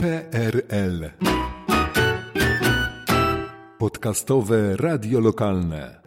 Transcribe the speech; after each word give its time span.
PRL 0.00 1.10
Podcastowe 3.78 4.76
Radio 4.76 5.20
Lokalne. 5.20 6.00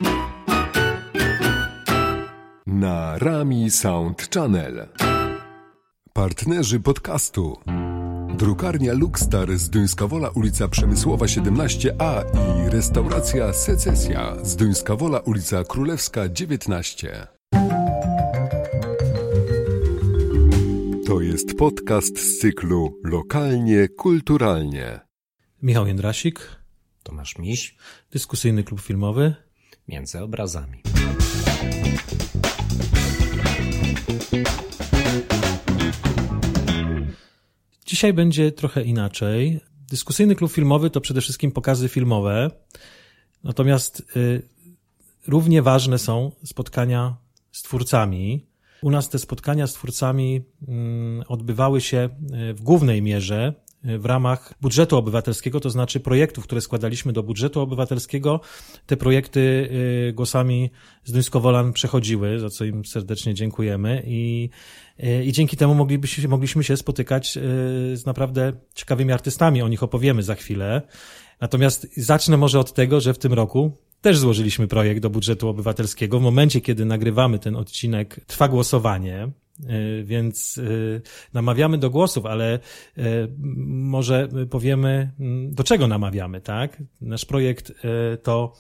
Na 2.68 3.18
Rami 3.18 3.72
Sound 3.72 4.30
Channel. 4.34 4.88
Partnerzy 6.14 6.80
podcastu. 6.80 7.60
Drukarnia 8.38 8.94
Luxstar 8.94 9.58
z 9.58 9.70
Duńska 9.70 10.08
Wola 10.08 10.30
ulica 10.30 10.68
Przemysłowa 10.68 11.26
17a 11.26 12.24
i 12.66 12.70
restauracja 12.70 13.54
Secesja 13.54 14.36
z 14.44 14.56
Duńska 14.56 14.96
Wola 14.96 15.20
ulica 15.20 15.64
Królewska 15.64 16.30
19. 16.30 17.33
To 21.14 21.22
jest 21.22 21.58
podcast 21.58 22.20
z 22.20 22.40
cyklu 22.40 23.00
Lokalnie 23.04 23.88
Kulturalnie. 23.88 25.00
Michał 25.62 25.88
Jędrasik, 25.88 26.62
Tomasz 27.04 27.38
Miś, 27.38 27.76
dyskusyjny 28.12 28.64
klub 28.64 28.82
filmowy. 28.82 29.36
między 29.88 30.20
obrazami. 30.20 30.82
Dzisiaj 37.86 38.14
będzie 38.14 38.52
trochę 38.52 38.84
inaczej. 38.84 39.60
Dyskusyjny 39.90 40.36
klub 40.36 40.52
filmowy 40.52 40.90
to 40.90 41.02
przede 41.02 41.22
wszystkim 41.22 41.52
pokazy 41.52 41.90
filmowe, 41.90 42.52
natomiast 43.44 44.04
y, 44.16 44.42
równie 45.28 45.62
ważne 45.62 45.98
są 45.98 46.32
spotkania 46.44 47.18
z 47.52 47.62
twórcami. 47.62 48.53
U 48.84 48.92
nas 48.92 49.10
te 49.10 49.20
spotkania 49.20 49.68
z 49.68 49.74
twórcami 49.74 50.42
mm, 50.68 51.24
odbywały 51.28 51.82
się 51.82 52.10
y, 52.50 52.54
w 52.54 52.62
głównej 52.62 53.02
mierze 53.02 53.54
y, 53.86 54.00
w 54.00 54.06
ramach 54.06 54.54
budżetu 54.62 54.98
obywatelskiego, 54.98 55.60
to 55.60 55.70
znaczy 55.70 56.00
projektów, 56.00 56.44
które 56.44 56.62
składaliśmy 56.62 57.14
do 57.14 57.24
budżetu 57.24 57.62
obywatelskiego. 57.62 58.40
Te 58.86 58.98
projekty 58.98 59.40
y, 60.10 60.14
głosami 60.14 60.72
z 61.04 61.12
Duńskowolan 61.12 61.74
przechodziły, 61.74 62.40
za 62.40 62.50
co 62.50 62.66
im 62.66 62.86
serdecznie 62.86 63.34
dziękujemy 63.34 64.04
i, 64.06 64.50
i 65.26 65.32
dzięki 65.32 65.58
temu 65.58 65.76
moglibyśmy, 65.76 66.28
mogliśmy 66.28 66.64
się 66.64 66.78
spotykać 66.78 67.32
z 67.94 68.06
naprawdę 68.06 68.54
ciekawymi 68.74 69.12
artystami. 69.12 69.62
O 69.62 69.68
nich 69.68 69.84
opowiemy 69.84 70.24
za 70.24 70.36
chwilę. 70.36 70.82
Natomiast 71.42 71.88
zacznę 71.98 72.38
może 72.38 72.60
od 72.60 72.74
tego, 72.74 73.02
że 73.02 73.14
w 73.14 73.18
tym 73.18 73.34
roku 73.34 73.72
też 74.04 74.18
złożyliśmy 74.18 74.68
projekt 74.68 75.02
do 75.02 75.10
budżetu 75.10 75.50
obywatelskiego. 75.50 76.20
W 76.20 76.22
momencie, 76.22 76.62
kiedy 76.62 76.86
nagrywamy 76.86 77.40
ten 77.40 77.56
odcinek, 77.56 78.20
trwa 78.28 78.48
głosowanie, 78.48 79.30
y, 79.60 80.04
więc 80.04 80.58
y, 80.58 81.02
namawiamy 81.34 81.78
do 81.78 81.90
głosów, 81.90 82.26
ale 82.26 82.60
y, 82.98 83.02
może 83.68 84.28
powiemy, 84.50 85.12
mm, 85.20 85.54
do 85.54 85.64
czego 85.64 85.88
namawiamy, 85.88 86.42
tak? 86.42 86.84
Nasz 87.02 87.26
projekt 87.26 87.74
to 88.24 88.54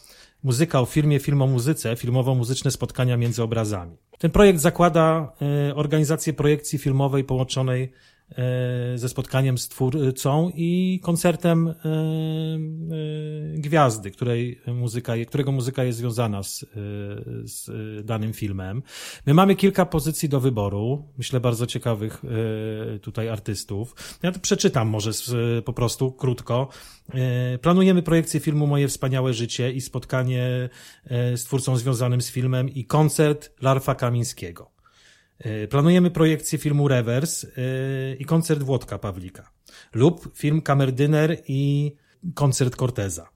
muzyka 0.43 0.81
o 0.81 0.85
filmie, 0.85 1.19
film 1.19 1.41
o 1.41 1.47
muzyce, 1.47 1.95
filmowo-muzyczne 1.95 2.71
spotkania 2.71 3.17
między 3.17 3.43
obrazami. 3.43 3.97
Ten 4.19 4.31
projekt 4.31 4.59
zakłada 4.59 5.33
organizację 5.75 6.33
projekcji 6.33 6.79
filmowej 6.79 7.23
połączonej 7.23 7.91
ze 8.95 9.09
spotkaniem 9.09 9.57
z 9.57 9.67
twórcą 9.69 10.51
i 10.55 10.99
koncertem 11.03 11.67
y, 11.67 11.73
y, 13.55 13.61
gwiazdy, 13.61 14.11
której 14.11 14.61
muzyka, 14.67 15.13
którego 15.27 15.51
muzyka 15.51 15.83
jest 15.83 15.99
związana 15.99 16.43
z, 16.43 16.65
z 17.43 17.69
danym 18.05 18.33
filmem. 18.33 18.83
My 19.25 19.33
mamy 19.33 19.55
kilka 19.55 19.85
pozycji 19.85 20.29
do 20.29 20.39
wyboru, 20.39 21.07
myślę 21.17 21.39
bardzo 21.39 21.67
ciekawych 21.67 22.21
tutaj 23.01 23.29
artystów. 23.29 23.95
Ja 24.23 24.31
to 24.31 24.39
przeczytam 24.39 24.87
może 24.87 25.11
po 25.65 25.73
prostu 25.73 26.11
krótko. 26.11 26.67
Planujemy 27.61 28.03
projekcję 28.03 28.39
filmu 28.39 28.67
Moje 28.67 28.87
wspaniałe 28.87 29.33
życie 29.33 29.71
i 29.71 29.81
spotkanie 29.81 30.69
z 31.09 31.43
twórcą 31.43 31.77
związanym 31.77 32.21
z 32.21 32.31
filmem 32.31 32.69
i 32.69 32.85
koncert 32.85 33.61
Larfa 33.61 33.95
Kamińskiego. 33.95 34.72
Y, 35.45 35.67
Planujemy 35.67 36.11
projekcję 36.11 36.59
filmu 36.59 36.87
Rewers 36.87 37.43
y, 37.43 37.49
i 38.19 38.25
koncert 38.25 38.63
Włodka 38.63 38.97
Pawlika 38.99 39.51
lub 39.93 40.37
film 40.37 40.61
Kamerdyner 40.61 41.37
i 41.47 41.91
koncert 42.33 42.75
Corteza. 42.75 43.29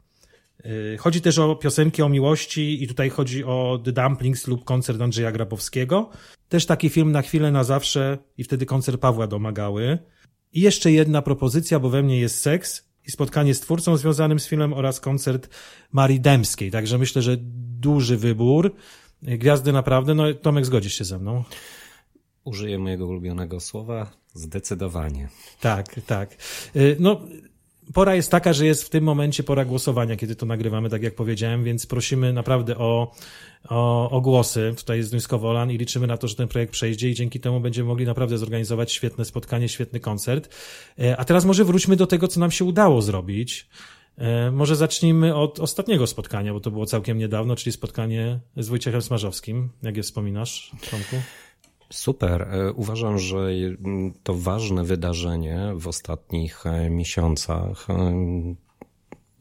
Y, 0.66 0.98
Chodzi 1.00 1.22
też 1.22 1.40
o 1.40 1.56
piosenki 1.56 2.02
o 2.02 2.10
miłości 2.10 2.84
i 2.84 2.88
tutaj 2.88 3.10
chodzi 3.10 3.44
o 3.44 3.82
The 3.86 3.92
Dumplings 3.92 4.48
lub 4.48 4.64
koncert 4.64 5.02
Andrzeja 5.02 5.32
Grabowskiego. 5.32 6.10
Też 6.50 6.66
taki 6.66 6.90
film 6.90 7.12
na 7.12 7.22
chwilę, 7.22 7.52
na 7.52 7.64
zawsze 7.64 8.18
i 8.38 8.44
wtedy 8.44 8.66
koncert 8.66 9.02
Pawła 9.02 9.28
Domagały. 9.28 9.98
I 10.54 10.62
jeszcze 10.62 10.92
jedna 10.92 11.22
propozycja, 11.22 11.80
bo 11.80 11.90
we 11.90 12.04
mnie 12.04 12.20
jest 12.20 12.42
seks 12.42 12.88
i 13.08 13.12
spotkanie 13.12 13.54
z 13.54 13.60
twórcą 13.60 13.98
związanym 13.98 14.40
z 14.40 14.48
filmem 14.48 14.74
oraz 14.74 15.00
koncert 15.00 15.50
Marii 15.92 16.20
Dębskiej. 16.20 16.72
Także 16.72 16.98
myślę, 16.98 17.22
że 17.22 17.38
duży 17.80 18.18
wybór. 18.18 18.76
Gwiazdy 19.22 19.72
naprawdę, 19.72 20.16
no 20.16 20.34
Tomek 20.34 20.66
zgodzisz 20.66 20.94
się 20.94 21.04
ze 21.04 21.20
mną. 21.20 21.44
Użyję 22.48 22.80
mojego 22.80 23.08
ulubionego 23.08 23.60
słowa 23.60 24.12
zdecydowanie. 24.34 25.30
Tak, 25.62 25.96
tak. 26.06 26.38
Y, 26.76 26.96
No, 27.00 27.22
pora 27.94 28.16
jest 28.16 28.32
taka, 28.32 28.54
że 28.54 28.66
jest 28.66 28.84
w 28.84 28.90
tym 28.90 29.04
momencie 29.04 29.44
pora 29.44 29.66
głosowania, 29.66 30.16
kiedy 30.16 30.36
to 30.36 30.46
nagrywamy, 30.46 30.90
tak 30.90 31.04
jak 31.04 31.16
powiedziałem, 31.16 31.64
więc 31.64 31.86
prosimy 31.86 32.34
naprawdę 32.34 32.78
o, 32.78 33.12
o, 33.70 34.10
o 34.10 34.22
głosy 34.22 34.74
tutaj 34.78 35.04
z 35.04 35.10
Duńsko-Wolan 35.10 35.72
i 35.72 35.78
liczymy 35.78 36.08
na 36.08 36.18
to, 36.18 36.28
że 36.28 36.36
ten 36.36 36.48
projekt 36.48 36.72
przejdzie 36.72 37.10
i 37.10 37.16
dzięki 37.16 37.40
temu 37.40 37.60
będziemy 37.60 37.88
mogli 37.88 38.06
naprawdę 38.06 38.38
zorganizować 38.38 38.92
świetne 38.92 39.26
spotkanie, 39.26 39.70
świetny 39.70 40.00
koncert. 40.00 40.56
Y, 41.00 41.18
A 41.18 41.26
teraz 41.26 41.46
może 41.46 41.66
wróćmy 41.66 41.96
do 41.96 42.08
tego, 42.08 42.28
co 42.28 42.40
nam 42.40 42.52
się 42.52 42.66
udało 42.66 43.02
zrobić. 43.02 43.70
Y, 44.48 44.52
Może 44.52 44.76
zacznijmy 44.76 45.36
od 45.36 45.60
ostatniego 45.60 46.08
spotkania, 46.08 46.54
bo 46.54 46.60
to 46.60 46.72
było 46.72 46.86
całkiem 46.86 47.18
niedawno, 47.18 47.56
czyli 47.56 47.72
spotkanie 47.74 48.40
z 48.58 48.70
Wojciechem 48.70 49.02
Smarzowskim. 49.02 49.70
Jak 49.84 49.98
je 49.98 50.04
wspominasz, 50.04 50.72
Tomku? 50.92 51.16
Super. 51.90 52.42
E, 52.42 52.74
Uważam, 52.74 53.20
że 53.20 53.50
to 54.24 54.34
ważne 54.34 54.84
wydarzenie 54.84 55.72
w 55.76 55.88
ostatnich 55.88 56.66
e, 56.66 56.90
miesiącach. 56.90 57.88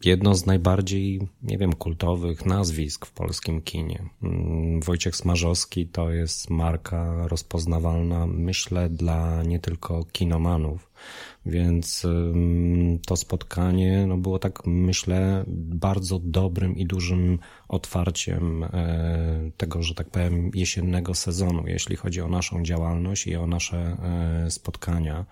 Jedno 0.04 0.34
z 0.34 0.46
najbardziej, 0.46 1.20
nie 1.42 1.58
wiem, 1.58 1.72
kultowych 1.72 2.46
nazwisk 2.46 3.06
w 3.06 3.12
polskim 3.12 3.62
kinie. 3.62 4.08
Mm, 4.22 4.80
Wojciech 4.80 5.16
Smarzowski 5.16 5.86
to 5.86 6.10
jest 6.10 6.50
marka 6.50 7.28
rozpoznawalna, 7.28 8.26
myślę, 8.26 8.88
dla 8.88 9.42
nie 9.42 9.58
tylko 9.58 10.04
kinomanów. 10.04 10.90
Więc 11.46 12.04
ym, 12.04 12.98
to 13.06 13.16
spotkanie 13.16 14.06
no, 14.06 14.16
było 14.16 14.38
tak, 14.38 14.66
myślę, 14.66 15.44
bardzo 15.48 16.18
dobrym 16.18 16.76
i 16.76 16.86
dużym 16.86 17.38
otwarciem 17.68 18.64
e, 18.64 19.50
tego, 19.56 19.82
że 19.82 19.94
tak 19.94 20.10
powiem, 20.10 20.50
jesiennego 20.54 21.14
sezonu, 21.14 21.62
jeśli 21.66 21.96
chodzi 21.96 22.20
o 22.20 22.28
naszą 22.28 22.62
działalność 22.62 23.26
i 23.26 23.36
o 23.36 23.46
nasze 23.46 23.96
e, 24.46 24.50
spotkania. 24.50 25.26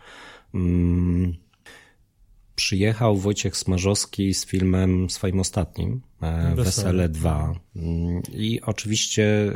Przyjechał 2.56 3.16
Wojciech 3.16 3.56
Smarzowski 3.56 4.34
z 4.34 4.46
filmem 4.46 5.10
swoim 5.10 5.40
ostatnim, 5.40 6.00
e, 6.20 6.54
Wesele. 6.54 6.64
Wesele 6.64 7.08
2. 7.08 7.54
Mm, 7.76 8.22
I 8.32 8.60
oczywiście 8.60 9.52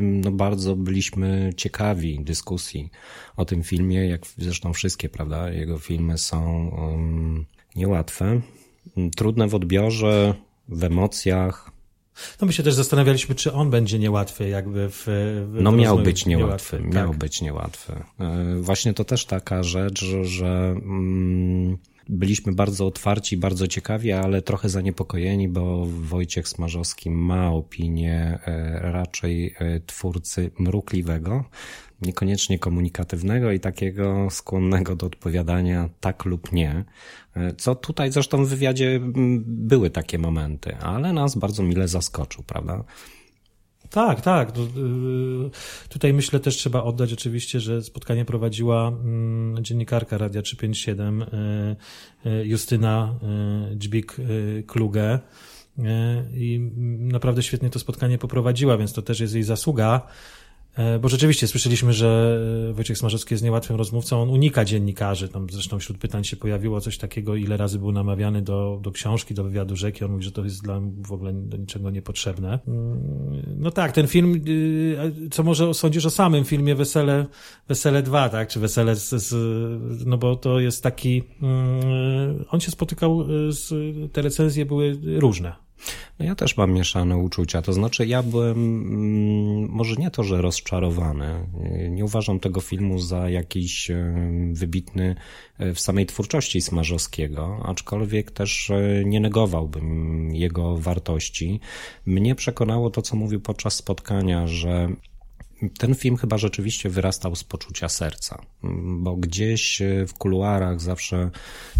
no 0.00 0.30
bardzo 0.30 0.76
byliśmy 0.76 1.52
ciekawi 1.56 2.20
dyskusji 2.24 2.90
o 3.36 3.44
tym 3.44 3.62
filmie, 3.62 4.08
jak 4.08 4.26
zresztą 4.38 4.72
wszystkie, 4.72 5.08
prawda? 5.08 5.50
Jego 5.50 5.78
filmy 5.78 6.18
są 6.18 6.68
um, 6.68 7.46
niełatwe, 7.76 8.40
trudne 9.16 9.48
w 9.48 9.54
odbiorze, 9.54 10.34
w 10.68 10.84
emocjach. 10.84 11.70
No 12.40 12.46
my 12.46 12.52
się 12.52 12.62
też 12.62 12.74
zastanawialiśmy, 12.74 13.34
czy 13.34 13.52
on 13.52 13.70
będzie 13.70 13.98
niełatwy 13.98 14.48
jakby 14.48 14.88
w... 14.90 15.04
w 15.52 15.58
No 15.60 15.72
miał 15.72 15.98
być 15.98 16.26
niełatwy, 16.26 16.80
miał 16.80 17.08
tak. 17.08 17.18
być 17.18 17.40
niełatwy. 17.42 17.92
E, 18.20 18.56
Właśnie 18.60 18.94
to 18.94 19.04
też 19.04 19.24
taka 19.24 19.62
rzecz, 19.62 20.04
że, 20.04 20.24
że 20.24 20.74
mm, 20.76 21.78
byliśmy 22.10 22.52
bardzo 22.52 22.86
otwarci, 22.86 23.36
bardzo 23.36 23.68
ciekawi, 23.68 24.12
ale 24.12 24.42
trochę 24.42 24.68
zaniepokojeni, 24.68 25.48
bo 25.48 25.86
Wojciech 25.86 26.48
Smarzowski 26.48 27.10
ma 27.10 27.52
opinię 27.52 28.38
e, 28.46 28.78
raczej 28.92 29.54
e, 29.58 29.80
twórcy 29.80 30.50
mrukliwego, 30.58 31.44
niekoniecznie 32.02 32.58
komunikatywnego 32.58 33.52
i 33.52 33.60
takiego 33.60 34.30
skłonnego 34.30 34.96
do 34.96 35.06
odpowiadania 35.06 35.88
tak 36.00 36.24
lub 36.24 36.52
nie. 36.52 36.84
E, 37.36 37.54
Co 37.54 37.74
tutaj 37.74 38.12
zresztą 38.12 38.44
w 38.44 38.48
wywiadzie 38.48 39.00
były 39.46 39.90
takie 39.90 40.18
momenty, 40.18 40.76
ale 40.76 41.12
nas 41.12 41.38
bardzo 41.38 41.62
mile 41.62 41.88
zaskoczył, 41.88 42.44
prawda? 42.46 42.84
Tak, 43.90 44.20
tak. 44.20 44.52
To, 44.52 44.60
y, 44.62 44.68
Tutaj 45.88 46.12
myślę 46.12 46.40
też 46.40 46.56
trzeba 46.56 46.82
oddać 46.82 47.12
oczywiście, 47.12 47.60
że 47.60 47.82
spotkanie 47.82 48.24
prowadziła 48.24 48.88
mm, 48.88 49.64
dziennikarka 49.64 50.18
Radia 50.18 50.42
357 50.42 51.22
y, 51.22 51.26
y, 52.26 52.46
Justyna 52.46 53.14
Dźbik-Kluge 53.76 55.18
i 56.34 56.70
naprawdę 56.98 57.42
świetnie 57.42 57.70
to 57.70 57.78
spotkanie 57.78 58.18
poprowadziła, 58.18 58.76
więc 58.76 58.92
to 58.92 59.02
też 59.02 59.20
jest 59.20 59.34
jej 59.34 59.42
zasługa. 59.42 60.06
E, 60.74 60.98
bo 60.98 61.08
rzeczywiście 61.08 61.48
słyszeliśmy, 61.48 61.92
że 61.92 62.40
e, 62.70 62.72
Wojciech 62.72 62.98
Smarzowski 62.98 63.34
jest 63.34 63.44
niełatwym 63.44 63.76
rozmówcą, 63.76 64.22
on 64.22 64.30
unika 64.30 64.64
dziennikarzy. 64.64 65.28
Tam 65.28 65.46
zresztą 65.50 65.78
wśród 65.78 65.98
pytań 65.98 66.24
się 66.24 66.36
pojawiło 66.36 66.80
coś 66.80 66.98
takiego, 66.98 67.36
ile 67.36 67.56
razy 67.56 67.78
był 67.78 67.92
namawiany 67.92 68.42
do, 68.42 68.78
do 68.82 68.92
książki, 68.92 69.34
do 69.34 69.44
wywiadu 69.44 69.76
rzeki. 69.76 70.04
On 70.04 70.10
mówi, 70.10 70.24
że 70.24 70.32
to 70.32 70.44
jest 70.44 70.62
dla 70.62 70.80
w 71.02 71.12
ogóle 71.12 71.32
do 71.32 71.56
niczego 71.56 71.90
niepotrzebne. 71.90 72.58
Mm, 72.68 73.42
no 73.58 73.70
tak, 73.70 73.92
ten 73.92 74.06
film, 74.06 74.42
y, 74.48 75.28
co 75.30 75.42
może 75.42 75.74
sądzisz 75.74 76.06
o 76.06 76.10
samym 76.10 76.44
filmie 76.44 76.74
Wesele, 76.74 77.26
Wesele 77.68 78.02
2, 78.02 78.28
tak? 78.28 78.48
Czy 78.48 78.60
Wesele 78.60 78.96
z, 78.96 79.08
z 79.08 80.06
no 80.06 80.18
bo 80.18 80.36
to 80.36 80.60
jest 80.60 80.82
taki, 80.82 81.22
mm, 81.42 82.44
on 82.50 82.60
się 82.60 82.70
spotykał 82.70 83.22
y, 83.48 83.52
z, 83.52 83.72
te 84.12 84.22
recenzje 84.22 84.66
były 84.66 84.98
różne 85.02 85.69
no 86.18 86.26
ja 86.26 86.34
też 86.34 86.56
mam 86.56 86.72
mieszane 86.72 87.16
uczucia. 87.16 87.62
To 87.62 87.72
znaczy, 87.72 88.06
ja 88.06 88.22
byłem 88.22 88.58
mm, 88.58 89.68
może 89.68 89.96
nie 89.96 90.10
to, 90.10 90.22
że 90.22 90.42
rozczarowany. 90.42 91.46
Nie 91.90 92.04
uważam 92.04 92.40
tego 92.40 92.60
filmu 92.60 92.98
za 92.98 93.30
jakiś 93.30 93.90
e, 93.90 94.14
wybitny 94.52 95.16
e, 95.58 95.74
w 95.74 95.80
samej 95.80 96.06
twórczości 96.06 96.60
Smarzowskiego, 96.60 97.62
aczkolwiek 97.64 98.30
też 98.30 98.72
nie 99.04 99.20
negowałbym 99.20 100.34
jego 100.34 100.76
wartości. 100.76 101.60
Mnie 102.06 102.34
przekonało 102.34 102.90
to, 102.90 103.02
co 103.02 103.16
mówił 103.16 103.40
podczas 103.40 103.74
spotkania, 103.74 104.46
że 104.46 104.88
ten 105.78 105.94
film 105.94 106.16
chyba 106.16 106.38
rzeczywiście 106.38 106.88
wyrastał 106.88 107.36
z 107.36 107.44
poczucia 107.44 107.88
serca, 107.88 108.42
bo 108.84 109.16
gdzieś 109.16 109.82
w 110.08 110.14
kuluarach 110.14 110.80
zawsze 110.80 111.30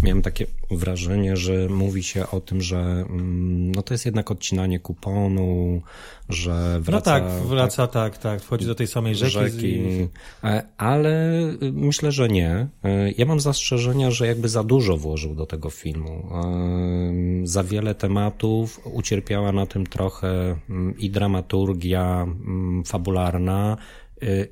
miałem 0.03 0.21
takie 0.21 0.45
wrażenie, 0.71 1.37
że 1.37 1.69
mówi 1.69 2.03
się 2.03 2.27
o 2.27 2.41
tym, 2.41 2.61
że 2.61 2.77
mm, 2.77 3.71
no 3.71 3.81
to 3.81 3.93
jest 3.93 4.05
jednak 4.05 4.31
odcinanie 4.31 4.79
kuponu, 4.79 5.81
że 6.29 6.79
wraca... 6.81 7.19
No 7.19 7.19
tak, 7.19 7.47
wraca, 7.47 7.87
tak, 7.87 8.17
tak, 8.17 8.23
tak 8.23 8.41
wchodzi 8.41 8.65
do 8.65 8.75
tej 8.75 8.87
samej 8.87 9.15
rzeki. 9.15 9.31
rzeki. 9.31 10.07
E, 10.43 10.63
ale 10.77 11.43
myślę, 11.73 12.11
że 12.11 12.29
nie. 12.29 12.67
E, 12.83 13.11
ja 13.11 13.25
mam 13.25 13.39
zastrzeżenia, 13.39 14.11
że 14.11 14.27
jakby 14.27 14.49
za 14.49 14.63
dużo 14.63 14.97
włożył 14.97 15.35
do 15.35 15.45
tego 15.45 15.69
filmu. 15.69 16.27
E, 16.31 17.47
za 17.47 17.63
wiele 17.63 17.95
tematów, 17.95 18.81
ucierpiała 18.85 19.51
na 19.51 19.65
tym 19.65 19.85
trochę 19.85 20.57
mm, 20.69 20.97
i 20.97 21.09
dramaturgia 21.09 22.23
mm, 22.23 22.83
fabularna, 23.71 24.01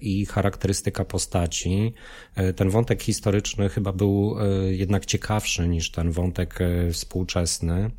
i 0.01 0.25
charakterystyka 0.25 1.05
postaci. 1.05 1.93
Ten 2.55 2.69
wątek 2.69 3.03
historyczny 3.03 3.69
chyba 3.69 3.91
był 3.91 4.35
jednak 4.69 5.05
ciekawszy 5.05 5.67
niż 5.67 5.91
ten 5.91 6.11
wątek 6.11 6.59
współczesny. 6.91 7.91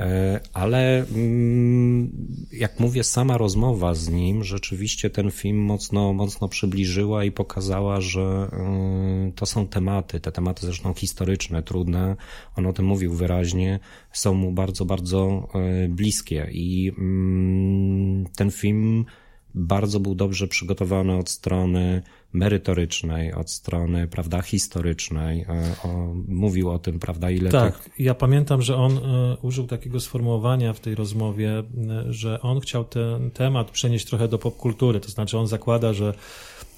E, 0.00 0.40
ale 0.52 1.06
mm, 1.06 2.10
jak 2.52 2.80
mówię, 2.80 3.04
sama 3.04 3.38
rozmowa 3.38 3.94
z 3.94 4.08
nim 4.08 4.44
rzeczywiście 4.44 5.10
ten 5.10 5.30
film 5.30 5.58
mocno, 5.58 6.12
mocno 6.12 6.48
przybliżyła 6.48 7.24
i 7.24 7.32
pokazała, 7.32 8.00
że 8.00 8.20
e, 8.20 9.32
to 9.34 9.46
są 9.46 9.66
tematy, 9.66 10.20
te 10.20 10.32
tematy 10.32 10.66
zresztą 10.66 10.94
historyczne, 10.94 11.62
trudne. 11.62 12.16
On 12.56 12.66
o 12.66 12.72
tym 12.72 12.84
mówił 12.84 13.12
wyraźnie, 13.12 13.80
są 14.12 14.34
mu 14.34 14.52
bardzo, 14.52 14.84
bardzo 14.84 15.48
e, 15.54 15.88
bliskie 15.88 16.48
i 16.52 16.92
mm, 16.98 18.26
ten 18.36 18.50
film 18.50 19.04
bardzo 19.54 20.00
był 20.00 20.14
dobrze 20.14 20.48
przygotowany 20.48 21.16
od 21.16 21.30
strony 21.30 22.02
merytorycznej, 22.34 23.32
od 23.32 23.50
strony, 23.50 24.08
prawda, 24.08 24.42
historycznej. 24.42 25.40
E, 25.40 25.88
o, 25.88 26.14
mówił 26.28 26.70
o 26.70 26.78
tym, 26.78 26.98
prawda, 26.98 27.30
ile 27.30 27.50
Tak, 27.50 27.78
tych... 27.78 28.00
ja 28.00 28.14
pamiętam, 28.14 28.62
że 28.62 28.76
on 28.76 28.98
e, 28.98 29.36
użył 29.42 29.66
takiego 29.66 30.00
sformułowania 30.00 30.72
w 30.72 30.80
tej 30.80 30.94
rozmowie, 30.94 31.50
e, 31.58 31.64
że 32.12 32.40
on 32.42 32.60
chciał 32.60 32.84
ten 32.84 33.30
temat 33.30 33.70
przenieść 33.70 34.06
trochę 34.06 34.28
do 34.28 34.38
popkultury, 34.38 35.00
to 35.00 35.08
znaczy 35.08 35.38
on 35.38 35.46
zakłada, 35.46 35.92
że 35.92 36.14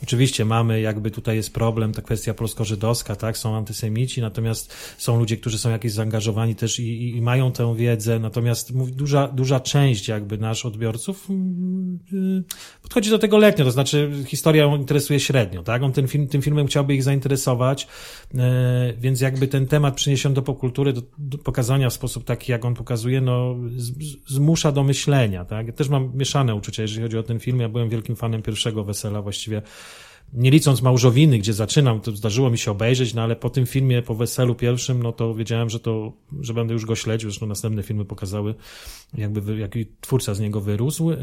Oczywiście 0.02 0.44
mamy, 0.44 0.80
jakby 0.80 1.10
tutaj 1.10 1.36
jest 1.36 1.54
problem, 1.54 1.92
ta 1.92 2.02
kwestia 2.02 2.34
polsko-żydowska, 2.34 3.16
tak, 3.16 3.38
są 3.38 3.56
antysemici, 3.56 4.20
natomiast 4.20 4.74
są 4.98 5.18
ludzie, 5.18 5.36
którzy 5.36 5.58
są 5.58 5.70
jakieś 5.70 5.92
zaangażowani 5.92 6.54
też 6.54 6.80
i, 6.80 7.16
i 7.16 7.22
mają 7.22 7.52
tę 7.52 7.76
wiedzę, 7.76 8.18
natomiast 8.18 8.72
duża, 8.90 9.28
duża 9.28 9.60
część 9.60 10.08
jakby 10.08 10.38
naszych 10.38 10.66
odbiorców 10.66 11.30
mm, 11.30 11.98
y, 12.12 12.82
podchodzi 12.82 13.10
do 13.10 13.18
tego 13.18 13.38
letnio, 13.38 13.64
to 13.64 13.70
znaczy 13.70 14.24
historia 14.26 14.66
interesuje 14.66 15.20
średnio, 15.20 15.45
tak, 15.64 15.82
on 15.82 15.92
ten 15.92 16.08
film, 16.08 16.28
tym 16.28 16.42
filmem 16.42 16.66
chciałby 16.66 16.94
ich 16.94 17.02
zainteresować, 17.02 17.88
e, 18.34 18.92
więc 18.98 19.20
jakby 19.20 19.48
ten 19.48 19.66
temat 19.66 19.94
przyniesiony 19.94 20.34
do 20.34 20.42
popkultury, 20.42 20.92
do, 20.92 21.02
do 21.18 21.38
pokazania 21.38 21.90
w 21.90 21.92
sposób 21.92 22.24
taki, 22.24 22.52
jak 22.52 22.64
on 22.64 22.74
pokazuje, 22.74 23.20
no 23.20 23.56
z, 23.76 23.92
zmusza 24.26 24.72
do 24.72 24.82
myślenia, 24.82 25.44
tak, 25.44 25.66
ja 25.66 25.72
też 25.72 25.88
mam 25.88 26.10
mieszane 26.14 26.54
uczucia, 26.54 26.82
jeżeli 26.82 27.02
chodzi 27.02 27.18
o 27.18 27.22
ten 27.22 27.40
film, 27.40 27.60
ja 27.60 27.68
byłem 27.68 27.88
wielkim 27.88 28.16
fanem 28.16 28.42
pierwszego 28.42 28.84
Wesela, 28.84 29.22
właściwie 29.22 29.62
nie 30.32 30.50
licząc 30.50 30.82
Małżowiny, 30.82 31.38
gdzie 31.38 31.52
zaczynam, 31.52 32.00
to 32.00 32.12
zdarzyło 32.12 32.50
mi 32.50 32.58
się 32.58 32.70
obejrzeć, 32.70 33.14
no 33.14 33.22
ale 33.22 33.36
po 33.36 33.50
tym 33.50 33.66
filmie, 33.66 34.02
po 34.02 34.14
weselu 34.14 34.54
pierwszym, 34.54 35.02
no 35.02 35.12
to 35.12 35.34
wiedziałem, 35.34 35.70
że 35.70 35.80
to, 35.80 36.12
że 36.40 36.54
będę 36.54 36.72
już 36.74 36.86
go 36.86 36.94
śledził, 36.94 37.30
zresztą 37.30 37.46
następne 37.46 37.82
filmy 37.82 38.04
pokazały, 38.04 38.54
jakby, 39.14 39.58
jaki 39.58 39.86
twórca 40.00 40.34
z 40.34 40.40
niego 40.40 40.60
wyrósł. 40.60 41.10
Y, 41.10 41.16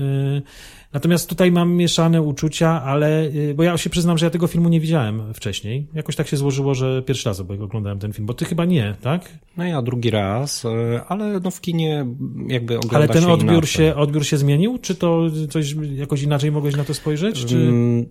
natomiast 0.94 1.30
tutaj 1.30 1.52
mam 1.52 1.74
mieszane 1.74 2.22
uczucia, 2.22 2.84
ale, 2.84 3.24
y, 3.26 3.54
bo 3.58 3.64
ja 3.64 3.78
się 3.78 3.90
przyznam, 3.90 4.18
że 4.18 4.26
ja 4.26 4.30
tego 4.30 4.48
filmu 4.48 4.70
nie 4.70 4.80
widziałem 4.80 5.34
wcześniej. 5.34 5.88
Jakoś 5.94 6.16
tak 6.16 6.28
się 6.28 6.38
złożyło, 6.38 6.76
że 6.76 7.02
pierwszy 7.02 7.30
raz 7.30 7.40
oglądałem 7.40 8.00
ten 8.00 8.14
film, 8.14 8.26
bo 8.26 8.34
ty 8.34 8.46
chyba 8.46 8.66
nie, 8.66 8.96
tak? 9.02 9.38
No 9.58 9.64
ja 9.64 9.82
drugi 9.82 10.10
raz, 10.10 10.66
y, 10.66 10.70
ale 11.08 11.40
no 11.40 11.52
w 11.52 11.62
kinie 11.62 12.06
jakby 12.48 12.78
ogląda 12.78 12.98
Ale 12.98 13.08
ten 13.08 13.24
się 13.24 13.32
odbiór 13.32 13.52
inaczej. 13.52 13.68
się, 13.68 13.96
odbiór 13.96 14.26
się 14.26 14.38
zmienił? 14.38 14.78
Czy 14.78 14.96
to 14.96 15.28
coś 15.50 15.76
jakoś 15.96 16.22
inaczej 16.22 16.52
mogłeś 16.52 16.76
na 16.76 16.84
to 16.84 16.94
spojrzeć? 16.94 17.46
Czy... 17.46 17.56
Mm, 17.56 18.06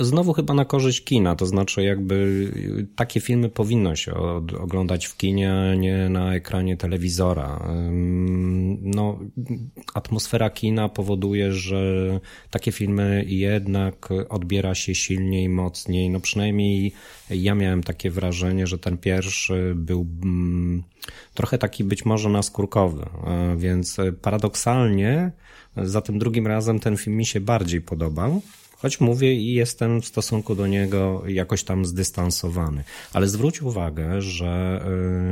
Znowu 0.00 0.32
chyba 0.32 0.54
na 0.54 0.64
korzyść 0.64 1.04
kina, 1.04 1.36
to 1.36 1.46
znaczy 1.46 1.82
jakby 1.82 2.50
takie 2.96 3.20
filmy 3.20 3.48
powinno 3.48 3.96
się 3.96 4.14
oglądać 4.60 5.06
w 5.06 5.16
kinie, 5.16 5.52
a 5.52 5.74
nie 5.74 6.08
na 6.08 6.34
ekranie 6.34 6.76
telewizora. 6.76 7.68
No, 8.82 9.18
atmosfera 9.94 10.50
kina 10.50 10.88
powoduje, 10.88 11.52
że 11.52 11.80
takie 12.50 12.72
filmy 12.72 13.24
jednak 13.26 14.08
odbiera 14.28 14.74
się 14.74 14.94
silniej, 14.94 15.48
mocniej. 15.48 16.10
No 16.10 16.20
przynajmniej 16.20 16.92
ja 17.30 17.54
miałem 17.54 17.82
takie 17.82 18.10
wrażenie, 18.10 18.66
że 18.66 18.78
ten 18.78 18.98
pierwszy 18.98 19.72
był 19.76 20.06
mm, 20.22 20.82
trochę 21.34 21.58
taki 21.58 21.84
być 21.84 22.04
może 22.04 22.28
naskórkowy, 22.28 23.06
więc 23.56 23.96
paradoksalnie 24.22 25.32
za 25.76 26.00
tym 26.00 26.18
drugim 26.18 26.46
razem 26.46 26.80
ten 26.80 26.96
film 26.96 27.16
mi 27.16 27.26
się 27.26 27.40
bardziej 27.40 27.80
podobał. 27.80 28.42
Choć 28.76 29.00
mówię 29.00 29.34
i 29.34 29.52
jestem 29.52 30.02
w 30.02 30.06
stosunku 30.06 30.54
do 30.54 30.66
niego 30.66 31.22
jakoś 31.26 31.64
tam 31.64 31.84
zdystansowany. 31.84 32.84
Ale 33.12 33.28
zwróć 33.28 33.62
uwagę, 33.62 34.22
że 34.22 34.84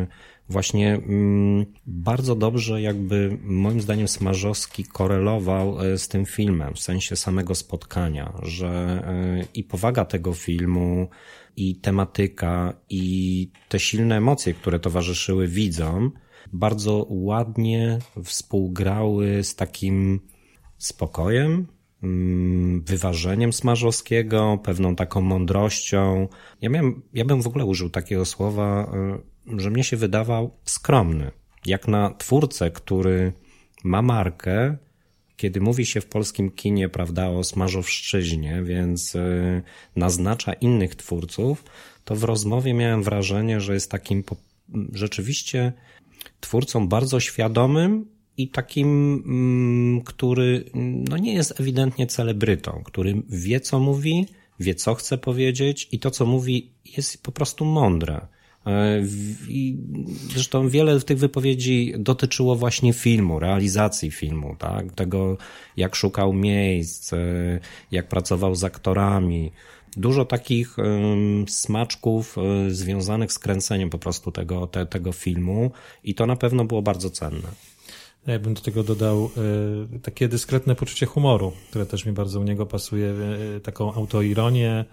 y, 0.05 0.53
właśnie 0.53 0.95
mm, 0.95 1.67
bardzo 1.87 2.35
dobrze 2.35 2.83
jakby 2.83 3.39
moim 3.43 3.81
zdaniem 3.81 4.09
Smarzowski 4.09 4.85
korelował 4.85 5.85
y, 5.85 5.99
z 5.99 6.09
tym 6.09 6.27
filmem 6.27 6.75
w 6.75 6.81
sensie 6.81 7.17
samego 7.17 7.55
spotkania, 7.55 8.33
że 8.43 9.03
y, 9.43 9.47
i 9.55 9.65
powaga 9.65 10.05
tego 10.05 10.33
filmu, 10.33 11.09
i 11.57 11.77
tematyka, 11.77 12.75
i 12.91 13.51
te 13.69 13.81
silne 13.81 14.17
emocje, 14.17 14.55
które 14.55 14.79
towarzyszyły 14.79 15.49
widzom, 15.49 16.13
bardzo 16.53 17.07
ładnie 17.11 17.99
współgrały 18.25 19.45
z 19.45 19.55
takim 19.55 20.21
spokojem, 20.79 21.67
wyważeniem 22.85 23.53
Smarzowskiego, 23.53 24.59
pewną 24.65 24.97
taką 24.97 25.21
mądrością. 25.21 26.29
Ja, 26.61 26.71
miałem, 26.71 27.03
ja 27.15 27.25
bym 27.25 27.43
w 27.43 27.47
ogóle 27.47 27.65
użył 27.65 27.91
takiego 27.91 28.25
słowa, 28.25 28.93
y, 29.53 29.61
że 29.61 29.71
mnie 29.71 29.85
się 29.85 29.97
wydawał 29.97 30.57
skromny. 30.65 31.31
Jak 31.67 31.89
na 31.89 32.11
twórcę, 32.11 32.71
który 32.71 33.33
ma 33.85 34.03
markę, 34.03 34.77
kiedy 35.37 35.61
mówi 35.61 35.87
się 35.87 36.01
w 36.01 36.07
polskim 36.07 36.51
kinie, 36.51 36.89
prawda, 36.89 37.29
o 37.29 37.45
Smarzowszczyźnie, 37.45 38.63
więc 38.63 39.15
y, 39.15 39.63
naznacza 39.97 40.53
innych 40.53 40.95
twórców, 40.95 41.65
to 42.05 42.17
w 42.17 42.25
rozmowie 42.25 42.75
miałem 42.75 43.03
wrażenie, 43.03 43.61
że 43.61 43.75
jest 43.75 43.91
takim 43.91 44.25
rzeczywiście 44.93 45.73
twórcą 46.41 46.89
bardzo 46.89 47.21
świadomym 47.21 48.14
i 48.37 48.49
takim, 48.49 49.23
mm, 49.27 50.01
który 50.01 50.65
no 51.09 51.17
nie 51.17 51.35
jest 51.35 51.61
ewidentnie 51.61 52.07
celebrytą, 52.07 52.83
który 52.85 53.23
wie, 53.29 53.61
co 53.61 53.81
mówi, 53.81 54.27
wie, 54.61 54.75
co 54.75 54.95
chce 54.95 55.19
powiedzieć 55.19 55.89
i 55.93 55.99
to, 55.99 56.11
co 56.11 56.27
mówi, 56.27 56.71
jest 56.97 57.23
po 57.23 57.33
prostu 57.33 57.65
mądre. 57.65 58.27
E, 58.67 59.03
I 59.49 59.77
zresztą 60.31 60.69
wiele 60.69 61.01
tych 61.01 61.19
wypowiedzi 61.19 61.95
dotyczyło 61.99 62.57
właśnie 62.57 62.93
filmu, 62.93 63.39
realizacji 63.39 64.11
filmu, 64.11 64.57
tak? 64.59 64.93
tego 64.93 65.37
jak 65.77 65.97
szukał 65.97 66.33
miejsc, 66.33 67.13
e, 67.13 67.17
jak 67.91 68.09
pracował 68.09 68.55
z 68.55 68.65
aktorami. 68.65 69.53
Dużo 69.97 70.25
takich 70.25 70.77
smaczków 71.49 72.37
e, 72.39 72.71
związanych 72.71 73.33
z 73.33 73.39
kręceniem 73.39 73.91
po 73.91 73.99
prostu 73.99 74.33
tego, 74.33 74.67
te, 74.67 74.87
tego 74.87 75.13
filmu 75.13 75.71
i 76.05 76.15
to 76.15 76.27
na 76.27 76.37
pewno 76.37 76.65
było 76.65 76.83
bardzo 76.83 77.11
cenne. 77.11 77.49
Ja 78.27 78.39
bym 78.39 78.55
do 78.55 78.61
tego 78.61 78.83
dodał 78.83 79.31
y, 79.95 80.01
takie 80.01 80.29
dyskretne 80.29 80.75
poczucie 80.75 81.07
humoru, 81.07 81.53
które 81.71 81.87
też 81.87 82.07
mi 82.07 82.13
bardzo 82.13 82.41
u 82.41 82.43
niego 82.43 82.67
pasuje, 82.67 83.15
y, 83.57 83.61
taką 83.61 83.95
autoironię, 83.95 84.85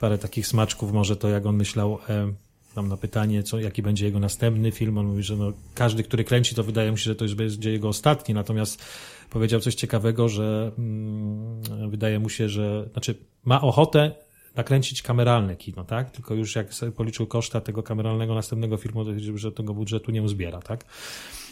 parę 0.00 0.18
takich 0.18 0.46
smaczków, 0.46 0.92
może 0.92 1.16
to 1.16 1.28
jak 1.28 1.46
on 1.46 1.56
myślał 1.56 1.94
y, 1.94 2.34
tam 2.74 2.88
na 2.88 2.96
pytanie, 2.96 3.42
co, 3.42 3.60
jaki 3.60 3.82
będzie 3.82 4.06
jego 4.06 4.20
następny 4.20 4.72
film, 4.72 4.98
on 4.98 5.06
mówi, 5.06 5.22
że 5.22 5.36
no, 5.36 5.52
każdy, 5.74 6.02
który 6.02 6.24
kręci, 6.24 6.54
to 6.54 6.64
wydaje 6.64 6.90
mu 6.90 6.96
się, 6.96 7.04
że 7.04 7.16
to 7.16 7.24
już 7.24 7.34
będzie 7.34 7.72
jego 7.72 7.88
ostatni, 7.88 8.34
natomiast 8.34 8.84
powiedział 9.30 9.60
coś 9.60 9.74
ciekawego, 9.74 10.28
że 10.28 10.72
mm, 10.78 11.90
wydaje 11.90 12.18
mu 12.18 12.28
się, 12.28 12.48
że, 12.48 12.88
znaczy 12.92 13.14
ma 13.44 13.60
ochotę 13.60 14.12
nakręcić 14.54 15.02
kameralne 15.02 15.56
kino, 15.56 15.84
tak? 15.84 16.10
Tylko 16.10 16.34
już 16.34 16.56
jak 16.56 16.74
sobie 16.74 16.92
policzył 16.92 17.26
koszta 17.26 17.60
tego 17.60 17.82
kameralnego 17.82 18.34
następnego 18.34 18.76
filmu, 18.76 19.04
to 19.04 19.10
że 19.34 19.52
tego 19.52 19.74
budżetu 19.74 20.10
nie 20.10 20.22
uzbiera, 20.22 20.60
tak? 20.60 20.84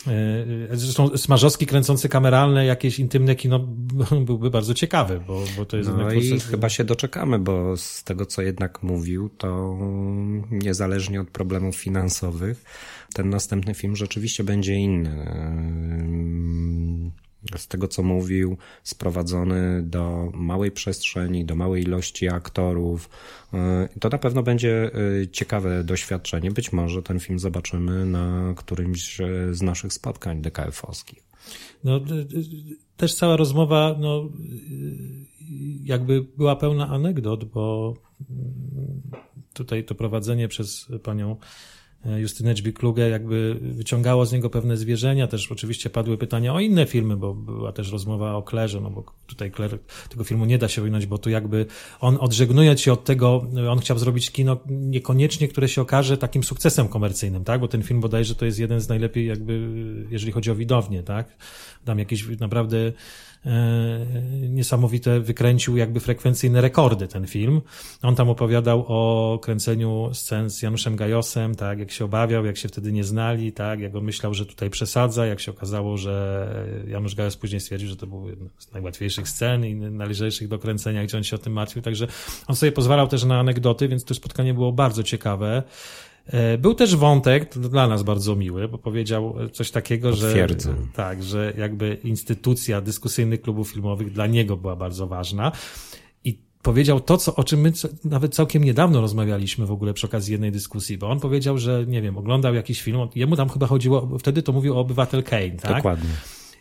E, 0.07 0.77
zresztą 0.77 1.17
Smarzowski 1.17 1.67
kręcący 1.67 2.09
kameralne 2.09 2.67
jakieś 2.67 2.99
intymne 2.99 3.35
kino 3.35 3.59
byłby 4.27 4.51
bardzo 4.51 4.75
ciekawy, 4.75 5.21
bo, 5.27 5.45
bo 5.57 5.65
to 5.65 5.77
jest 5.77 5.91
no 5.91 6.13
i 6.13 6.29
proces... 6.29 6.51
chyba 6.51 6.69
się 6.69 6.85
doczekamy, 6.85 7.39
bo 7.39 7.77
z 7.77 8.05
tego, 8.05 8.27
co 8.27 8.43
jednak 8.43 8.83
mówił, 8.83 9.29
to 9.29 9.79
niezależnie 10.51 11.21
od 11.21 11.31
problemów 11.31 11.77
finansowych, 11.77 12.65
ten 13.15 13.31
następny 13.31 13.75
film 13.75 13.97
rzeczywiście 13.97 14.45
będzie 14.45 14.75
inny 14.75 15.27
z 17.57 17.69
tego 17.69 17.89
co 17.89 18.03
mówił, 18.03 18.57
sprowadzony 18.83 19.83
do 19.83 20.31
małej 20.35 20.71
przestrzeni, 20.71 21.45
do 21.45 21.57
małej 21.57 21.83
ilości 21.83 22.29
aktorów. 22.29 23.11
Y, 23.95 24.01
to 24.01 24.09
na 24.09 24.19
pewno 24.19 24.43
będzie 24.43 24.91
y, 25.23 25.29
ciekawe 25.29 25.85
doświadczenie. 25.85 26.51
Być 26.51 26.73
może 26.73 27.03
ten 27.03 27.21
film 27.21 27.39
zobaczymy 27.39 28.07
na 28.07 28.55
którymś 28.57 29.21
y, 29.21 29.55
z 29.55 29.63
naszych 29.63 29.93
spotkań 29.93 30.43
DKF-owskich. 30.43 31.23
No, 31.85 32.01
też 32.97 33.15
cała 33.15 33.37
rozmowa, 33.37 33.97
no, 34.01 34.29
jakby 35.85 36.23
była 36.37 36.57
pełna 36.57 36.89
anegdot, 36.89 37.45
bo 37.45 37.95
mm, 38.31 39.03
tutaj 39.55 39.85
to 39.85 39.95
prowadzenie 39.95 40.49
przez 40.49 40.89
panią 41.03 41.37
E, 42.07 42.21
Justynę 42.21 42.55
Dźbik-Klugę 42.55 43.11
jakby 43.11 43.59
wyciągało 43.61 44.27
z 44.27 44.33
niego 44.33 44.51
pewne 44.51 44.77
zwierzenia. 44.77 45.27
Też 45.27 45.53
oczywiście 45.53 45.91
padły 45.91 46.19
pytania 46.19 46.55
o 46.55 46.61
inne 46.61 46.87
filmy, 46.87 47.17
bo 47.17 47.35
była 47.35 47.73
też 47.73 47.93
rozmowa 47.93 48.35
o 48.35 48.43
Klerze, 48.43 48.81
no 48.81 48.91
bo 48.91 49.05
tutaj 49.27 49.51
Kler, 49.51 49.79
tego 50.09 50.25
filmu 50.25 50.45
nie 50.45 50.59
da 50.59 50.69
się 50.69 50.83
wyjąć, 50.83 51.07
bo 51.07 51.19
tu 51.19 51.31
jakby 51.31 51.67
on 52.01 52.19
odżegnując 52.21 52.81
się 52.81 52.93
od 52.93 53.05
tego, 53.05 53.47
on 53.71 53.79
chciał 53.79 53.99
zrobić 53.99 54.31
kino 54.31 54.57
niekoniecznie, 54.67 55.49
które 55.49 55.69
się 55.69 55.83
okaże 55.83 56.19
takim 56.19 56.45
sukcesem 56.45 56.89
komercyjnym, 56.89 57.45
tak? 57.45 57.61
Bo 57.61 57.69
ten 57.69 57.83
film 57.83 58.01
bodajże 58.01 58.35
to 58.35 58.45
jest 58.45 58.59
jeden 58.59 58.81
z 58.81 58.89
najlepiej 58.89 59.27
jakby, 59.27 59.69
jeżeli 60.11 60.33
chodzi 60.33 60.51
o 60.51 60.55
widownię, 60.55 61.03
tak? 61.03 61.37
Tam 61.85 61.99
jakieś 61.99 62.39
naprawdę 62.41 62.79
E, 62.79 62.93
niesamowite 64.49 65.21
wykręcił 65.21 65.77
jakby 65.77 66.01
frekwencyjne 66.01 66.61
rekordy 66.61 67.09
ten 67.09 67.27
film. 67.27 67.61
On 68.03 68.15
tam 68.15 68.29
opowiadał 68.29 68.85
o 68.89 69.39
kręceniu 69.43 70.11
scen 70.13 70.51
z 70.51 70.63
Januszem 70.63 70.97
Gajosem, 70.97 71.55
tak, 71.55 71.79
jak 71.79 71.91
się 71.91 72.05
obawiał, 72.05 72.45
jak 72.45 72.57
się 72.57 72.69
wtedy 72.69 72.93
nie 72.93 73.05
znali, 73.05 73.53
tak, 73.53 73.81
jak 73.81 73.95
on 73.95 74.05
myślał, 74.05 74.35
że 74.35 74.47
tutaj 74.47 74.71
przesadza, 74.71 75.27
jak 75.27 75.41
się 75.41 75.51
okazało, 75.51 75.97
że 75.97 76.49
Janusz 76.89 77.15
Gajos 77.15 77.37
później 77.37 77.61
stwierdził, 77.61 77.89
że 77.89 77.97
to 77.97 78.07
był 78.07 78.29
jedna 78.29 78.49
z 78.59 78.73
najłatwiejszych 78.73 79.29
scen 79.29 79.65
i 79.65 79.75
najlżejszych 79.75 80.49
do 80.49 80.59
kręcenia, 80.59 81.05
gdzie 81.05 81.17
on 81.17 81.25
się 81.25 81.37
o 81.37 81.39
tym 81.39 81.53
martwił, 81.53 81.83
także 81.83 82.07
on 82.47 82.57
sobie 82.57 82.73
pozwalał 82.73 83.09
też 83.09 83.25
na 83.25 83.39
anegdoty, 83.39 83.89
więc 83.89 84.05
to 84.05 84.15
spotkanie 84.15 84.55
było 84.55 84.73
bardzo 84.73 85.03
ciekawe. 85.03 85.63
E, 86.29 86.59
był 86.59 86.75
też 86.75 86.97
wątek, 86.97 87.59
dla 87.59 87.89
nas 87.89 88.03
bardzo 88.03 88.37
miły, 88.37 88.69
bo 88.69 88.79
powiedział 88.79 89.35
coś 89.53 89.71
takiego, 89.71 90.11
Potwierdzę. 90.11 90.71
że 90.71 90.77
tak, 90.95 91.23
że 91.23 91.53
jakby 91.59 91.99
instytucja 92.05 92.81
dyskusyjnych 92.81 93.43
klubów 93.43 93.71
filmowych 93.71 94.13
dla 94.13 94.27
niego 94.27 94.57
była 94.57 94.77
bardzo 94.77 95.07
ważna. 95.07 95.53
I 96.25 96.39
powiedział 96.63 97.01
to, 97.01 97.17
co, 97.17 97.35
o 97.37 97.45
czym 97.45 97.61
my 97.61 97.73
nawet 98.05 98.35
całkiem 98.35 98.65
niedawno 98.65 99.01
rozmawialiśmy 99.01 99.67
w 99.67 99.71
ogóle 99.73 99.95
przy 99.95 100.07
okazji 100.07 100.33
jednej 100.33 100.53
dyskusji, 100.53 100.99
bo 100.99 101.11
on 101.11 101.21
powiedział, 101.21 101.59
że 101.59 101.85
nie 101.87 102.03
wiem, 102.03 102.19
oglądał 102.19 102.55
jakiś 102.55 102.83
film, 102.83 102.99
jemu 103.15 103.37
tam 103.37 103.49
chyba 103.49 103.67
chodziło, 103.67 104.19
wtedy 104.19 104.43
to 104.43 104.53
mówił 104.53 104.77
o 104.77 104.81
obywatel 104.81 105.23
Kane, 105.23 105.51
tak? 105.51 105.77
Dokładnie. 105.77 106.11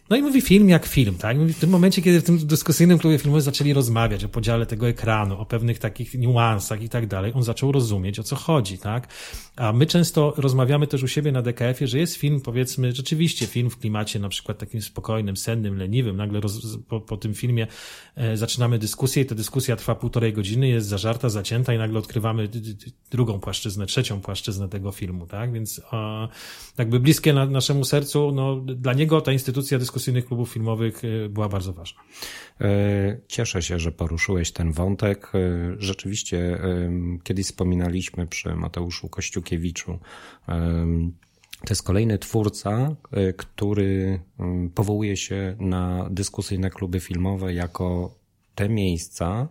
No 0.09 0.17
i 0.17 0.21
mówi 0.21 0.41
film 0.41 0.69
jak 0.69 0.85
film, 0.85 1.15
tak? 1.15 1.37
Mówi 1.37 1.53
w 1.53 1.59
tym 1.59 1.69
momencie, 1.69 2.01
kiedy 2.01 2.21
w 2.21 2.23
tym 2.23 2.47
dyskusyjnym 2.47 2.97
klubie 2.97 3.17
filmowym 3.17 3.41
zaczęli 3.41 3.73
rozmawiać 3.73 4.23
o 4.23 4.29
podziale 4.29 4.65
tego 4.65 4.87
ekranu, 4.87 5.39
o 5.39 5.45
pewnych 5.45 5.79
takich 5.79 6.13
niuansach 6.13 6.81
i 6.81 6.89
tak 6.89 7.07
dalej, 7.07 7.31
on 7.35 7.43
zaczął 7.43 7.71
rozumieć, 7.71 8.19
o 8.19 8.23
co 8.23 8.35
chodzi, 8.35 8.77
tak? 8.77 9.07
A 9.55 9.73
my 9.73 9.85
często 9.85 10.33
rozmawiamy 10.37 10.87
też 10.87 11.03
u 11.03 11.07
siebie 11.07 11.31
na 11.31 11.41
DKF-ie, 11.41 11.87
że 11.87 11.99
jest 11.99 12.15
film, 12.15 12.41
powiedzmy, 12.41 12.91
rzeczywiście 12.91 13.47
film 13.47 13.69
w 13.69 13.77
klimacie 13.77 14.19
na 14.19 14.29
przykład 14.29 14.57
takim 14.57 14.81
spokojnym, 14.81 15.37
sennym, 15.37 15.77
leniwym. 15.77 16.17
Nagle 16.17 16.39
roz, 16.39 16.77
po, 16.87 17.01
po 17.01 17.17
tym 17.17 17.33
filmie 17.33 17.67
e, 18.15 18.37
zaczynamy 18.37 18.79
dyskusję 18.79 19.23
i 19.23 19.25
ta 19.25 19.35
dyskusja 19.35 19.75
trwa 19.75 19.95
półtorej 19.95 20.33
godziny, 20.33 20.67
jest 20.67 20.87
zażarta, 20.87 21.29
zacięta 21.29 21.73
i 21.73 21.77
nagle 21.77 21.99
odkrywamy 21.99 22.49
drugą 23.11 23.39
płaszczyznę, 23.39 23.85
trzecią 23.85 24.21
płaszczyznę 24.21 24.69
tego 24.69 24.91
filmu, 24.91 25.25
tak? 25.25 25.53
Więc 25.53 25.81
e, 25.93 26.27
jakby 26.77 26.99
bliskie 26.99 27.33
na, 27.33 27.45
naszemu 27.45 27.85
sercu, 27.85 28.31
no 28.31 28.55
dla 28.55 28.93
niego 28.93 29.21
ta 29.21 29.31
instytucja 29.31 29.79
dyskusyjna 29.79 29.96
dyskusyjnych 29.97 30.25
klubów 30.25 30.49
filmowych 30.49 31.01
e, 31.03 31.29
była 31.29 31.49
bardzo 31.49 31.73
ważna. 31.73 32.01
E, 32.61 33.17
cieszę 33.27 33.61
się, 33.61 33.79
że 33.79 33.91
poruszyłeś 33.91 34.51
ten 34.51 34.71
wątek. 34.71 35.31
E, 35.35 35.39
rzeczywiście 35.79 36.59
kiedyś 37.23 37.45
wspominaliśmy 37.45 38.27
przy 38.27 38.55
Mateuszu 38.55 39.09
Kościukiewiczu. 39.09 39.99
To 41.61 41.69
jest 41.69 41.83
kolejny 41.83 42.17
twórca, 42.17 42.95
który 43.37 44.19
powołuje 44.75 45.17
się 45.17 45.55
na 45.59 46.07
dyskusyjne 46.11 46.69
kluby 46.69 46.99
filmowe 46.99 47.53
jako 47.53 48.15
te 48.55 48.69
miejsca, 48.69 49.47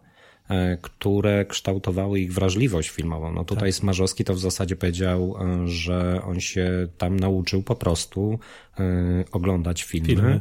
które 0.83 1.45
kształtowały 1.45 2.21
ich 2.21 2.33
wrażliwość 2.33 2.91
filmową. 2.91 3.33
No 3.33 3.45
tutaj 3.45 3.69
tak. 3.69 3.75
Smarzowski 3.75 4.25
to 4.25 4.35
w 4.35 4.39
zasadzie 4.39 4.77
powiedział, 4.77 5.37
e, 5.41 5.69
że 5.69 6.23
on 6.25 6.41
się 6.41 6.89
tam 6.99 7.21
nauczył 7.21 7.63
po 7.63 7.75
prostu 7.75 8.39
e, 8.79 8.85
oglądać 9.33 9.83
filmy. 9.83 10.07
filmy. 10.07 10.41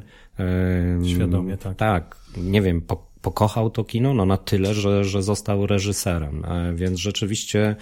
Świadomie, 1.06 1.58
tak. 1.58 1.78
Tak, 1.78 2.18
nie 2.38 2.62
wiem, 2.62 2.82
po 2.82 3.16
pokochał 3.22 3.70
to 3.70 3.84
kino 3.84 4.14
no 4.14 4.26
na 4.26 4.38
tyle, 4.38 4.74
że, 4.74 5.04
że 5.04 5.24
został 5.24 5.68
reżyserem. 5.68 6.44
Więc 6.76 7.00
rzeczywiście 7.00 7.76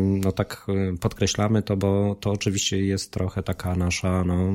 no 0.00 0.32
tak 0.32 0.66
e, 0.68 0.96
podkreślamy 0.98 1.62
to, 1.62 1.76
bo 1.76 2.16
to 2.20 2.30
oczywiście 2.30 2.84
jest 2.84 3.12
trochę 3.12 3.42
taka 3.42 3.74
nasza, 3.74 4.24
no 4.24 4.52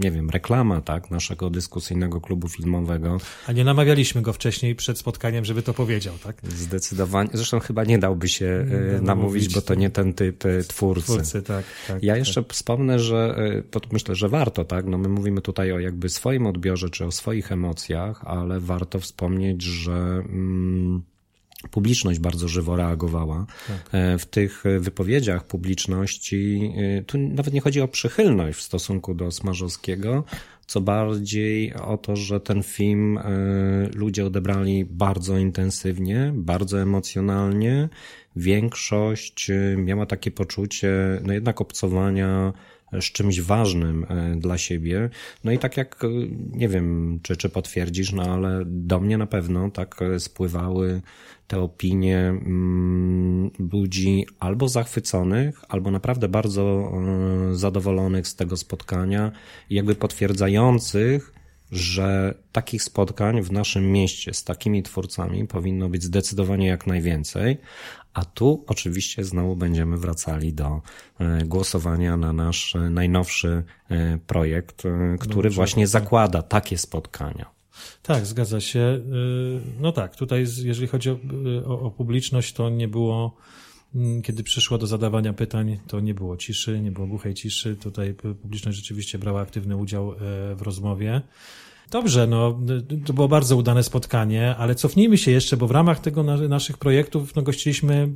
nie 0.00 0.10
wiem, 0.10 0.30
reklama, 0.30 0.80
tak, 0.80 1.10
naszego 1.10 1.50
dyskusyjnego 1.50 2.20
klubu 2.20 2.48
filmowego. 2.48 3.18
A 3.46 3.52
nie 3.52 3.64
namawialiśmy 3.64 4.22
go 4.22 4.32
wcześniej 4.32 4.74
przed 4.74 4.98
spotkaniem, 4.98 5.44
żeby 5.44 5.62
to 5.62 5.74
powiedział, 5.74 6.14
tak? 6.24 6.36
Zdecydowanie. 6.48 7.30
Zresztą 7.32 7.60
chyba 7.60 7.84
nie 7.84 7.98
dałby 7.98 8.28
się 8.28 8.46
e, 8.46 8.94
nie 8.94 9.00
namówić, 9.00 9.54
bo 9.54 9.60
to 9.60 9.74
nie 9.74 9.90
ten 9.90 10.14
typ 10.14 10.46
e, 10.46 10.62
twórcy. 10.62 11.12
Twórcy, 11.12 11.42
tak. 11.42 11.64
tak 11.88 12.02
ja 12.02 12.16
jeszcze 12.16 12.42
tak. 12.42 12.52
wspomnę, 12.52 12.98
że 12.98 13.36
myślę, 13.92 14.14
że 14.14 14.28
warto, 14.28 14.64
tak, 14.64 14.86
no 14.86 14.98
my 14.98 15.08
mówimy 15.08 15.40
tutaj 15.40 15.72
o 15.72 15.78
jakby 15.78 16.08
swoim 16.08 16.46
odbiorze, 16.46 16.90
czy 16.90 17.04
o 17.04 17.12
swoich 17.12 17.52
emocjach, 17.52 18.24
ale 18.24 18.60
warto 18.60 19.00
wspomnieć, 19.00 19.62
że 19.62 19.92
mm, 19.92 21.02
publiczność 21.70 22.18
bardzo 22.18 22.48
żywo 22.48 22.76
reagowała. 22.76 23.46
Tak. 23.68 23.88
E, 23.92 24.18
w 24.18 24.26
tych 24.26 24.64
wypowiedziach 24.80 25.46
publiczności 25.46 26.72
e, 26.76 27.02
tu 27.02 27.18
nawet 27.18 27.54
nie 27.54 27.60
chodzi 27.60 27.80
o 27.80 27.88
przychylność 27.88 28.58
w 28.58 28.62
stosunku 28.62 29.14
do 29.14 29.30
Smarzowskiego, 29.30 30.24
co 30.66 30.80
bardziej 30.80 31.74
o 31.74 31.98
to, 31.98 32.16
że 32.16 32.40
ten 32.40 32.62
film 32.62 33.18
e, 33.18 33.22
ludzie 33.94 34.26
odebrali 34.26 34.84
bardzo 34.84 35.38
intensywnie, 35.38 36.32
bardzo 36.34 36.80
emocjonalnie. 36.80 37.88
Większość 38.36 39.50
miała 39.76 40.06
takie 40.06 40.30
poczucie, 40.30 40.92
no 41.24 41.32
jednak 41.32 41.60
obcowania 41.60 42.52
z 43.00 43.04
czymś 43.04 43.40
ważnym 43.40 44.06
dla 44.36 44.58
siebie. 44.58 45.10
No 45.44 45.52
i 45.52 45.58
tak 45.58 45.76
jak, 45.76 46.00
nie 46.52 46.68
wiem, 46.68 47.18
czy, 47.22 47.36
czy 47.36 47.48
potwierdzisz, 47.48 48.12
no 48.12 48.22
ale 48.22 48.62
do 48.66 49.00
mnie 49.00 49.18
na 49.18 49.26
pewno 49.26 49.70
tak 49.70 50.00
spływały 50.18 51.02
te 51.52 51.60
opinie 51.60 52.18
mm, 52.18 53.50
ludzi 53.72 54.26
albo 54.38 54.68
zachwyconych, 54.68 55.64
albo 55.68 55.90
naprawdę 55.90 56.28
bardzo 56.28 56.92
e, 57.50 57.54
zadowolonych 57.54 58.28
z 58.28 58.36
tego 58.36 58.56
spotkania, 58.56 59.32
jakby 59.70 59.94
potwierdzających, 59.94 61.32
że 61.72 62.34
takich 62.52 62.82
spotkań 62.82 63.42
w 63.42 63.52
naszym 63.52 63.92
mieście 63.92 64.34
z 64.34 64.44
takimi 64.44 64.82
twórcami 64.82 65.46
powinno 65.46 65.88
być 65.88 66.02
zdecydowanie 66.02 66.66
jak 66.66 66.86
najwięcej. 66.86 67.58
A 68.14 68.24
tu 68.24 68.64
oczywiście 68.66 69.24
znowu 69.24 69.56
będziemy 69.56 69.96
wracali 69.96 70.52
do 70.52 70.80
e, 71.18 71.44
głosowania 71.44 72.16
na 72.16 72.32
nasz 72.32 72.74
najnowszy 72.90 73.64
e, 73.90 74.18
projekt, 74.26 74.82
który 75.20 75.50
właśnie 75.50 75.86
zakłada 75.86 76.42
takie 76.42 76.78
spotkania. 76.78 77.62
Tak, 78.02 78.26
zgadza 78.26 78.60
się. 78.60 78.78
Y, 78.78 79.00
no 79.80 79.92
tak, 79.92 80.16
tutaj 80.16 80.46
jeżeli 80.62 80.86
chodzi 80.86 81.10
o, 81.10 81.18
o, 81.66 81.80
o 81.80 81.90
publiczność, 81.90 82.52
to 82.52 82.70
nie 82.70 82.88
było 82.88 83.36
kiedy 84.22 84.42
przyszło 84.42 84.78
do 84.78 84.86
zadawania 84.86 85.32
pytań, 85.32 85.78
to 85.86 86.00
nie 86.00 86.14
było 86.14 86.36
ciszy, 86.36 86.80
nie 86.80 86.90
było 86.90 87.06
głuchej 87.06 87.34
ciszy. 87.34 87.76
Tutaj 87.76 88.14
publiczność 88.14 88.78
rzeczywiście 88.78 89.18
brała 89.18 89.40
aktywny 89.40 89.76
udział 89.76 90.14
w 90.56 90.62
rozmowie. 90.62 91.22
Dobrze, 91.92 92.26
no 92.26 92.58
to 93.06 93.12
było 93.12 93.28
bardzo 93.28 93.56
udane 93.56 93.82
spotkanie, 93.82 94.56
ale 94.56 94.74
cofnijmy 94.74 95.18
się 95.18 95.30
jeszcze, 95.30 95.56
bo 95.56 95.66
w 95.66 95.70
ramach 95.70 96.00
tego 96.00 96.22
na, 96.22 96.36
naszych 96.36 96.78
projektów 96.78 97.36
no, 97.36 97.42
gościliśmy 97.42 98.08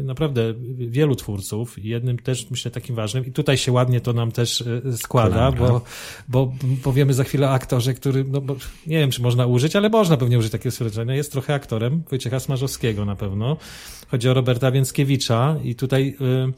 y, 0.00 0.02
naprawdę 0.04 0.54
wielu 0.76 1.16
twórców 1.16 1.78
i 1.78 1.88
jednym 1.88 2.18
też 2.18 2.50
myślę 2.50 2.70
takim 2.70 2.96
ważnym. 2.96 3.26
I 3.26 3.32
tutaj 3.32 3.58
się 3.58 3.72
ładnie 3.72 4.00
to 4.00 4.12
nam 4.12 4.32
też 4.32 4.60
y, 4.60 4.82
składa, 4.96 5.52
bo, 5.52 5.80
bo 6.28 6.52
powiemy 6.82 7.14
za 7.14 7.24
chwilę 7.24 7.46
o 7.46 7.50
aktorze, 7.50 7.94
który, 7.94 8.24
no 8.24 8.40
bo 8.40 8.56
nie 8.86 8.98
wiem, 8.98 9.10
czy 9.10 9.22
można 9.22 9.46
użyć, 9.46 9.76
ale 9.76 9.88
można 9.88 10.16
pewnie 10.16 10.38
użyć 10.38 10.52
takiego 10.52 10.70
stwierdzenia, 10.70 11.14
jest 11.14 11.32
trochę 11.32 11.54
aktorem 11.54 12.02
Wojciecha 12.10 12.40
Smarzowskiego 12.40 13.04
na 13.04 13.16
pewno. 13.16 13.56
Chodzi 14.10 14.28
o 14.28 14.34
Roberta 14.34 14.70
Więckiewicza 14.70 15.56
i 15.64 15.74
tutaj 15.74 16.16
y, 16.20 16.52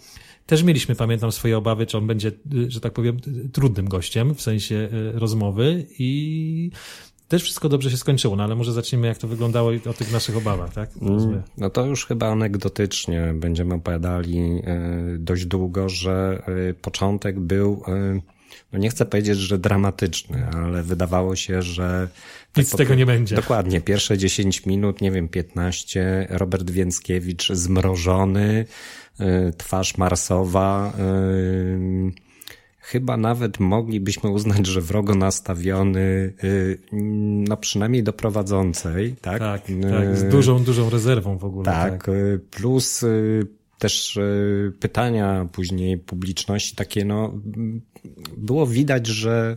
też 0.47 0.63
mieliśmy, 0.63 0.95
pamiętam, 0.95 1.33
swoje 1.33 1.59
obawy, 1.59 1.87
czy 1.87 1.99
on 1.99 2.07
będzie, 2.07 2.33
że 2.69 2.81
tak 2.81 2.93
powiem, 2.93 3.17
trudnym 3.53 3.89
gościem 3.89 4.35
w 4.35 4.43
sensie 4.43 4.89
e, 4.93 5.19
rozmowy 5.19 5.87
i 5.99 6.71
też 7.29 7.43
wszystko 7.43 7.69
dobrze 7.69 7.91
się 7.91 7.97
skończyło, 7.97 8.37
no 8.37 8.45
ale 8.45 8.55
może 8.55 8.73
zacznijmy, 8.73 9.07
jak 9.07 9.19
to 9.19 9.29
wyglądało 9.29 9.71
o 9.91 9.93
tych 9.93 10.13
naszych 10.13 10.37
obawach, 10.37 10.73
tak? 10.73 10.91
Mm, 11.03 11.43
no 11.59 11.71
to 11.71 11.87
już 11.87 12.07
chyba 12.07 12.27
anegdotycznie 12.27 13.35
będziemy 13.35 13.75
opowiadali 13.75 14.39
e, 14.41 14.61
dość 15.19 15.47
długo, 15.47 15.89
że 15.89 16.43
e, 16.71 16.75
początek 16.75 17.41
był, 17.41 17.83
no 18.73 18.79
nie 18.79 18.91
chcę 18.91 19.07
powiedzieć, 19.07 19.39
że 19.39 19.59
dramatyczny, 19.59 20.47
ale 20.47 20.83
wydawało 20.83 21.37
się, 21.37 21.63
że... 21.63 22.09
Nic 22.57 22.69
z 22.69 22.77
tego 22.77 22.95
nie 22.95 23.07
będzie. 23.07 23.37
Dokładnie, 23.37 23.81
pierwsze 23.81 24.19
10 24.19 24.67
minut, 24.67 25.01
nie 25.01 25.11
wiem, 25.11 25.29
15, 25.29 26.27
Robert 26.31 26.71
Więckiewicz 26.71 27.53
zmrożony, 27.53 28.67
Y, 29.21 29.53
twarz 29.53 29.99
marsowa. 29.99 30.93
Y, 30.99 32.13
chyba 32.79 33.17
nawet 33.17 33.61
moglibyśmy 33.61 34.31
uznać, 34.31 34.67
że 34.67 34.81
wrogo 34.81 35.15
nastawiony, 35.15 36.33
y, 36.45 36.79
no 37.49 37.57
przynajmniej 37.57 38.03
do 38.03 38.13
prowadzącej, 38.13 39.17
tak? 39.21 39.39
Tak, 39.39 39.63
tak 39.91 40.17
z 40.17 40.29
dużą, 40.29 40.65
dużą 40.65 40.91
rezerwą 40.91 41.39
w 41.39 41.45
ogóle. 41.45 41.65
Tak, 41.65 41.91
tak. 41.91 42.11
plus 42.51 43.05
też 43.83 44.19
pytania 44.81 45.49
później 45.53 45.99
publiczności 45.99 46.77
takie, 46.77 47.05
no, 47.05 47.35
było 48.37 48.67
widać, 48.67 49.07
że 49.07 49.57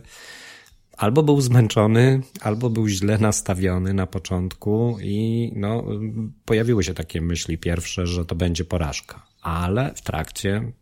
albo 0.96 1.22
był 1.22 1.40
zmęczony, 1.40 2.20
albo 2.40 2.70
był 2.70 2.88
źle 2.88 3.18
nastawiony 3.18 3.94
na 3.94 4.06
początku 4.06 4.96
i 5.02 5.52
no, 5.56 5.84
pojawiły 6.44 6.84
się 6.84 6.94
takie 6.94 7.20
myśli 7.20 7.58
pierwsze, 7.58 8.06
że 8.06 8.24
to 8.24 8.34
będzie 8.34 8.64
porażka 8.64 9.26
ale 9.46 9.94
w 9.94 10.02
trakcie. 10.02 10.72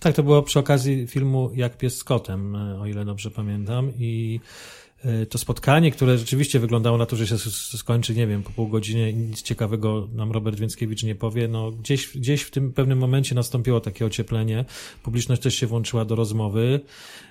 Tak, 0.00 0.14
to 0.14 0.22
było 0.22 0.42
przy 0.42 0.58
okazji 0.58 1.06
filmu 1.06 1.50
Jak 1.54 1.78
pies 1.78 1.98
z 1.98 2.04
kotem, 2.04 2.56
e, 2.56 2.80
o 2.80 2.86
ile 2.86 3.04
dobrze 3.04 3.30
pamiętam. 3.30 3.92
I 3.98 4.40
e, 4.42 4.85
to 5.30 5.38
spotkanie, 5.38 5.90
które 5.90 6.18
rzeczywiście 6.18 6.60
wyglądało 6.60 6.98
na 6.98 7.06
to, 7.06 7.16
że 7.16 7.26
się 7.26 7.38
skończy, 7.78 8.14
nie 8.14 8.26
wiem, 8.26 8.42
po 8.42 8.50
pół 8.50 8.68
godzinie 8.68 9.10
i 9.10 9.14
nic 9.14 9.42
ciekawego 9.42 10.08
nam 10.14 10.32
Robert 10.32 10.58
Więckiewicz 10.58 11.02
nie 11.02 11.14
powie, 11.14 11.48
no 11.48 11.70
gdzieś, 11.70 12.16
gdzieś 12.16 12.42
w 12.42 12.50
tym 12.50 12.72
pewnym 12.72 12.98
momencie 12.98 13.34
nastąpiło 13.34 13.80
takie 13.80 14.06
ocieplenie. 14.06 14.64
Publiczność 15.02 15.42
też 15.42 15.54
się 15.54 15.66
włączyła 15.66 16.04
do 16.04 16.14
rozmowy. 16.14 16.80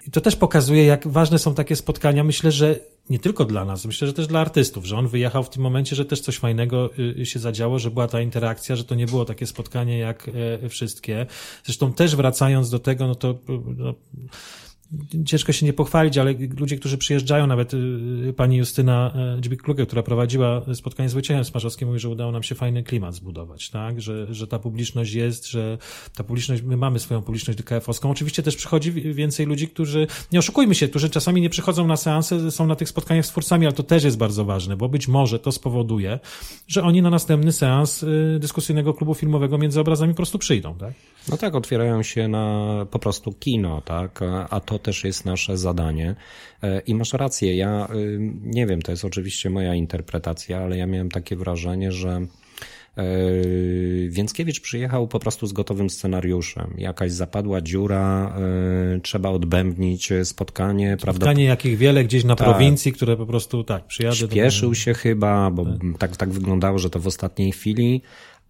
I 0.08 0.12
to 0.12 0.22
też 0.22 0.36
pokazuje, 0.36 0.86
jak 0.86 1.08
ważne 1.08 1.40
są 1.40 1.54
takie 1.54 1.76
spotkania. 1.76 2.24
Myślę, 2.24 2.52
że 2.52 2.80
nie 3.10 3.20
tylko 3.20 3.46
dla 3.46 3.66
nas, 3.66 3.86
myślę, 3.86 4.08
że 4.08 4.14
też 4.14 4.28
dla 4.28 4.40
artystów, 4.40 4.86
że 4.86 4.98
on 4.98 5.08
wyjechał 5.08 5.44
w 5.44 5.50
tym 5.50 5.64
momencie, 5.64 5.96
że 5.96 6.06
też 6.06 6.22
coś 6.22 6.38
fajnego 6.38 6.90
y, 7.20 7.26
się 7.26 7.40
zadziało, 7.40 7.80
że 7.80 7.92
była 7.92 8.08
ta 8.08 8.22
interakcja, 8.22 8.76
że 8.76 8.84
to 8.84 8.96
nie 8.96 9.06
było 9.06 9.26
takie 9.26 9.48
spotkanie 9.48 9.98
jak 9.98 10.30
e, 10.64 10.70
wszystkie. 10.70 11.26
Zresztą 11.64 11.94
też 11.94 12.16
wracając 12.16 12.70
do 12.70 12.80
tego, 12.80 13.08
no 13.08 13.16
to 13.16 13.36
no, 13.78 13.94
ciężko 15.26 15.52
się 15.52 15.66
nie 15.66 15.74
pochwalić, 15.74 16.18
ale 16.18 16.34
ludzie, 16.60 16.78
którzy 16.78 16.98
przyjeżdżają, 16.98 17.48
nawet 17.48 17.74
y, 17.74 18.34
pani 18.38 18.58
Justyna 18.58 19.14
e, 19.16 19.42
Dźbik-Kluge, 19.42 19.86
która 19.86 20.04
prowadziła 20.04 20.62
spotkanie 20.74 21.10
z 21.10 21.14
Wojciechem 21.14 21.46
Smarzowskim, 21.46 21.88
mówi, 21.88 22.00
że 22.00 22.10
udało 22.10 22.32
nam 22.32 22.44
się 22.44 22.56
fajny 22.56 22.84
klimat 22.84 23.16
zbudować, 23.16 23.70
tak? 23.70 24.02
Że, 24.02 24.34
że 24.34 24.48
ta 24.48 24.60
publiczność 24.60 25.14
jest, 25.14 25.48
że 25.48 25.78
ta 26.16 26.24
publiczność, 26.24 26.64
my 26.64 26.78
mamy 26.78 27.00
swoją 27.00 27.22
publiczność 27.22 27.60
DKF-owską. 27.60 28.12
Oczywiście 28.12 28.44
też 28.44 28.56
przychodzi 28.56 28.92
więcej 28.92 29.46
ludzi, 29.46 29.68
którzy, 29.68 30.08
nie 30.32 30.40
oszukujmy 30.40 30.76
się, 30.76 30.88
którzy 30.88 31.10
czasami 31.10 31.42
nie 31.42 31.50
przychodzą 31.50 31.88
na 31.88 31.98
seanse, 31.98 32.52
są 32.52 32.68
na 32.68 32.76
tych 32.76 32.90
spotkaniach 32.90 33.26
z 33.26 33.30
twórcami, 33.30 33.66
ale 33.66 33.74
to 33.74 33.84
też 33.84 34.04
jest 34.04 34.18
bardzo 34.18 34.46
ważne, 34.46 34.78
bo 34.78 34.90
być 34.90 35.08
może 35.08 35.40
to 35.40 35.52
spowoduje, 35.52 36.20
że 36.68 36.84
oni 36.84 37.02
na 37.02 37.10
następny 37.10 37.52
seans 37.52 38.04
y, 38.04 38.38
dyskusyjnego 38.40 38.94
klubu 38.94 39.14
filmowego 39.14 39.58
między 39.58 39.80
obrazami 39.80 40.14
po 40.14 40.18
prostu 40.18 40.40
przyjdą, 40.40 40.76
tak? 40.76 40.94
No 41.30 41.38
tak, 41.38 41.56
otwierają 41.56 42.04
się 42.04 42.28
na 42.28 42.66
po 42.92 43.00
prostu 43.00 43.34
kino, 43.34 43.82
tak? 43.82 44.20
A 44.50 44.60
to 44.60 44.80
też 44.86 45.04
jest 45.04 45.26
nasze 45.26 45.58
zadanie. 45.58 46.16
E, 46.64 46.80
I 46.80 46.96
masz 46.96 47.14
rację, 47.14 47.56
ja 47.56 47.88
y, 47.96 48.20
nie 48.44 48.66
wiem, 48.66 48.82
to 48.82 48.92
jest 48.92 49.06
oczywiście 49.06 49.50
moja 49.50 49.76
interpretacja, 49.76 50.60
ale 50.60 50.78
ja 50.78 50.88
miałem 50.88 51.12
takie 51.12 51.36
wrażenie, 51.36 51.92
że 51.92 52.10
e, 52.98 53.06
Więckiewicz 54.10 54.62
przyjechał 54.62 55.08
po 55.08 55.20
prostu 55.20 55.48
z 55.48 55.54
gotowym 55.54 55.90
scenariuszem. 55.90 56.74
Jakaś 56.78 57.12
zapadła 57.12 57.62
dziura, 57.62 58.36
e, 58.96 59.00
trzeba 59.00 59.30
odbębnić 59.30 60.10
spotkanie. 60.24 60.98
Spotkanie 61.00 61.44
jakich 61.44 61.78
wiele 61.78 62.04
gdzieś 62.04 62.24
na 62.24 62.36
tak. 62.36 62.48
prowincji, 62.48 62.94
które 62.94 63.18
po 63.18 63.26
prostu 63.26 63.64
tak, 63.64 63.86
przyjadę. 63.86 64.16
Śpieszył 64.16 64.70
do... 64.70 64.76
się 64.76 64.94
chyba, 64.94 65.52
bo 65.52 65.66
tak. 65.66 65.98
tak, 66.00 66.18
tak 66.18 66.30
wyglądało, 66.30 66.80
że 66.80 66.90
to 66.90 67.00
w 67.00 67.08
ostatniej 67.08 67.52
chwili. 67.52 68.02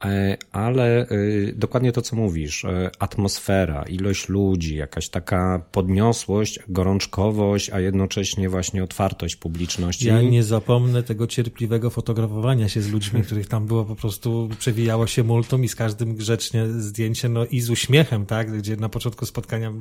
E, 0.03 0.37
ale 0.51 1.01
e, 1.01 1.07
dokładnie 1.53 1.91
to, 1.91 2.01
co 2.01 2.15
mówisz, 2.15 2.65
e, 2.65 2.91
atmosfera, 2.99 3.83
ilość 3.83 4.29
ludzi, 4.29 4.75
jakaś 4.75 5.09
taka 5.09 5.65
podniosłość, 5.71 6.59
gorączkowość, 6.67 7.69
a 7.69 7.79
jednocześnie 7.79 8.49
właśnie 8.49 8.83
otwartość 8.83 9.35
publiczności. 9.35 10.07
Ja 10.07 10.21
nie 10.21 10.43
zapomnę 10.43 11.03
tego 11.03 11.27
cierpliwego 11.27 11.89
fotografowania 11.89 12.69
się 12.69 12.81
z 12.81 12.91
ludźmi, 12.91 13.21
których 13.25 13.47
tam 13.47 13.65
było 13.65 13.85
po 13.85 13.95
prostu, 13.95 14.49
przewijało 14.59 15.07
się 15.07 15.23
multum 15.23 15.63
i 15.63 15.67
z 15.67 15.75
każdym 15.75 16.15
grzecznie 16.15 16.67
zdjęcie, 16.67 17.29
no 17.29 17.45
i 17.45 17.61
z 17.61 17.69
uśmiechem, 17.69 18.25
tak, 18.25 18.57
gdzie 18.57 18.75
na 18.75 18.89
początku 18.89 19.25
spotkania 19.25 19.73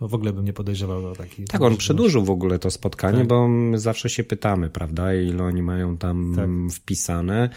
no 0.00 0.08
w 0.08 0.14
ogóle 0.14 0.32
bym 0.32 0.44
nie 0.44 0.52
podejrzewał 0.52 1.06
o 1.06 1.12
taki... 1.14 1.44
Tak, 1.44 1.62
on 1.62 1.76
przedłużył 1.76 2.24
w 2.24 2.30
ogóle 2.30 2.58
to 2.58 2.70
spotkanie, 2.70 3.18
tak. 3.18 3.26
bo 3.26 3.48
zawsze 3.74 4.10
się 4.10 4.24
pytamy, 4.24 4.70
prawda, 4.70 5.14
ile 5.14 5.44
oni 5.44 5.62
mają 5.62 5.96
tam 5.96 6.32
tak. 6.36 6.76
wpisane. 6.76 7.48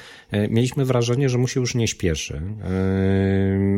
Mieliśmy 0.50 0.86
wrażenie, 0.86 1.30
że 1.30 1.38
musi 1.38 1.60
już 1.66 1.76
nie 1.76 1.88
śpieszy. 1.88 2.42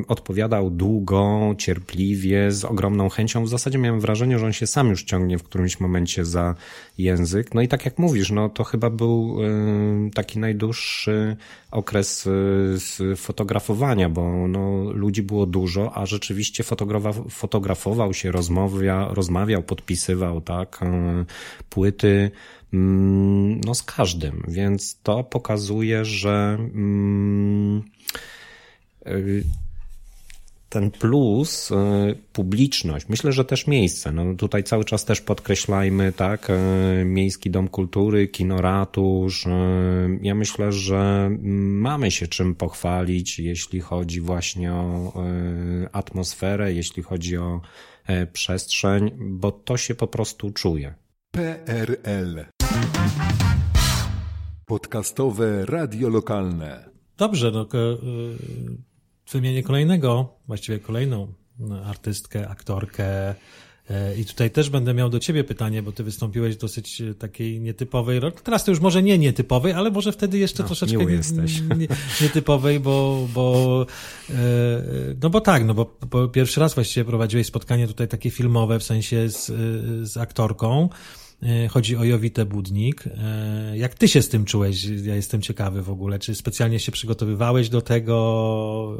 Odpowiadał 0.07 0.69
długo, 0.69 1.55
cierpliwie, 1.57 2.51
z 2.51 2.65
ogromną 2.65 3.09
chęcią. 3.09 3.43
W 3.43 3.49
zasadzie 3.49 3.77
miałem 3.77 3.99
wrażenie, 3.99 4.39
że 4.39 4.45
on 4.45 4.53
się 4.53 4.67
sam 4.67 4.89
już 4.89 5.03
ciągnie 5.03 5.37
w 5.37 5.43
którymś 5.43 5.79
momencie 5.79 6.25
za 6.25 6.55
język. 6.97 7.53
No 7.53 7.61
i 7.61 7.67
tak 7.67 7.85
jak 7.85 7.99
mówisz, 7.99 8.31
no 8.31 8.49
to 8.49 8.63
chyba 8.63 8.89
był 8.89 9.37
taki 10.13 10.39
najdłuższy 10.39 11.37
okres 11.71 12.27
y, 12.27 13.15
fotografowania, 13.15 14.09
bo 14.09 14.47
no, 14.47 14.91
ludzi 14.93 15.23
było 15.23 15.45
dużo, 15.45 15.97
a 15.97 16.05
rzeczywiście 16.05 16.63
fotografował 17.29 18.13
się, 18.13 18.31
rozmawia, 18.31 19.07
rozmawiał, 19.11 19.63
podpisywał, 19.63 20.41
tak, 20.41 20.79
płyty 21.69 22.31
no 22.71 23.75
z 23.75 23.83
każdym, 23.83 24.43
więc 24.47 24.99
to 25.03 25.23
pokazuje, 25.23 26.05
że 26.05 26.57
mm, 26.59 27.83
y, 29.07 29.43
ten 30.69 30.91
plus, 30.91 31.71
y, 31.71 31.75
publiczność, 32.33 33.09
myślę, 33.09 33.31
że 33.31 33.45
też 33.45 33.67
miejsce. 33.67 34.11
No 34.11 34.35
tutaj 34.35 34.63
cały 34.63 34.85
czas 34.85 35.05
też 35.05 35.21
podkreślajmy, 35.21 36.11
tak, 36.11 36.49
y, 36.49 37.05
Miejski 37.05 37.49
Dom 37.49 37.67
Kultury, 37.67 38.27
Kino 38.27 38.61
Ratusz. 38.61 39.45
Ja 40.21 40.35
myślę, 40.35 40.71
że 40.71 41.29
mamy 41.41 42.11
się 42.11 42.27
czym 42.27 42.55
pochwalić, 42.55 43.39
jeśli 43.39 43.79
chodzi 43.79 44.21
właśnie 44.21 44.73
o 44.73 45.13
atmosferę, 45.91 46.73
jeśli 46.73 47.03
chodzi 47.03 47.37
o 47.37 47.61
e, 48.05 48.27
przestrzeń, 48.27 49.11
bo 49.19 49.51
to 49.51 49.77
się 49.77 49.95
po 49.95 50.07
prostu 50.07 50.51
czuje. 50.51 51.06
PRL 51.37 52.45
Podcastowe 54.65 55.65
radio 55.65 56.09
lokalne. 56.09 56.89
Dobrze, 57.17 57.51
no, 57.51 57.63
y, 57.63 57.67
wymienię 59.31 59.63
kolejnego, 59.63 60.33
właściwie 60.47 60.79
kolejną 60.79 61.33
no, 61.59 61.85
artystkę, 61.85 62.49
aktorkę. 62.49 63.35
E, 63.89 64.15
I 64.17 64.25
tutaj 64.25 64.51
też 64.51 64.69
będę 64.69 64.93
miał 64.93 65.09
do 65.09 65.19
ciebie 65.19 65.43
pytanie, 65.43 65.83
bo 65.83 65.91
ty 65.91 66.03
wystąpiłeś 66.03 66.55
w 66.55 66.59
dosyć 66.59 67.01
takiej 67.19 67.61
nietypowej 67.61 68.19
roli. 68.19 68.35
Teraz 68.43 68.63
to 68.63 68.71
już 68.71 68.79
może 68.79 69.03
nie 69.03 69.17
nietypowej, 69.17 69.73
ale 69.73 69.91
może 69.91 70.11
wtedy 70.11 70.37
jeszcze 70.37 70.63
no, 70.63 70.67
troszeczkę 70.67 71.05
nie, 71.05 71.19
nie, 71.77 71.87
nietypowej, 72.21 72.79
bo, 72.79 73.27
bo, 73.33 73.85
no 75.23 75.29
bo 75.29 75.41
tak, 75.41 75.65
no 75.65 75.73
bo, 75.73 75.97
bo 76.11 76.27
pierwszy 76.27 76.59
raz 76.59 76.73
właściwie 76.73 77.05
prowadziłeś 77.05 77.47
spotkanie 77.47 77.87
tutaj 77.87 78.07
takie 78.07 78.29
filmowe, 78.29 78.79
w 78.79 78.83
sensie 78.83 79.29
z, 79.29 79.45
z 80.09 80.17
aktorką. 80.17 80.89
E, 81.43 81.67
chodzi 81.67 81.97
o 81.97 82.03
Jowitę 82.03 82.45
Budnik. 82.45 83.03
E, 83.07 83.77
jak 83.77 83.93
ty 83.93 84.07
się 84.07 84.21
z 84.21 84.29
tym 84.29 84.45
czułeś? 84.45 84.83
Ja 84.83 85.15
jestem 85.15 85.41
ciekawy 85.41 85.81
w 85.81 85.89
ogóle. 85.89 86.19
Czy 86.19 86.35
specjalnie 86.35 86.79
się 86.79 86.91
przygotowywałeś 86.91 87.69
do 87.69 87.81
tego? 87.81 88.97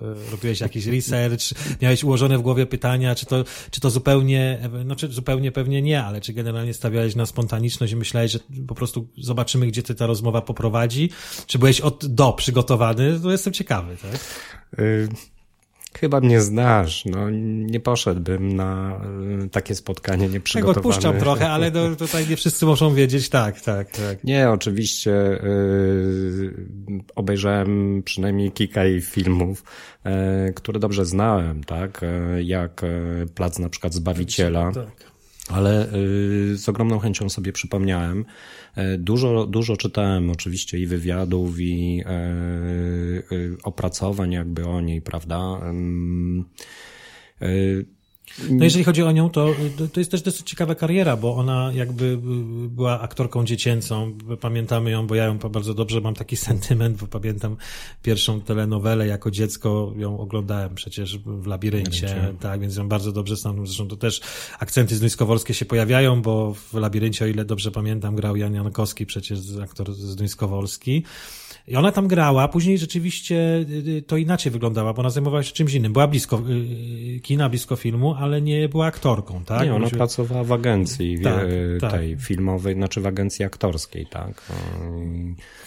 E, 0.00 0.30
robiłeś 0.30 0.60
jakiś 0.60 0.86
research? 0.86 1.42
Miałeś 1.82 2.04
ułożone 2.04 2.38
w 2.38 2.42
głowie 2.42 2.66
pytania? 2.66 3.14
Czy 3.14 3.26
to, 3.26 3.44
czy 3.70 3.80
to 3.80 3.90
zupełnie, 3.90 4.70
no 4.84 4.96
czy 4.96 5.08
zupełnie 5.08 5.52
pewnie 5.52 5.82
nie, 5.82 6.02
ale 6.02 6.20
czy 6.20 6.32
generalnie 6.32 6.74
stawiałeś 6.74 7.16
na 7.16 7.26
spontaniczność 7.26 7.92
i 7.92 7.96
myślałeś, 7.96 8.32
że 8.32 8.38
po 8.68 8.74
prostu 8.74 9.08
zobaczymy, 9.18 9.66
gdzie 9.66 9.82
ty 9.82 9.94
ta 9.94 10.06
rozmowa 10.06 10.40
poprowadzi? 10.40 11.10
Czy 11.46 11.58
byłeś 11.58 11.80
od 11.80 12.06
do 12.06 12.32
przygotowany? 12.32 13.20
To 13.20 13.30
jestem 13.30 13.52
ciekawy, 13.52 13.96
tak? 13.96 14.20
Chyba 15.98 16.20
mnie 16.20 16.40
znasz, 16.40 17.04
no 17.04 17.30
nie 17.30 17.80
poszedłbym 17.80 18.56
na 18.56 19.00
y, 19.44 19.48
takie 19.48 19.74
spotkanie 19.74 20.28
nieprzygotowane. 20.28 20.74
Tak 20.74 20.86
odpuszczam 20.86 21.18
trochę, 21.18 21.50
ale 21.50 21.96
tutaj 21.96 22.28
nie 22.28 22.36
wszyscy 22.36 22.66
muszą 22.66 22.94
wiedzieć, 22.94 23.28
tak, 23.28 23.60
tak, 23.60 23.90
tak. 23.90 24.24
Nie, 24.24 24.50
oczywiście 24.50 25.10
yy, 25.10 26.54
obejrzałem 27.14 28.02
przynajmniej 28.04 28.52
kilka 28.52 28.84
jej 28.84 29.00
filmów, 29.00 29.64
yy, 30.04 30.12
które 30.52 30.80
dobrze 30.80 31.04
znałem, 31.04 31.64
tak, 31.64 32.00
yy, 32.32 32.44
jak 32.44 32.80
Plac 33.34 33.58
na 33.58 33.68
przykład 33.68 33.94
Zbawiciela. 33.94 34.72
Tak. 34.72 35.10
Ale 35.48 35.88
z 36.54 36.68
ogromną 36.68 36.98
chęcią 36.98 37.28
sobie 37.28 37.52
przypomniałem, 37.52 38.24
dużo, 38.98 39.46
dużo 39.46 39.76
czytałem 39.76 40.30
oczywiście 40.30 40.78
i 40.78 40.86
wywiadów, 40.86 41.60
i 41.60 42.04
opracowań 43.70 44.32
jakby 44.32 44.66
o 44.66 44.80
niej, 44.80 45.02
prawda? 45.02 45.60
No 48.50 48.64
jeżeli 48.64 48.84
chodzi 48.84 49.02
o 49.02 49.12
nią, 49.12 49.30
to, 49.30 49.54
to 49.92 50.00
jest 50.00 50.10
też 50.10 50.22
dosyć 50.22 50.50
ciekawa 50.50 50.74
kariera, 50.74 51.16
bo 51.16 51.36
ona 51.36 51.70
jakby 51.74 52.18
była 52.68 53.00
aktorką 53.00 53.44
dziecięcą. 53.44 54.18
Pamiętamy 54.40 54.90
ją, 54.90 55.06
bo 55.06 55.14
ja 55.14 55.24
ją 55.24 55.38
bardzo 55.38 55.74
dobrze 55.74 56.00
mam 56.00 56.14
taki 56.14 56.36
sentyment, 56.48 56.96
bo 56.96 57.06
pamiętam 57.06 57.56
pierwszą 58.02 58.40
telenowelę 58.40 59.06
jako 59.06 59.30
dziecko, 59.30 59.92
ją 59.96 60.18
oglądałem 60.18 60.74
przecież 60.74 61.18
w 61.18 61.46
Labiryncie, 61.46 62.34
tak, 62.40 62.60
więc 62.60 62.76
ją 62.76 62.88
bardzo 62.88 63.12
dobrze 63.12 63.36
znam. 63.36 63.66
Zresztą 63.66 63.88
to 63.88 63.96
też 63.96 64.20
akcenty 64.58 64.96
zduńskowolskie 64.96 65.54
się 65.54 65.64
pojawiają, 65.64 66.22
bo 66.22 66.54
w 66.54 66.74
Labiryncie, 66.74 67.24
o 67.24 67.28
ile 67.28 67.44
dobrze 67.44 67.70
pamiętam, 67.70 68.16
grał 68.16 68.36
Jan 68.36 68.54
Jankowski, 68.54 69.06
przecież 69.06 69.38
aktor 69.62 69.92
zduńskowolski. 69.92 71.04
I 71.68 71.76
ona 71.76 71.92
tam 71.92 72.08
grała, 72.08 72.48
później 72.48 72.78
rzeczywiście 72.78 73.34
y, 73.36 73.88
y, 73.88 74.02
to 74.02 74.16
inaczej 74.16 74.52
wyglądała, 74.52 74.92
bo 74.92 75.00
ona 75.00 75.10
zajmowała 75.10 75.42
się 75.42 75.52
czymś 75.52 75.74
innym. 75.74 75.92
Była 75.92 76.06
blisko 76.06 76.42
y, 77.16 77.20
kina, 77.20 77.48
blisko 77.48 77.76
filmu, 77.76 78.14
ale 78.14 78.42
nie 78.42 78.68
była 78.68 78.86
aktorką, 78.86 79.44
tak? 79.44 79.64
Nie, 79.64 79.74
ona 79.74 79.84
Myśmy... 79.84 79.98
pracowała 79.98 80.44
w 80.44 80.52
agencji 80.52 81.20
tak, 81.20 81.46
tak. 81.80 81.92
tej 81.92 82.16
filmowej, 82.16 82.74
znaczy 82.74 83.00
w 83.00 83.06
agencji 83.06 83.44
aktorskiej, 83.44 84.06
tak. 84.06 84.52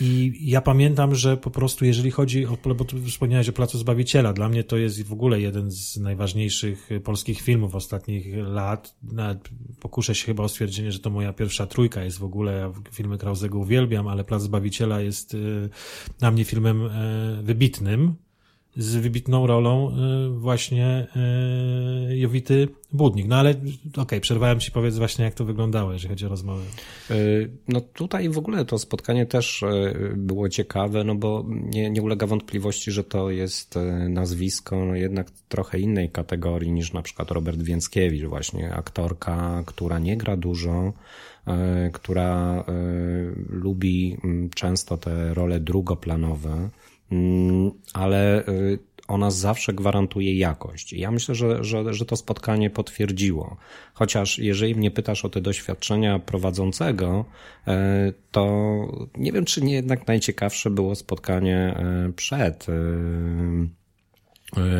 I 0.01 0.33
ja 0.41 0.61
pamiętam, 0.61 1.15
że 1.15 1.37
po 1.37 1.51
prostu 1.51 1.85
jeżeli 1.85 2.11
chodzi 2.11 2.45
o, 2.45 2.57
bo 2.75 2.85
tu 2.85 2.97
wspomniałeś 3.01 3.49
o 3.49 3.53
Placu 3.53 3.77
Zbawiciela, 3.77 4.33
dla 4.33 4.49
mnie 4.49 4.63
to 4.63 4.77
jest 4.77 5.03
w 5.03 5.13
ogóle 5.13 5.41
jeden 5.41 5.71
z 5.71 5.97
najważniejszych 5.97 6.89
polskich 7.03 7.41
filmów 7.41 7.75
ostatnich 7.75 8.27
lat. 8.37 8.95
Nawet 9.03 9.49
pokuszę 9.79 10.15
się 10.15 10.25
chyba 10.25 10.43
o 10.43 10.49
stwierdzenie, 10.49 10.91
że 10.91 10.99
to 10.99 11.09
moja 11.09 11.33
pierwsza 11.33 11.67
trójka 11.67 12.03
jest 12.03 12.19
w 12.19 12.23
ogóle, 12.23 12.53
ja 12.53 12.71
filmy 12.91 13.17
Krauzego 13.17 13.57
uwielbiam, 13.57 14.07
ale 14.07 14.23
Plac 14.23 14.41
Zbawiciela 14.41 15.01
jest 15.01 15.37
dla 16.19 16.31
mnie 16.31 16.45
filmem 16.45 16.85
e, 16.85 16.89
wybitnym, 17.43 18.15
z 18.77 18.95
wybitną 18.95 19.47
rolą 19.47 19.89
e, 19.89 20.29
właśnie 20.29 21.07
e, 21.15 22.17
Jowity 22.17 22.67
Budnik. 22.91 23.27
No 23.27 23.35
ale 23.35 23.49
okej, 23.49 23.73
okay, 23.97 24.19
przerwałem 24.19 24.59
ci, 24.59 24.71
powiedz 24.71 24.97
właśnie 24.97 25.25
jak 25.25 25.33
to 25.33 25.45
wyglądało, 25.45 25.93
jeżeli 25.93 26.09
chodzi 26.09 26.25
o 26.25 26.29
rozmowę. 26.29 26.63
No 27.67 27.81
tutaj 27.81 28.29
w 28.29 28.37
ogóle 28.37 28.65
to 28.65 28.79
spotkanie 28.79 29.25
też 29.25 29.63
było 30.15 30.49
ciekawe, 30.49 31.03
no 31.03 31.15
bo 31.15 31.45
nie, 31.49 31.89
nie 31.89 32.01
ulega 32.01 32.27
wątpliwości, 32.27 32.91
że 32.91 33.03
to 33.03 33.31
jest 33.31 33.75
nazwisko 34.09 34.85
no 34.85 34.95
jednak 34.95 35.31
trochę 35.49 35.79
innej 35.79 36.09
kategorii 36.09 36.71
niż 36.71 36.93
na 36.93 37.01
przykład 37.01 37.31
Robert 37.31 37.61
Więckiewicz, 37.61 38.25
właśnie 38.25 38.73
aktorka, 38.73 39.63
która 39.65 39.99
nie 39.99 40.17
gra 40.17 40.37
dużo, 40.37 40.93
która 41.93 42.63
lubi 43.49 44.17
mm, 44.23 44.49
często 44.49 44.97
te 44.97 45.33
role 45.33 45.59
drugoplanowe, 45.59 46.69
ale 47.93 48.45
e, 48.45 48.51
ona 49.07 49.31
zawsze 49.31 49.73
gwarantuje 49.73 50.37
jakość. 50.37 50.93
Ja 50.93 51.11
myślę, 51.11 51.35
że, 51.35 51.63
że, 51.63 51.93
że 51.93 52.05
to 52.05 52.15
spotkanie 52.15 52.69
potwierdziło. 52.69 53.57
Chociaż 53.93 54.39
jeżeli 54.39 54.75
mnie 54.75 54.91
pytasz 54.91 55.25
o 55.25 55.29
te 55.29 55.41
doświadczenia 55.41 56.19
prowadzącego, 56.19 57.25
to 58.31 58.47
nie 59.17 59.31
wiem, 59.31 59.45
czy 59.45 59.61
nie 59.61 59.73
jednak 59.73 60.07
najciekawsze 60.07 60.69
było 60.69 60.95
spotkanie 60.95 61.75
przed 62.15 62.67
E, 62.69 63.82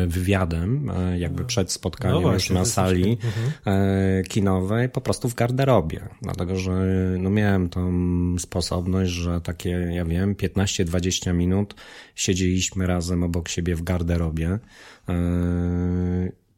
wywiadem, 0.06 0.90
e, 0.90 1.18
jakby 1.18 1.44
przed 1.44 1.72
spotkaniem 1.72 2.16
no 2.16 2.22
właśnie, 2.22 2.54
na 2.54 2.64
sali 2.64 3.18
mhm. 3.24 3.52
E, 3.66 4.22
kinowej, 4.22 4.88
po 4.88 5.00
prostu 5.00 5.28
w 5.28 5.34
garderobie. 5.34 6.08
Dlatego, 6.22 6.56
że 6.56 6.72
no 7.18 7.30
miałem 7.30 7.68
tą 7.68 7.92
sposobność, 8.38 9.12
że 9.12 9.40
takie, 9.40 9.70
ja 9.70 10.04
wiem, 10.04 10.34
15-20 10.34 11.34
minut 11.34 11.74
siedzieliśmy 12.14 12.86
razem 12.86 13.22
obok 13.22 13.48
siebie 13.48 13.76
w 13.76 13.82
garderobie, 13.82 14.58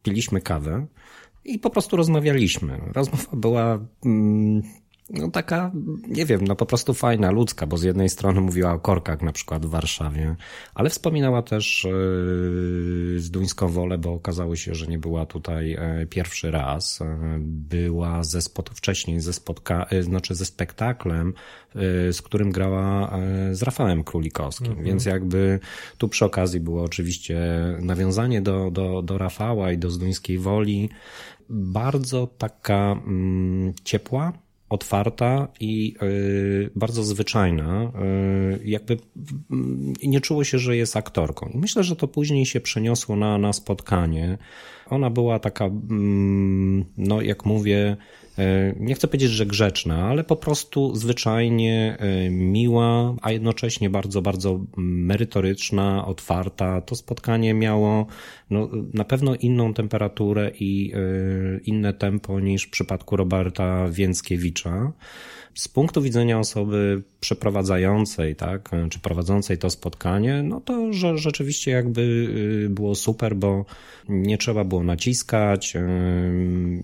piliśmy 0.03 0.41
kawę 0.41 0.87
i 1.45 1.59
po 1.59 1.71
prostu 1.71 1.97
rozmawialiśmy. 1.97 2.81
Rozmowa 2.95 3.37
była 3.37 3.79
mm, 4.05 4.63
no 5.11 5.31
taka, 5.31 5.71
nie 6.09 6.27
wiem, 6.27 6.41
no 6.47 6.57
po 6.57 6.67
prostu 6.67 6.95
fajna, 6.95 7.31
ludzka, 7.31 7.67
bo 7.67 7.79
z 7.79 7.83
jednej 7.83 8.09
strony 8.09 8.41
mówiła 8.41 8.73
o 8.73 8.79
korkach 8.79 9.23
na 9.23 9.33
przykład 9.33 9.67
w 9.67 9.71
Warszawie, 9.71 10.37
ale 10.75 10.91
wspominała 10.91 11.43
też 11.43 11.85
yy, 11.85 13.21
z 13.21 13.31
Duńską 13.31 13.69
Wolę, 13.69 13.99
bo 13.99 14.13
okazało 14.13 14.57
się, 14.57 14.75
że 14.75 14.87
nie 14.87 14.99
była 14.99 15.27
tutaj 15.27 15.73
e, 15.73 16.07
pierwszy 16.11 16.51
raz. 16.51 17.01
E, 17.03 17.39
była 17.41 18.25
ze 18.25 18.43
spot, 18.43 18.71
wcześniej 18.71 19.21
ze 19.21 19.33
spotka, 19.33 19.87
e, 19.91 20.03
znaczy 20.03 20.35
ze 20.35 20.45
spektaklem, 20.45 21.35
z 22.13 22.23
którym 22.23 22.53
grała 22.53 23.19
z 23.53 23.63
Rafałem 23.63 24.05
Królikowskim, 24.05 24.67
mhm. 24.67 24.87
więc 24.87 25.05
jakby 25.05 25.61
tu 25.99 26.09
przy 26.09 26.25
okazji 26.25 26.61
było 26.61 26.83
oczywiście 26.83 27.39
nawiązanie 27.81 28.43
do, 28.43 28.71
do, 28.71 29.03
do 29.03 29.19
Rafała 29.19 29.73
i 29.73 29.79
do 29.79 29.91
Zduńskiej 29.91 30.39
Woli, 30.39 30.91
bardzo 31.49 32.27
taka 32.27 32.93
mm, 33.07 33.73
ciepła, 33.85 34.33
otwarta 34.69 35.49
i 35.61 35.95
y, 36.03 36.71
bardzo 36.77 37.05
zwyczajna, 37.05 37.93
y, 38.55 38.61
jakby 38.65 38.99
nie 40.03 40.21
czuło 40.21 40.45
się, 40.45 40.59
że 40.59 40.77
jest 40.77 40.97
aktorką. 40.97 41.51
myślę, 41.55 41.85
że 41.85 41.97
to 41.97 42.09
później 42.09 42.47
się 42.47 42.61
przeniosło 42.61 43.17
na, 43.17 43.39
na 43.39 43.53
spotkanie. 43.53 44.39
Ona 44.91 45.11
była 45.11 45.39
taka, 45.39 45.65
mm, 45.65 46.85
no 46.97 47.21
jak 47.21 47.45
mówię, 47.45 47.97
E, 48.39 48.75
nie 48.81 48.95
chcę 48.95 49.09
powiedzieć, 49.09 49.31
że 49.31 49.47
grzeczna, 49.47 50.09
ale 50.09 50.25
po 50.25 50.37
prostu 50.37 50.95
zwyczajnie 50.95 51.97
e, 51.99 52.31
miła, 52.31 53.15
a 53.23 53.33
jednocześnie 53.33 53.91
bardzo, 53.91 54.23
bardzo 54.23 54.61
merytoryczna, 54.77 56.07
otwarta. 56.07 56.81
To 56.81 56.95
spotkanie 56.95 57.55
miało 57.55 58.07
no, 58.51 58.69
na 58.95 59.05
pewno 59.05 59.35
inną 59.35 59.75
temperaturę 59.75 60.51
i 60.61 60.93
e, 60.95 60.99
inne 61.65 61.93
tempo 61.93 62.41
niż 62.41 62.67
w 62.67 62.71
przypadku 62.71 63.17
Roberta 63.17 63.89
Więckiewicza 63.89 64.93
z 65.57 65.69
punktu 65.69 66.03
widzenia 66.03 66.39
osoby 66.39 67.03
przeprowadzającej, 67.21 68.37
tak, 68.37 68.71
czy 68.91 68.99
prowadzącej 68.99 69.59
to 69.59 69.71
spotkanie, 69.71 70.43
no 70.43 70.61
to 70.61 70.93
że 70.93 71.19
rzeczywiście 71.19 71.71
jakby 71.71 72.01
y, 72.67 72.69
było 72.71 72.95
super, 72.95 73.37
bo 73.37 73.65
nie 74.09 74.39
trzeba 74.39 74.65
było 74.65 74.83
naciskać, 74.83 75.77
y, 75.77 75.81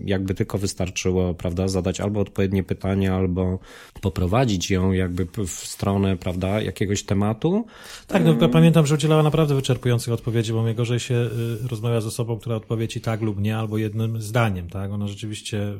jakby 0.05 0.33
tylko 0.33 0.57
wystarczyło, 0.57 1.33
prawda, 1.33 1.67
zadać 1.67 1.99
albo 1.99 2.19
odpowiednie 2.19 2.63
pytanie, 2.63 3.13
albo 3.13 3.59
poprowadzić 4.01 4.71
ją 4.71 4.91
jakby 4.91 5.27
w 5.47 5.51
stronę, 5.51 6.17
prawda, 6.17 6.61
jakiegoś 6.61 7.03
tematu. 7.03 7.65
Tak, 8.07 8.23
no 8.25 8.49
pamiętam, 8.49 8.85
że 8.85 8.95
udzielała 8.95 9.23
naprawdę 9.23 9.55
wyczerpujących 9.55 10.13
odpowiedzi, 10.13 10.53
bo 10.53 10.63
mnie 10.63 10.75
gorzej 10.75 10.99
się 10.99 11.29
y, 11.65 11.67
rozmawia 11.67 12.01
z 12.01 12.05
osobą, 12.05 12.39
która 12.39 12.55
odpowie 12.55 12.87
ci 12.87 13.01
tak 13.01 13.21
lub 13.21 13.41
nie, 13.41 13.57
albo 13.57 13.77
jednym 13.77 14.21
zdaniem, 14.21 14.69
tak, 14.69 14.91
ona 14.91 15.07
rzeczywiście 15.07 15.73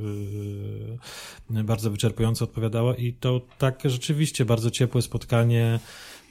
bardzo 1.49 1.91
wyczerpująco 1.91 2.45
odpowiadała 2.45 2.82
i 2.97 3.13
to 3.13 3.41
tak 3.57 3.79
rzeczywiście 3.85 4.45
bardzo 4.45 4.71
ciepłe 4.71 5.01
spotkanie 5.01 5.79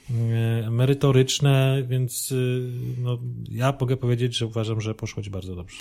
e, 0.09 0.69
merytoryczne, 0.71 1.83
więc 1.87 2.31
e, 2.31 2.35
no, 3.01 3.17
ja 3.51 3.77
mogę 3.81 3.97
powiedzieć, 3.97 4.37
że 4.37 4.45
uważam, 4.45 4.81
że 4.81 4.95
poszło 4.95 5.23
ci 5.23 5.29
bardzo 5.29 5.55
dobrze. 5.55 5.77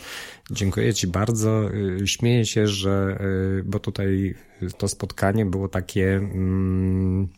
Dziękuję 0.51 0.95
ci 0.95 1.07
bardzo. 1.07 1.71
E, 2.03 2.07
śmieję 2.07 2.47
się, 2.47 2.67
że 2.67 3.19
bo 3.65 3.79
tutaj 3.79 4.35
to 4.79 4.89
spotkanie 4.89 5.47
było 5.47 5.69
takie 5.69 6.17
mm, 6.17 7.29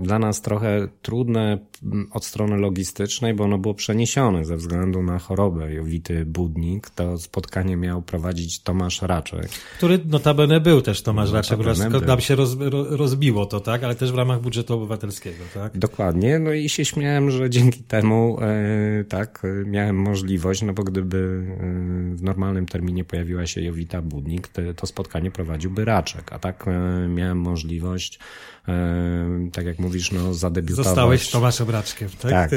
dla 0.00 0.18
nas 0.18 0.42
trochę 0.42 0.88
trudne 1.02 1.58
od 2.10 2.24
strony 2.24 2.56
logistycznej, 2.56 3.34
bo 3.34 3.44
ono 3.44 3.58
było 3.58 3.74
przeniesione 3.74 4.44
ze 4.44 4.56
względu 4.56 5.02
na 5.02 5.18
chorobę 5.18 5.74
Jowity 5.74 6.24
Budnik. 6.24 6.90
To 6.90 7.18
spotkanie 7.18 7.76
miał 7.76 8.02
prowadzić 8.02 8.62
Tomasz 8.62 9.02
Raczek. 9.02 9.48
Który 9.76 10.00
notabene 10.06 10.60
był 10.60 10.82
też 10.82 11.02
Tomasz 11.02 11.32
Raczek, 11.32 11.58
tylko 11.78 12.00
nam 12.00 12.20
się 12.20 12.34
roz, 12.34 12.56
rozbiło 12.90 13.46
to, 13.46 13.60
tak? 13.60 13.84
Ale 13.84 13.94
też 13.94 14.12
w 14.12 14.14
ramach 14.14 14.40
budżetu 14.40 14.74
obywatelskiego, 14.74 15.44
tak? 15.54 15.78
Dokładnie. 15.78 16.38
No 16.38 16.52
i 16.52 16.68
się 16.68 16.84
śmiałem, 16.84 17.30
że 17.30 17.50
dzięki 17.50 17.82
temu 17.82 18.38
e, 18.40 19.04
tak, 19.04 19.42
miałem 19.66 19.96
możliwość, 19.96 20.62
no 20.62 20.72
bo 20.72 20.82
gdyby 20.84 21.46
w 22.14 22.22
normalnym 22.22 22.66
terminie 22.66 23.04
pojawiła 23.04 23.46
się 23.46 23.60
Jowita 23.60 24.02
Budnik, 24.02 24.48
to, 24.48 24.62
to 24.76 24.86
spotkanie 24.86 25.30
prowadziłby 25.30 25.84
Raczek, 25.84 26.32
a 26.32 26.38
tak 26.38 26.66
miałem 27.08 27.38
możliwość 27.38 28.18
tak 29.52 29.66
jak 29.66 29.78
mówisz, 29.78 30.12
no 30.12 30.34
zadebiutować. 30.34 30.86
Zostałeś 30.86 31.30
Tomaszem 31.30 31.70
Raczkiem, 31.70 32.08
tak? 32.22 32.30
Tak. 32.30 32.50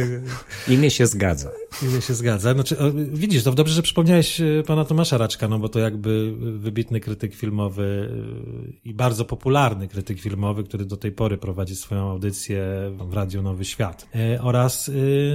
Imię 0.67 0.91
się 0.91 1.07
zgadza. 1.07 1.51
Imię 1.83 2.01
się 2.01 2.13
zgadza. 2.13 2.53
Znaczy, 2.53 2.77
widzisz, 3.13 3.43
to 3.43 3.51
dobrze, 3.51 3.73
że 3.73 3.81
przypomniałeś 3.81 4.41
e, 4.41 4.63
pana 4.67 4.85
Tomasza 4.85 5.17
Raczka, 5.17 5.47
no 5.47 5.59
bo 5.59 5.69
to 5.69 5.79
jakby 5.79 6.33
wybitny 6.37 6.99
krytyk 6.99 7.35
filmowy 7.35 8.09
e, 8.11 8.89
i 8.89 8.93
bardzo 8.93 9.25
popularny 9.25 9.87
krytyk 9.87 10.19
filmowy, 10.19 10.63
który 10.63 10.85
do 10.85 10.97
tej 10.97 11.11
pory 11.11 11.37
prowadzi 11.37 11.75
swoją 11.75 12.09
audycję 12.09 12.65
w 13.09 13.13
Radiu 13.13 13.41
Nowy 13.41 13.65
Świat. 13.65 14.07
E, 14.15 14.41
oraz 14.41 14.91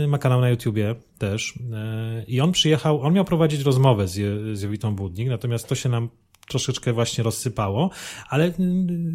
ma 0.08 0.18
kanał 0.18 0.40
na 0.40 0.50
YouTubie 0.50 0.94
też. 1.18 1.58
I 2.26 2.40
on 2.40 2.52
przyjechał, 2.52 3.02
on 3.02 3.14
miał 3.14 3.24
prowadzić 3.24 3.60
rozmowę 3.60 4.08
z, 4.08 4.12
z 4.58 4.62
Jowitą 4.62 4.96
Budnik, 4.96 5.28
natomiast 5.28 5.68
to 5.68 5.74
się 5.74 5.88
nam 5.88 6.08
troszeczkę 6.48 6.92
właśnie 6.92 7.24
rozsypało, 7.24 7.90
ale 8.28 8.52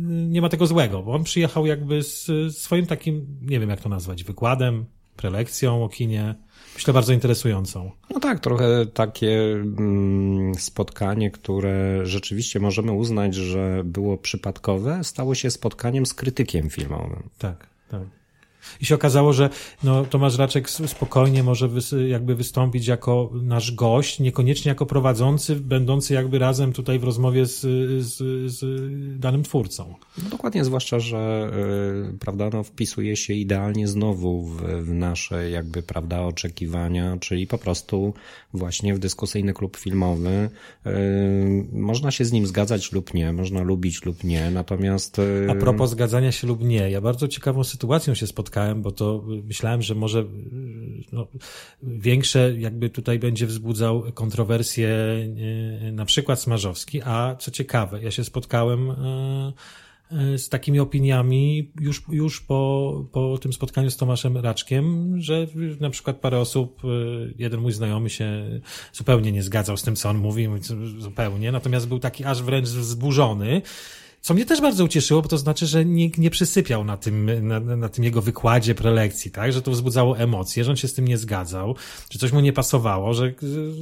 nie 0.09 0.41
ma 0.41 0.49
tego 0.49 0.67
złego, 0.67 1.03
bo 1.03 1.13
on 1.13 1.23
przyjechał 1.23 1.65
jakby 1.65 2.03
z 2.03 2.27
swoim 2.57 2.85
takim, 2.85 3.37
nie 3.41 3.59
wiem 3.59 3.69
jak 3.69 3.81
to 3.81 3.89
nazwać, 3.89 4.23
wykładem, 4.23 4.85
prelekcją 5.15 5.83
o 5.83 5.89
kinie, 5.89 6.35
myślę 6.75 6.93
bardzo 6.93 7.13
interesującą. 7.13 7.91
No 8.09 8.19
tak, 8.19 8.39
trochę 8.39 8.85
takie 8.85 9.53
mm, 9.53 10.55
spotkanie, 10.55 11.31
które 11.31 12.05
rzeczywiście 12.05 12.59
możemy 12.59 12.91
uznać, 12.91 13.35
że 13.35 13.81
było 13.85 14.17
przypadkowe, 14.17 15.03
stało 15.03 15.35
się 15.35 15.51
spotkaniem 15.51 16.05
z 16.05 16.13
krytykiem 16.13 16.69
filmowym. 16.69 17.29
Tak, 17.37 17.67
tak. 17.89 18.22
I 18.81 18.85
się 18.85 18.95
okazało, 18.95 19.33
że 19.33 19.49
no, 19.83 20.05
Tomasz 20.05 20.37
Raczek 20.37 20.69
spokojnie 20.69 21.43
może 21.43 21.67
wys, 21.67 21.95
jakby 22.07 22.35
wystąpić 22.35 22.87
jako 22.87 23.29
nasz 23.33 23.71
gość, 23.71 24.19
niekoniecznie 24.19 24.69
jako 24.69 24.85
prowadzący, 24.85 25.55
będący 25.55 26.13
jakby 26.13 26.39
razem 26.39 26.73
tutaj 26.73 26.99
w 26.99 27.03
rozmowie 27.03 27.45
z, 27.45 27.59
z, 28.05 28.17
z 28.51 28.63
danym 29.19 29.43
twórcą. 29.43 29.95
No 30.23 30.29
dokładnie, 30.29 30.65
zwłaszcza, 30.65 30.99
że 30.99 31.51
yy, 32.11 32.17
prawda, 32.19 32.49
no, 32.53 32.63
wpisuje 32.63 33.15
się 33.15 33.33
idealnie 33.33 33.87
znowu 33.87 34.43
w, 34.43 34.61
w 34.61 34.93
nasze 34.93 35.49
jakby 35.49 35.81
prawda, 35.81 36.21
oczekiwania, 36.21 37.17
czyli 37.19 37.47
po 37.47 37.57
prostu 37.57 38.13
właśnie 38.53 38.95
w 38.95 38.99
dyskusyjny 38.99 39.53
klub 39.53 39.77
filmowy. 39.77 40.49
Yy, 40.85 40.91
można 41.71 42.11
się 42.11 42.25
z 42.25 42.31
nim 42.31 42.47
zgadzać 42.47 42.91
lub 42.91 43.13
nie, 43.13 43.33
można 43.33 43.61
lubić 43.61 44.05
lub 44.05 44.23
nie, 44.23 44.51
natomiast... 44.51 45.17
Yy... 45.17 45.47
A 45.51 45.55
propos 45.55 45.89
zgadzania 45.89 46.31
się 46.31 46.47
lub 46.47 46.63
nie, 46.63 46.89
ja 46.89 47.01
bardzo 47.01 47.27
ciekawą 47.27 47.63
sytuacją 47.63 48.13
się 48.13 48.27
spotkałem 48.27 48.52
spotkałem, 48.53 48.81
bo 48.81 48.91
to 48.91 49.23
myślałem, 49.43 49.81
że 49.81 49.95
może 49.95 50.25
no, 51.11 51.27
większe 51.83 52.53
jakby 52.57 52.89
tutaj 52.89 53.19
będzie 53.19 53.47
wzbudzał 53.47 54.03
kontrowersje 54.13 54.89
e, 54.89 55.91
na 55.91 56.05
przykład 56.05 56.39
Smarzowski, 56.39 57.01
a 57.01 57.35
co 57.39 57.51
ciekawe, 57.51 58.03
ja 58.03 58.11
się 58.11 58.23
spotkałem 58.23 58.91
e, 58.91 59.53
e, 60.11 60.37
z 60.37 60.49
takimi 60.49 60.79
opiniami 60.79 61.71
już, 61.79 62.03
już 62.09 62.41
po, 62.41 63.05
po 63.11 63.37
tym 63.37 63.53
spotkaniu 63.53 63.91
z 63.91 63.97
Tomaszem 63.97 64.37
Raczkiem, 64.37 65.15
że 65.21 65.47
na 65.79 65.89
przykład 65.89 66.17
parę 66.17 66.39
osób, 66.39 66.81
jeden 67.37 67.59
mój 67.61 67.71
znajomy 67.71 68.09
się 68.09 68.59
zupełnie 68.93 69.31
nie 69.31 69.43
zgadzał 69.43 69.77
z 69.77 69.83
tym, 69.83 69.95
co 69.95 70.09
on 70.09 70.17
mówi, 70.17 70.47
zupełnie, 70.97 71.51
natomiast 71.51 71.87
był 71.87 71.99
taki 71.99 72.23
aż 72.23 72.43
wręcz 72.43 72.67
wzburzony, 72.67 73.61
co 74.23 74.33
mnie 74.33 74.45
też 74.45 74.61
bardzo 74.61 74.83
ucieszyło, 74.83 75.21
bo 75.21 75.29
to 75.29 75.37
znaczy, 75.37 75.65
że 75.65 75.85
nikt 75.85 76.17
nie 76.17 76.29
przysypiał 76.29 76.83
na 76.83 76.97
tym, 76.97 77.47
na, 77.47 77.59
na 77.59 77.89
tym 77.89 78.03
jego 78.03 78.21
wykładzie 78.21 78.75
prelekcji, 78.75 79.31
tak? 79.31 79.53
Że 79.53 79.61
to 79.61 79.71
wzbudzało 79.71 80.17
emocje, 80.17 80.63
że 80.63 80.71
on 80.71 80.77
się 80.77 80.87
z 80.87 80.93
tym 80.93 81.07
nie 81.07 81.17
zgadzał, 81.17 81.75
że 82.09 82.19
coś 82.19 82.31
mu 82.31 82.39
nie 82.39 82.53
pasowało, 82.53 83.13
że 83.13 83.33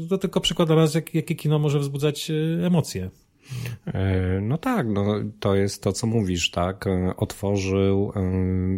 to 0.10 0.18
tylko 0.18 0.42
przykład 0.42 0.70
nas, 0.70 0.94
jak, 0.94 1.16
jakie 1.16 1.36
kino 1.36 1.60
może 1.60 1.80
wzbudzać 1.80 2.32
e, 2.32 2.66
emocje. 2.66 3.10
E, 3.88 4.42
no 4.42 4.58
tak, 4.58 4.88
no 4.88 5.16
to 5.40 5.56
jest 5.56 5.84
to, 5.84 5.92
co 5.92 6.08
mówisz, 6.08 6.52
tak? 6.52 6.88
E, 6.88 7.16
otworzył 7.18 8.14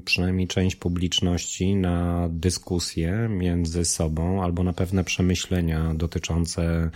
przynajmniej 0.06 0.48
część 0.48 0.76
publiczności 0.76 1.76
na 1.76 2.28
dyskusję 2.32 3.28
między 3.30 3.86
sobą 3.86 4.44
albo 4.44 4.64
na 4.64 4.74
pewne 4.74 5.04
przemyślenia 5.04 5.94
dotyczące 5.94 6.90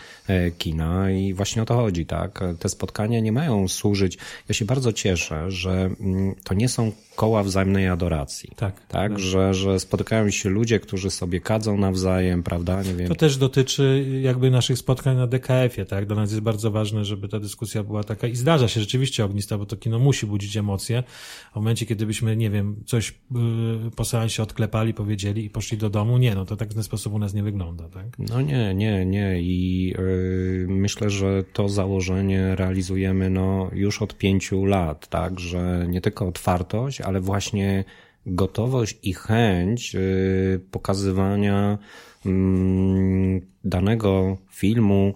kina 0.58 1.12
i 1.12 1.34
właśnie 1.34 1.62
o 1.62 1.66
to 1.66 1.76
chodzi, 1.76 2.06
tak? 2.06 2.40
Te 2.60 2.70
spotkania 2.70 3.20
nie 3.20 3.32
mają 3.32 3.68
służyć. 3.68 4.18
Ja 4.50 4.56
się 4.56 4.66
bardzo 4.66 4.94
cieszę, 4.94 5.52
że 5.52 5.90
mm, 6.00 6.36
to 6.44 6.54
nie 6.54 6.70
są 6.70 6.92
koła 7.16 7.44
wzajemnej 7.44 7.88
adoracji. 7.88 8.52
Tak. 8.56 8.68
Tak, 8.68 8.88
tak. 8.88 9.20
Że, 9.20 9.54
że 9.54 9.80
spotykają 9.80 10.30
się 10.30 10.50
ludzie, 10.50 10.80
którzy 10.80 11.10
sobie 11.10 11.42
kadzą 11.42 11.78
nawzajem, 11.78 12.44
prawda? 12.44 12.84
Nie 12.84 12.94
wiem. 12.94 13.08
To 13.08 13.16
też 13.16 13.38
dotyczy 13.38 14.06
jakby 14.22 14.52
naszych 14.52 14.78
spotkań 14.78 15.18
na 15.18 15.28
DKF-ie, 15.28 15.86
tak? 15.86 16.06
Dla 16.06 16.16
nas 16.16 16.32
jest 16.32 16.44
bardzo 16.44 16.72
ważne, 16.72 17.06
żeby 17.06 17.28
ta 17.28 17.40
dyskusja 17.40 17.67
była 17.84 18.04
taka 18.04 18.28
i 18.28 18.36
zdarza 18.36 18.68
się 18.68 18.80
rzeczywiście 18.80 19.26
ognista, 19.26 19.58
bo 19.58 19.66
to 19.66 19.78
kino 19.78 20.00
musi 20.00 20.26
budzić 20.26 20.58
emocje. 20.58 21.04
W 21.52 21.56
momencie, 21.56 21.86
kiedy 21.86 22.06
byśmy, 22.06 22.38
nie 22.38 22.50
wiem, 22.50 22.84
coś 22.86 23.16
yy, 23.32 23.92
po 23.96 24.06
seansie 24.06 24.44
odklepali, 24.44 24.94
powiedzieli 24.94 25.46
i 25.46 25.50
poszli 25.50 25.78
do 25.78 25.90
domu, 25.90 26.18
nie, 26.18 26.36
no 26.36 26.46
to 26.46 26.56
tak 26.56 26.70
w 26.70 26.74
ten 26.74 26.84
sposób 26.84 27.14
u 27.14 27.20
nas 27.20 27.34
nie 27.34 27.44
wygląda, 27.44 27.90
tak? 27.90 28.06
No 28.20 28.42
nie, 28.42 28.74
nie, 28.74 29.06
nie 29.06 29.42
i 29.42 29.88
yy, 29.98 30.66
myślę, 30.70 31.10
że 31.10 31.44
to 31.54 31.70
założenie 31.70 32.56
realizujemy 32.56 33.30
no 33.30 33.70
już 33.74 34.02
od 34.02 34.18
pięciu 34.18 34.66
lat, 34.66 35.08
tak? 35.08 35.40
Że 35.40 35.86
nie 35.90 36.02
tylko 36.02 36.28
otwartość, 36.28 37.02
ale 37.02 37.22
właśnie 37.22 37.84
gotowość 38.28 38.98
i 39.04 39.14
chęć 39.14 39.96
y, 39.96 40.60
pokazywania 40.72 41.78
mm, 42.26 43.42
danego 43.64 44.38
filmu 44.50 45.14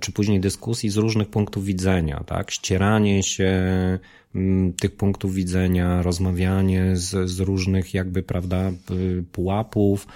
czy 0.00 0.12
później 0.12 0.40
dyskusji 0.40 0.90
z 0.90 0.96
różnych 0.96 1.28
punktów 1.28 1.64
widzenia, 1.64 2.24
tak? 2.26 2.50
Ścieranie 2.50 3.22
się 3.22 3.48
mm, 4.34 4.72
tych 4.72 4.96
punktów 4.96 5.34
widzenia, 5.34 6.02
rozmawianie 6.02 6.96
z, 6.96 7.30
z 7.30 7.40
różnych 7.40 7.94
jakby, 7.94 8.22
prawda, 8.22 8.72
pułapów, 9.32 10.06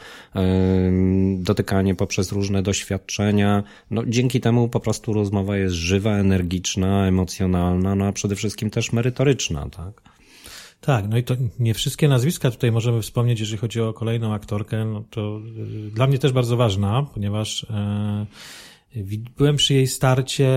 dotykanie 1.39 1.95
poprzez 1.95 2.33
różne 2.33 2.63
doświadczenia. 2.63 3.63
No, 3.91 4.03
dzięki 4.07 4.41
temu 4.41 4.69
po 4.69 4.81
prostu 4.81 5.13
rozmowa 5.13 5.57
jest 5.57 5.75
żywa, 5.75 6.17
energiczna, 6.17 7.07
emocjonalna, 7.07 7.95
no 7.95 8.07
a 8.07 8.13
przede 8.13 8.37
wszystkim 8.37 8.71
też 8.71 8.93
merytoryczna, 8.93 9.69
tak? 9.71 10.11
Tak, 10.81 11.09
no 11.09 11.19
i 11.19 11.25
to 11.25 11.35
nie 11.59 11.75
wszystkie 11.75 12.09
nazwiska 12.09 12.51
tutaj 12.51 12.73
możemy 12.73 13.03
wspomnieć, 13.03 13.41
jeżeli 13.41 13.59
chodzi 13.59 13.81
o 13.81 13.93
kolejną 13.93 14.35
aktorkę, 14.35 14.85
no 14.85 15.05
to 15.11 15.41
y, 15.89 15.91
dla 15.91 16.07
mnie 16.07 16.19
też 16.19 16.33
bardzo 16.33 16.57
ważna, 16.57 17.07
ponieważ 17.15 17.65
e, 17.71 18.27
byłem 19.37 19.57
przy 19.57 19.75
jej 19.75 19.87
starcie 19.87 20.49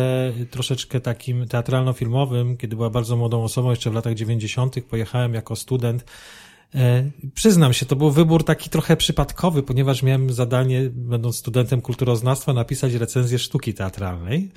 troszeczkę 0.52 1.00
takim 1.00 1.46
teatralno-filmowym, 1.48 2.58
kiedy 2.58 2.76
była 2.76 2.89
bardzo 2.89 3.15
młodą 3.15 3.43
osobą, 3.43 3.69
jeszcze 3.69 3.89
w 3.89 3.93
latach 3.93 4.13
dziewięćdziesiątych 4.13 4.86
pojechałem 4.86 5.34
jako 5.34 5.56
student 5.56 6.06
e, 6.76 7.10
Przyznam 7.36 7.74
się, 7.74 7.86
to 7.86 7.96
był 7.96 8.12
wybór 8.12 8.43
taki 8.43 8.69
trochę 8.69 8.98
przypadkowy, 8.98 9.63
ponieważ 9.63 10.04
miałem 10.04 10.34
zadanie, 10.34 10.89
będąc 10.93 11.36
studentem 11.36 11.82
kulturoznawstwa, 11.82 12.54
napisać 12.54 12.93
recenzję 12.93 13.39
sztuki 13.39 13.74
teatralnej. 13.74 14.52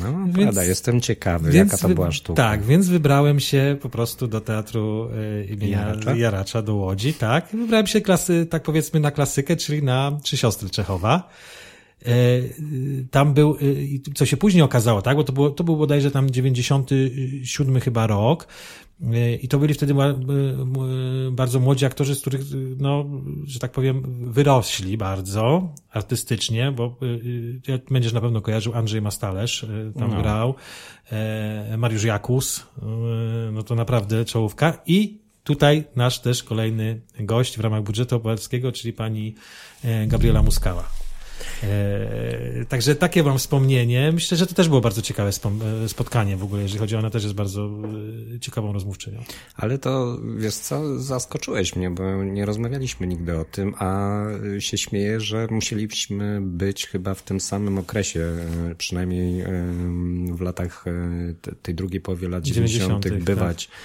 No, 0.00 0.24
więc, 0.24 0.36
prawda, 0.36 0.64
jestem 0.64 1.00
ciekawy, 1.00 1.56
jaka 1.56 1.78
to 1.78 1.88
była 1.88 2.12
sztuka. 2.12 2.42
Tak, 2.42 2.62
więc 2.62 2.88
wybrałem 2.88 3.40
się 3.40 3.76
po 3.82 3.88
prostu 3.88 4.26
do 4.26 4.40
teatru 4.40 5.08
y, 5.42 5.44
imienia 5.44 5.78
Jaracza? 5.78 6.16
Jaracza 6.16 6.62
do 6.62 6.74
Łodzi, 6.74 7.14
tak. 7.14 7.48
Wybrałem 7.52 7.86
się 7.86 8.00
klasy, 8.00 8.46
tak 8.46 8.62
powiedzmy 8.62 9.00
na 9.00 9.10
klasykę, 9.10 9.56
czyli 9.56 9.82
na 9.82 10.18
Trzy 10.22 10.36
Siostry 10.36 10.70
Czechowa. 10.70 11.28
E, 12.04 12.10
tam 13.10 13.34
był, 13.34 13.56
co 14.14 14.26
się 14.26 14.36
później 14.36 14.62
okazało, 14.62 15.02
tak, 15.02 15.16
bo 15.16 15.24
to, 15.24 15.32
było, 15.32 15.50
to 15.50 15.64
był 15.64 15.76
bodajże 15.76 16.10
tam 16.10 16.30
97 16.30 17.80
chyba 17.80 18.06
rok, 18.06 18.46
i 19.42 19.48
to 19.48 19.58
byli 19.58 19.74
wtedy 19.74 19.94
bardzo 21.32 21.60
młodzi 21.60 21.84
aktorzy, 21.84 22.14
z 22.14 22.20
których, 22.20 22.40
no, 22.78 23.04
że 23.46 23.58
tak 23.58 23.72
powiem, 23.72 24.02
wyrośli 24.32 24.96
bardzo 24.96 25.72
artystycznie, 25.90 26.72
bo 26.72 26.96
y, 27.02 27.72
y, 27.72 27.80
będziesz 27.90 28.12
na 28.12 28.20
pewno 28.20 28.40
kojarzył 28.40 28.74
Andrzej 28.74 29.02
Mastalesz, 29.02 29.62
y, 29.62 29.92
tam 29.98 30.10
no. 30.10 30.22
grał, 30.22 30.54
e, 31.12 31.76
Mariusz 31.76 32.04
Jakus, 32.04 32.66
no 33.52 33.62
to 33.62 33.74
naprawdę 33.74 34.24
czołówka 34.24 34.78
i 34.86 35.18
tutaj 35.44 35.84
nasz 35.96 36.20
też 36.20 36.42
kolejny 36.42 37.00
gość 37.20 37.56
w 37.56 37.60
ramach 37.60 37.82
budżetu 37.82 38.16
obywatelskiego, 38.16 38.72
czyli 38.72 38.92
pani 38.92 39.34
e, 39.84 40.06
Gabriela 40.06 40.42
Muskała. 40.42 41.03
E, 41.62 42.64
także 42.68 42.94
takie 42.94 43.22
mam 43.22 43.38
wspomnienie. 43.38 44.12
Myślę, 44.12 44.36
że 44.36 44.46
to 44.46 44.54
też 44.54 44.68
było 44.68 44.80
bardzo 44.80 45.02
ciekawe 45.02 45.30
e, 45.84 45.88
spotkanie 45.88 46.36
w 46.36 46.44
ogóle, 46.44 46.62
jeżeli 46.62 46.78
chodzi 46.78 46.96
o 46.96 46.98
ona 46.98 47.10
też 47.10 47.22
jest 47.22 47.34
bardzo 47.34 47.70
e, 48.34 48.40
ciekawą 48.40 48.72
rozmówczynią. 48.72 49.22
Ale 49.54 49.78
to, 49.78 50.18
wiesz 50.36 50.54
co, 50.54 50.98
zaskoczyłeś 50.98 51.76
mnie, 51.76 51.90
bo 51.90 52.24
nie 52.24 52.46
rozmawialiśmy 52.46 53.06
nigdy 53.06 53.38
o 53.38 53.44
tym, 53.44 53.74
a 53.78 54.20
się 54.58 54.78
śmieję, 54.78 55.20
że 55.20 55.46
musieliśmy 55.50 56.40
być 56.42 56.86
chyba 56.86 57.14
w 57.14 57.22
tym 57.22 57.40
samym 57.40 57.78
okresie, 57.78 58.32
przynajmniej 58.78 59.44
w 60.32 60.40
latach 60.40 60.84
tej 61.62 61.74
drugiej 61.74 62.00
połowie 62.00 62.28
lat 62.28 62.44
90. 62.44 63.04
90 63.04 63.24
bywać. 63.24 63.66
Tak 63.66 63.76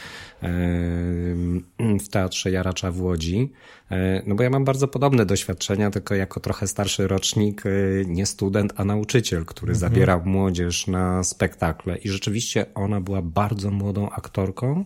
w 2.00 2.10
Teatrze 2.12 2.52
Jaracza 2.52 2.92
w 2.92 3.02
Łodzi. 3.02 3.52
E, 3.92 4.22
no 4.28 4.36
bo 4.36 4.44
ja 4.44 4.50
mam 4.50 4.66
bardzo 4.66 4.88
podobne 4.88 5.26
doświadczenia, 5.26 5.92
tylko 5.92 6.16
jako 6.16 6.40
trochę 6.40 6.68
starszy 6.68 7.08
rocznik, 7.08 7.64
e, 7.66 7.70
nie 8.06 8.26
student, 8.26 8.74
a 8.76 8.86
nauczyciel, 8.86 9.46
który 9.46 9.74
mhm. 9.74 9.92
zabierał 9.92 10.22
młodzież 10.26 10.88
na 10.88 11.24
spektakle. 11.24 11.98
I 11.98 12.10
rzeczywiście 12.10 12.66
ona 12.76 13.02
była 13.02 13.22
bardzo 13.22 13.72
młodą 13.72 14.10
aktorką, 14.10 14.86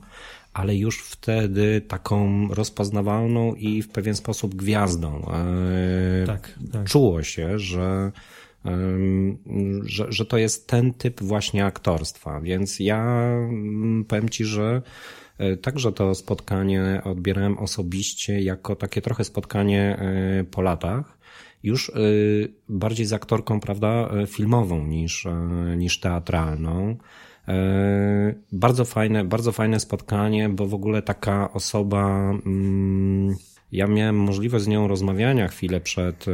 ale 0.53 0.75
już 0.75 1.03
wtedy 1.03 1.81
taką 1.81 2.47
rozpoznawalną 2.47 3.55
i 3.55 3.81
w 3.81 3.89
pewien 3.89 4.15
sposób 4.15 4.55
gwiazdą. 4.55 5.31
E, 5.31 6.27
tak, 6.27 6.53
tak. 6.71 6.83
Czuło 6.83 7.23
się, 7.23 7.59
że 7.59 8.11
że, 9.83 10.05
że 10.09 10.25
to 10.25 10.37
jest 10.37 10.67
ten 10.67 10.93
typ 10.93 11.21
właśnie 11.21 11.65
aktorstwa. 11.65 12.41
Więc 12.41 12.79
ja 12.79 13.03
mm, 13.03 14.05
powiem 14.05 14.29
ci, 14.29 14.45
że 14.45 14.81
także 15.61 15.91
to 15.91 16.15
spotkanie 16.15 17.01
odbierałem 17.03 17.57
osobiście 17.57 18.41
jako 18.41 18.75
takie 18.75 19.01
trochę 19.01 19.23
spotkanie 19.23 19.99
e, 19.99 20.43
po 20.43 20.61
latach 20.61 21.17
już 21.63 21.89
e, 21.89 21.93
bardziej 22.69 23.05
z 23.05 23.13
aktorką, 23.13 23.59
prawda, 23.59 24.09
filmową 24.27 24.87
niż, 24.87 25.27
niż 25.77 25.99
teatralną. 25.99 26.97
Bardzo 28.51 28.85
fajne, 28.85 29.25
bardzo 29.25 29.51
fajne 29.51 29.79
spotkanie, 29.79 30.49
bo 30.49 30.67
w 30.67 30.73
ogóle 30.73 31.01
taka 31.01 31.53
osoba, 31.53 32.31
mm, 32.45 33.35
ja 33.71 33.87
miałem 33.87 34.15
możliwość 34.15 34.65
z 34.65 34.67
nią 34.67 34.87
rozmawiania 34.87 35.47
chwilę 35.47 35.81
przed 35.81 36.25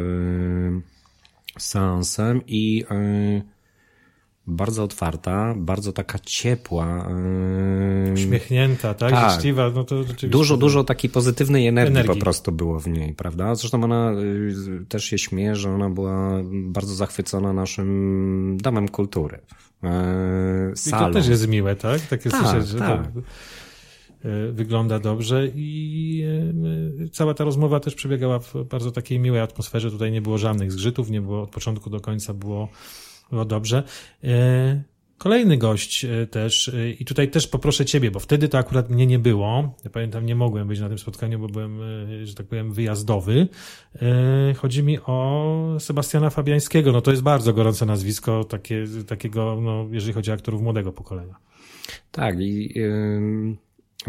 seansem 1.57 2.41
i 2.47 2.85
bardzo 4.47 4.83
otwarta, 4.83 5.53
bardzo 5.57 5.93
taka 5.93 6.19
ciepła. 6.19 7.09
Uśmiechnięta, 8.13 8.93
tak? 8.93 9.11
tak. 9.11 9.31
Życzliwa, 9.31 9.69
no 9.69 9.83
to 9.83 9.97
rzeczywiście... 9.97 10.27
Dużo, 10.27 10.57
dużo 10.57 10.83
takiej 10.83 11.09
pozytywnej 11.09 11.67
energii, 11.67 11.91
energii, 11.91 12.13
po 12.13 12.23
prostu 12.23 12.51
było 12.51 12.79
w 12.79 12.87
niej, 12.87 13.13
prawda? 13.13 13.55
Zresztą 13.55 13.83
ona 13.83 14.11
yy, 14.11 14.85
też 14.89 15.05
się 15.05 15.17
śmieje, 15.17 15.55
że 15.55 15.71
ona 15.71 15.89
była 15.89 16.41
bardzo 16.51 16.95
zachwycona 16.95 17.53
naszym 17.53 18.57
domem 18.61 18.89
kultury. 18.89 19.39
Salą. 20.75 21.09
I 21.09 21.13
to 21.13 21.19
też 21.19 21.27
jest 21.27 21.47
miłe, 21.47 21.75
tak? 21.75 22.01
Takie 22.01 22.29
tak, 22.29 22.41
słyszeć, 22.41 22.67
że 22.67 22.79
tak. 22.79 23.11
to 23.13 23.19
yy, 24.29 24.53
wygląda 24.53 24.99
dobrze 24.99 25.47
i 25.55 26.17
yy, 26.97 27.09
cała 27.09 27.33
ta 27.33 27.43
rozmowa 27.43 27.79
też 27.79 27.95
przebiegała 27.95 28.39
w 28.39 28.53
bardzo 28.69 28.91
takiej 28.91 29.19
miłej 29.19 29.41
atmosferze. 29.41 29.91
Tutaj 29.91 30.11
nie 30.11 30.21
było 30.21 30.37
żadnych 30.37 30.71
zgrzytów, 30.71 31.09
nie 31.09 31.21
było 31.21 31.41
od 31.41 31.49
początku 31.49 31.89
do 31.89 31.99
końca 31.99 32.33
było 32.33 32.69
było 33.31 33.45
dobrze. 33.45 33.83
E, 34.23 34.83
kolejny 35.17 35.57
gość 35.57 36.05
e, 36.05 36.27
też, 36.27 36.69
e, 36.69 36.89
i 36.89 37.05
tutaj 37.05 37.31
też 37.31 37.47
poproszę 37.47 37.85
Ciebie, 37.85 38.11
bo 38.11 38.19
wtedy 38.19 38.49
to 38.49 38.57
akurat 38.57 38.89
mnie 38.89 39.07
nie 39.07 39.19
było. 39.19 39.75
Ja 39.83 39.89
pamiętam, 39.89 40.25
nie 40.25 40.35
mogłem 40.35 40.67
być 40.67 40.79
na 40.79 40.89
tym 40.89 40.99
spotkaniu, 40.99 41.39
bo 41.39 41.47
byłem, 41.47 41.79
że 42.23 42.35
tak 42.35 42.45
powiem, 42.45 42.73
wyjazdowy. 42.73 43.47
Chodzi 44.57 44.83
mi 44.83 44.99
o 44.99 45.77
Sebastiana 45.79 46.29
Fabiańskiego. 46.29 46.91
No 46.91 47.01
to 47.01 47.11
jest 47.11 47.23
bardzo 47.23 47.53
gorące 47.53 47.85
nazwisko 47.85 48.43
takie, 48.43 48.85
takiego, 49.07 49.61
no, 49.61 49.87
jeżeli 49.91 50.13
chodzi 50.13 50.31
o 50.31 50.33
aktorów 50.33 50.61
młodego 50.61 50.91
pokolenia. 50.91 51.35
Tak, 52.11 52.39
i 52.39 52.79
yy, 52.79 53.55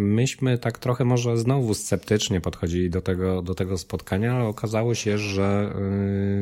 myśmy 0.00 0.58
tak 0.58 0.78
trochę 0.78 1.04
może 1.04 1.38
znowu 1.38 1.74
sceptycznie 1.74 2.40
podchodzili 2.40 2.90
do 2.90 3.00
tego, 3.00 3.42
do 3.42 3.54
tego 3.54 3.78
spotkania, 3.78 4.34
ale 4.34 4.44
okazało 4.44 4.94
się, 4.94 5.18
że 5.18 5.74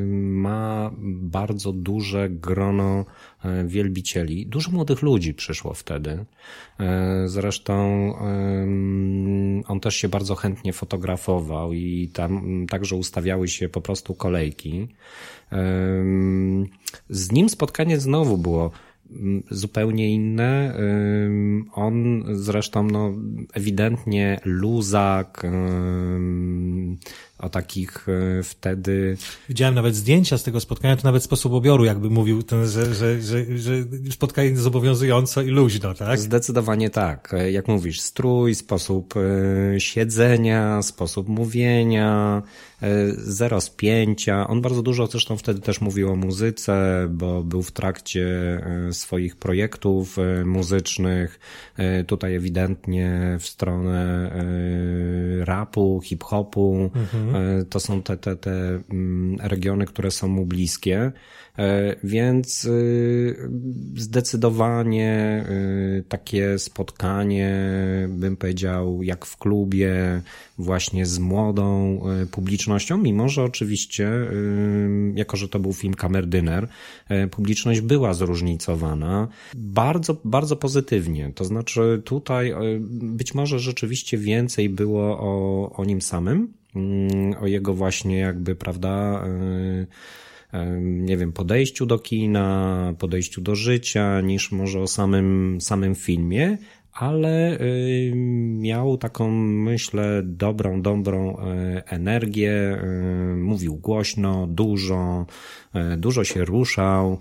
y, 0.03 0.07
ma 0.17 0.91
bardzo 1.03 1.73
duże 1.73 2.31
grono 2.31 3.05
y, 3.45 3.69
wielbicieli. 3.69 4.47
Dużo 4.47 4.71
młodych 4.71 5.03
ludzi 5.03 5.35
przyszło 5.35 5.75
wtedy. 5.75 6.11
Y, 6.11 6.85
zresztą 7.29 7.79
on 9.69 9.81
też 9.81 9.97
się 9.97 10.09
bardzo 10.09 10.35
chętnie 10.35 10.73
fotografował 10.73 11.73
i 11.73 12.11
tam 12.13 12.67
także 12.71 12.97
ustawiały 12.97 13.49
się 13.49 13.69
po 13.69 13.81
prostu 13.81 14.15
kolejki. 14.15 14.89
Z 17.11 17.33
nim 17.33 17.49
spotkanie 17.49 18.01
znowu 18.01 18.39
było 18.39 18.71
zupełnie 19.51 20.11
inne. 20.15 20.75
On 21.73 22.25
zresztą 22.31 22.83
no, 22.83 23.15
ewidentnie 23.55 24.41
luzak, 24.45 25.43
o 27.39 27.49
takich 27.49 28.07
e, 28.09 28.43
wtedy. 28.43 29.17
Widziałem 29.49 29.75
nawet 29.75 29.95
zdjęcia 29.95 30.39
z 30.39 30.43
tego 30.43 30.61
spotkania, 30.61 30.97
to 30.97 31.03
nawet 31.05 31.23
sposób 31.23 31.53
ubioru, 31.53 31.85
jakby 31.85 32.11
mówił, 32.11 32.43
ten, 32.43 32.67
że, 32.67 32.95
że, 32.95 33.23
że, 33.23 33.59
że 33.59 33.73
spotkanie 34.11 34.57
zobowiązująco 34.57 35.43
i 35.43 35.49
luźno, 35.49 35.95
tak? 35.95 36.19
Zdecydowanie 36.21 36.91
tak. 36.91 37.35
E, 37.35 37.51
jak 37.51 37.69
mówisz, 37.69 38.01
strój, 38.01 38.55
sposób 38.55 39.15
e, 39.17 39.81
siedzenia, 39.81 40.83
sposób 40.83 41.29
mówienia, 41.29 42.43
zero 43.17 43.61
spięcia. 43.61 44.49
On 44.49 44.61
bardzo 44.61 44.83
dużo 44.83 45.07
zresztą 45.07 45.37
wtedy 45.37 45.61
też 45.61 45.81
mówił 45.81 46.13
o 46.13 46.17
muzyce, 46.17 47.07
bo 47.11 47.43
był 47.43 47.63
w 47.63 47.73
trakcie 47.73 48.27
swoich 48.93 49.37
projektów 49.37 50.17
muzycznych. 50.45 51.41
Tutaj 52.07 52.35
ewidentnie 52.35 53.37
w 53.41 53.47
stronę 53.47 54.31
rapu, 55.45 56.01
hip-hopu. 56.05 56.91
Mhm. 56.95 57.28
Mhm. 57.29 57.67
To 57.67 57.81
są 57.81 58.03
te, 58.03 58.17
te, 58.17 58.37
te 58.37 58.81
mm, 58.91 59.37
regiony, 59.41 59.87
które 59.87 60.11
są 60.11 60.29
mu 60.29 60.47
bliskie, 60.47 61.13
e, 61.59 61.97
więc 62.05 62.65
y, 62.65 63.51
zdecydowanie 63.97 65.45
y, 65.99 66.05
takie 66.09 66.59
spotkanie, 66.59 67.59
bym 68.09 68.37
powiedział, 68.37 69.03
jak 69.03 69.27
w 69.27 69.37
klubie, 69.37 70.23
właśnie 70.59 71.07
z 71.07 71.19
młodą 71.19 72.01
y, 72.23 72.27
publicznością, 72.27 72.99
mimo 72.99 73.29
że 73.29 73.45
oczywiście, 73.45 74.11
jako 75.15 75.37
że 75.37 75.49
to 75.49 75.59
był 75.59 75.73
film 75.73 75.95
kamerdyner, 75.95 76.69
publiczność 77.31 77.81
była 77.81 78.15
zróżnicowana 78.15 79.29
bardzo, 79.55 80.17
bardzo 80.25 80.57
pozytywnie. 80.57 81.33
To 81.35 81.45
znaczy 81.45 82.03
tutaj 82.05 82.55
być 82.91 83.35
może 83.35 83.59
rzeczywiście 83.59 84.19
więcej 84.19 84.69
było 84.69 85.19
o, 85.21 85.73
o 85.77 85.85
nim 85.85 86.03
samym, 86.03 86.58
o 87.41 87.47
jego 87.47 87.75
właśnie 87.75 88.19
jakby, 88.19 88.57
prawda, 88.57 89.25
e, 89.27 89.87
e, 90.53 90.81
nie 90.81 91.17
wiem, 91.17 91.33
podejściu 91.33 91.87
do 91.87 91.99
kina, 91.99 92.95
podejściu 92.99 93.41
do 93.41 93.55
życia, 93.55 94.21
niż 94.21 94.53
może 94.53 94.81
o 94.81 94.87
samym, 94.87 95.59
samym 95.61 95.95
filmie, 95.95 96.59
ale 96.93 97.59
e, 97.59 97.65
miał 98.59 98.99
taką, 98.99 99.31
myślę, 99.41 100.23
dobrą, 100.25 100.83
dobrą 100.83 101.37
energię, 101.87 102.83
mówił 103.37 103.77
głośno, 103.77 104.47
dużo, 104.47 105.27
dużo 105.97 106.25
się 106.25 106.45
ruszał. 106.45 107.19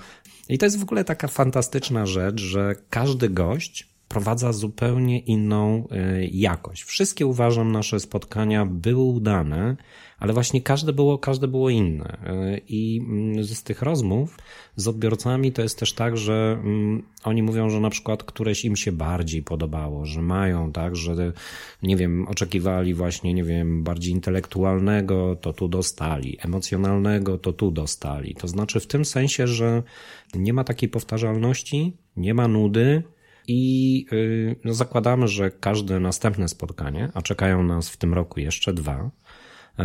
I 0.49 0.57
to 0.57 0.65
jest 0.65 0.79
w 0.79 0.83
ogóle 0.83 1.03
taka 1.03 1.27
fantastyczna 1.27 2.05
rzecz, 2.05 2.41
że 2.41 2.75
każdy 2.89 3.29
gość 3.29 3.96
wprowadza 4.07 4.53
zupełnie 4.53 5.19
inną 5.19 5.87
e, 5.91 6.25
jakość. 6.25 6.83
Wszystkie 6.83 7.25
uważam 7.25 7.71
nasze 7.71 7.99
spotkania 7.99 8.65
były 8.65 9.03
udane, 9.03 9.75
ale 10.19 10.33
właśnie 10.33 10.61
każde 10.61 10.93
było, 10.93 11.17
każde 11.17 11.47
było 11.47 11.69
inne. 11.69 12.17
E, 12.25 12.57
I 12.57 13.01
mm, 13.07 13.43
z 13.43 13.63
tych 13.63 13.81
rozmów 13.81 14.37
z 14.75 14.87
odbiorcami 14.87 15.51
to 15.51 15.61
jest 15.61 15.79
też 15.79 15.93
tak, 15.93 16.17
że 16.17 16.57
mm, 16.63 17.03
oni 17.23 17.43
mówią, 17.43 17.69
że 17.69 17.79
na 17.79 17.89
przykład 17.89 18.23
któreś 18.23 18.65
im 18.65 18.75
się 18.75 18.91
bardziej 18.91 19.43
podobało, 19.43 20.05
że 20.05 20.21
mają, 20.21 20.71
tak, 20.71 20.95
że 20.95 21.33
nie 21.83 21.95
wiem, 21.95 22.27
oczekiwali 22.27 22.93
właśnie, 22.93 23.33
nie 23.33 23.43
wiem, 23.43 23.83
bardziej 23.83 24.13
intelektualnego, 24.13 25.35
to 25.35 25.53
tu 25.53 25.67
dostali, 25.67 26.37
emocjonalnego, 26.41 27.37
to 27.37 27.53
tu 27.53 27.71
dostali. 27.71 28.35
To 28.35 28.47
znaczy 28.47 28.79
w 28.79 28.87
tym 28.87 29.05
sensie, 29.05 29.47
że 29.47 29.83
nie 30.35 30.53
ma 30.53 30.63
takiej 30.63 30.89
powtarzalności, 30.89 31.97
nie 32.17 32.33
ma 32.33 32.47
nudy, 32.47 33.03
i 33.47 34.05
y, 34.13 34.55
no, 34.63 34.73
zakładamy, 34.73 35.27
że 35.27 35.51
każde 35.51 35.99
następne 35.99 36.47
spotkanie, 36.47 37.09
a 37.13 37.21
czekają 37.21 37.63
nas 37.63 37.89
w 37.89 37.97
tym 37.97 38.13
roku 38.13 38.39
jeszcze 38.39 38.73
dwa, 38.73 39.11
y, 39.79 39.83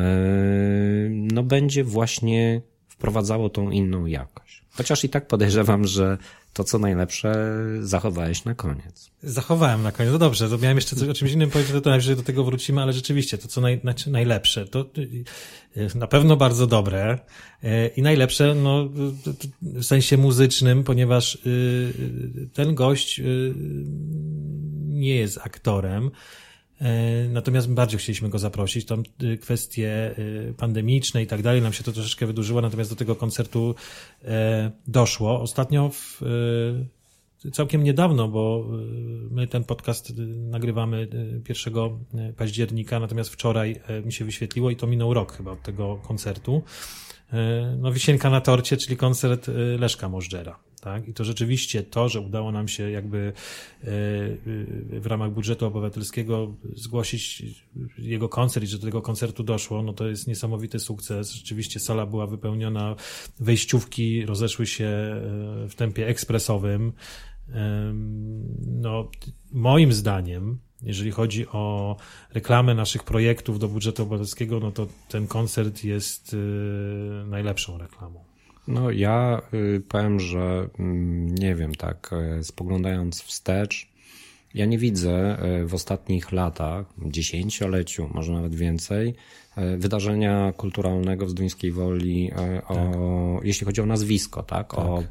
no 1.10 1.42
będzie 1.42 1.84
właśnie 1.84 2.62
wprowadzało 2.88 3.50
tą 3.50 3.70
inną 3.70 4.06
jakość. 4.06 4.64
Chociaż 4.70 5.04
i 5.04 5.08
tak 5.08 5.26
podejrzewam, 5.26 5.84
że 5.84 6.18
to, 6.52 6.64
co 6.64 6.78
najlepsze, 6.78 7.34
zachowałeś 7.80 8.44
na 8.44 8.54
koniec. 8.54 9.10
Zachowałem 9.22 9.82
na 9.82 9.92
koniec. 9.92 10.12
No 10.12 10.18
dobrze, 10.18 10.48
to 10.48 10.58
miałem 10.58 10.76
jeszcze 10.76 10.96
coś 10.96 11.08
o 11.08 11.14
czymś 11.14 11.32
innym 11.32 11.50
powiedzieć, 11.50 11.82
to 11.82 11.90
najwyżej 11.90 12.16
do 12.16 12.22
tego 12.22 12.44
wrócimy, 12.44 12.82
ale 12.82 12.92
rzeczywiście 12.92 13.38
to, 13.38 13.48
co 13.48 13.60
naj, 13.60 13.80
znaczy 13.80 14.10
najlepsze, 14.10 14.66
to 14.66 14.86
y, 15.76 15.88
na 15.94 16.06
pewno 16.06 16.36
bardzo 16.36 16.66
dobre 16.66 17.18
y, 17.64 17.68
i 17.96 18.02
najlepsze 18.02 18.54
no, 18.54 18.88
w 19.62 19.84
sensie 19.84 20.16
muzycznym, 20.16 20.84
ponieważ 20.84 21.34
y, 21.34 22.48
ten 22.52 22.74
gość 22.74 23.20
nie 24.88 25.16
jest 25.16 25.38
aktorem, 25.38 26.10
Natomiast 27.28 27.72
bardziej 27.72 27.98
chcieliśmy 27.98 28.28
go 28.28 28.38
zaprosić. 28.38 28.86
Tam 28.86 29.02
kwestie 29.40 30.14
pandemiczne 30.56 31.22
i 31.22 31.26
tak 31.26 31.42
dalej 31.42 31.62
nam 31.62 31.72
się 31.72 31.84
to 31.84 31.92
troszeczkę 31.92 32.26
wydłużyło, 32.26 32.60
natomiast 32.60 32.90
do 32.90 32.96
tego 32.96 33.16
koncertu 33.16 33.74
doszło. 34.86 35.40
Ostatnio 35.40 35.88
w, 35.88 36.22
całkiem 37.50 37.84
niedawno, 37.84 38.28
bo 38.28 38.64
y, 39.28 39.34
my 39.34 39.46
ten 39.46 39.64
podcast 39.64 40.10
y, 40.10 40.14
nagrywamy 40.26 41.08
1 41.48 41.74
y, 42.30 42.32
października, 42.32 43.00
natomiast 43.00 43.30
wczoraj 43.30 43.80
mi 44.04 44.12
się 44.12 44.24
wyświetliło 44.24 44.70
i 44.70 44.76
to 44.76 44.86
minął 44.86 45.14
rok 45.14 45.32
chyba 45.32 45.50
od 45.50 45.62
tego 45.62 45.96
koncertu. 45.96 46.62
No, 47.78 47.92
wisienka 47.92 48.30
na 48.30 48.40
torcie, 48.40 48.76
czyli 48.76 48.96
koncert 48.96 49.50
Leszka 49.78 50.08
Możdżera. 50.08 50.58
Tak? 50.82 51.08
I 51.08 51.14
to 51.14 51.24
rzeczywiście 51.24 51.82
to, 51.82 52.08
że 52.08 52.20
udało 52.20 52.52
nam 52.52 52.68
się 52.68 52.90
jakby 52.90 53.32
w 55.00 55.02
ramach 55.04 55.30
budżetu 55.30 55.66
obywatelskiego 55.66 56.54
zgłosić 56.74 57.42
jego 57.98 58.28
koncert 58.28 58.64
i 58.64 58.68
że 58.68 58.78
do 58.78 58.86
tego 58.86 59.02
koncertu 59.02 59.42
doszło, 59.42 59.82
no 59.82 59.92
to 59.92 60.08
jest 60.08 60.26
niesamowity 60.26 60.78
sukces. 60.78 61.32
Rzeczywiście 61.32 61.80
sala 61.80 62.06
była 62.06 62.26
wypełniona, 62.26 62.96
wejściówki 63.40 64.26
rozeszły 64.26 64.66
się 64.66 64.90
w 65.68 65.72
tempie 65.76 66.06
ekspresowym 66.06 66.92
no, 68.66 69.10
moim 69.52 69.92
zdaniem, 69.92 70.58
jeżeli 70.82 71.10
chodzi 71.10 71.46
o 71.48 71.96
reklamę 72.30 72.74
naszych 72.74 73.04
projektów 73.04 73.58
do 73.58 73.68
budżetu 73.68 74.02
obywatelskiego, 74.02 74.60
no 74.60 74.72
to 74.72 74.86
ten 75.08 75.26
koncert 75.26 75.84
jest 75.84 76.36
najlepszą 77.26 77.78
reklamą. 77.78 78.31
No 78.68 78.90
ja 78.90 79.42
y, 79.54 79.82
powiem, 79.88 80.20
że 80.20 80.68
mm, 80.78 81.34
nie 81.34 81.54
wiem, 81.54 81.74
tak 81.74 82.10
y, 82.40 82.44
spoglądając 82.44 83.22
wstecz, 83.22 83.92
ja 84.54 84.66
nie 84.66 84.78
widzę 84.78 85.38
w 85.66 85.74
ostatnich 85.74 86.32
latach, 86.32 86.86
dziesięcioleciu, 86.98 88.10
może 88.14 88.32
nawet 88.32 88.54
więcej, 88.54 89.14
E, 89.56 89.76
wydarzenia 89.76 90.52
kulturalnego 90.56 91.26
w 91.26 91.30
Zduńskiej 91.30 91.72
Woli, 91.72 92.30
e, 92.36 92.62
o, 92.68 92.74
tak. 92.74 93.46
jeśli 93.46 93.64
chodzi 93.66 93.80
o 93.80 93.86
nazwisko, 93.86 94.42
tak, 94.42 94.74
tak, 94.74 94.78
o 94.78 95.02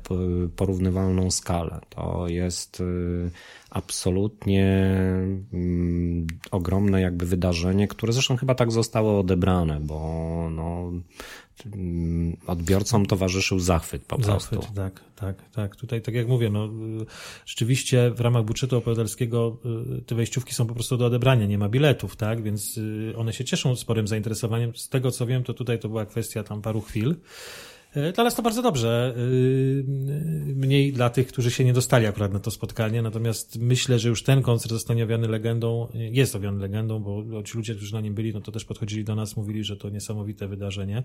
porównywalną 0.55 1.31
skalę. 1.31 1.79
To 1.89 2.27
jest 2.27 2.79
y, 2.79 3.31
absolutnie 3.69 4.65
mm, 5.53 6.27
ogromne 6.51 7.01
jakby 7.01 7.25
wydarzenie, 7.25 7.87
które 7.87 8.13
zresztą 8.13 8.37
chyba 8.37 8.55
tak 8.55 8.71
zostało 8.71 9.19
odebrane, 9.19 9.79
bo 9.79 10.49
no, 10.51 10.91
odbiorcom 12.47 13.05
towarzyszył 13.05 13.59
zachwyt 13.59 14.05
po 14.05 14.23
zachwyt, 14.23 14.49
prostu. 14.49 14.75
Tak, 14.75 15.03
tak, 15.15 15.49
tak. 15.49 15.75
Tutaj 15.75 16.01
tak 16.01 16.15
jak 16.15 16.27
mówię, 16.27 16.49
no, 16.49 16.69
rzeczywiście 17.45 18.11
w 18.11 18.19
ramach 18.19 18.43
budżetu 18.45 18.77
obywatelskiego 18.77 19.57
y, 19.99 20.01
te 20.01 20.15
wejściówki 20.15 20.53
są 20.53 20.67
po 20.67 20.73
prostu 20.73 20.97
do 20.97 21.05
odebrania, 21.05 21.45
nie 21.45 21.57
ma 21.57 21.69
biletów, 21.69 22.15
tak, 22.15 22.43
więc 22.43 22.77
y, 22.77 23.13
one 23.17 23.33
się 23.33 23.45
cieszą 23.45 23.75
sporym 23.75 24.07
zainteresowaniem. 24.07 24.75
Z 24.75 24.89
tego 24.89 25.11
co 25.11 25.25
wiem, 25.25 25.43
to 25.43 25.53
tutaj 25.53 25.79
to 25.79 25.89
była 25.89 26.05
kwestia 26.05 26.43
tam 26.43 26.61
paru 26.61 26.81
chwil. 26.81 27.15
E, 27.95 28.11
dla 28.11 28.23
nas 28.23 28.35
to 28.35 28.41
bardzo 28.41 28.61
dobrze. 28.61 29.15
E, 29.17 29.21
mniej 30.55 30.93
dla 30.93 31.09
tych, 31.09 31.27
którzy 31.27 31.51
się 31.51 31.63
nie 31.63 31.73
dostali 31.73 32.05
akurat 32.05 32.33
na 32.33 32.39
to 32.39 32.51
spotkanie, 32.51 33.01
natomiast 33.01 33.59
myślę, 33.59 33.99
że 33.99 34.09
już 34.09 34.23
ten 34.23 34.41
koncert 34.41 34.71
zostanie 34.71 35.03
owiany 35.03 35.27
legendą, 35.27 35.87
jest 35.93 36.35
owiany 36.35 36.59
legendą, 36.59 36.99
bo 36.99 37.43
ci 37.43 37.57
ludzie, 37.57 37.75
którzy 37.75 37.93
na 37.93 38.01
nim 38.01 38.13
byli, 38.13 38.33
no 38.33 38.41
to 38.41 38.51
też 38.51 38.65
podchodzili 38.65 39.03
do 39.03 39.15
nas, 39.15 39.37
mówili, 39.37 39.63
że 39.63 39.77
to 39.77 39.89
niesamowite 39.89 40.47
wydarzenie. 40.47 41.03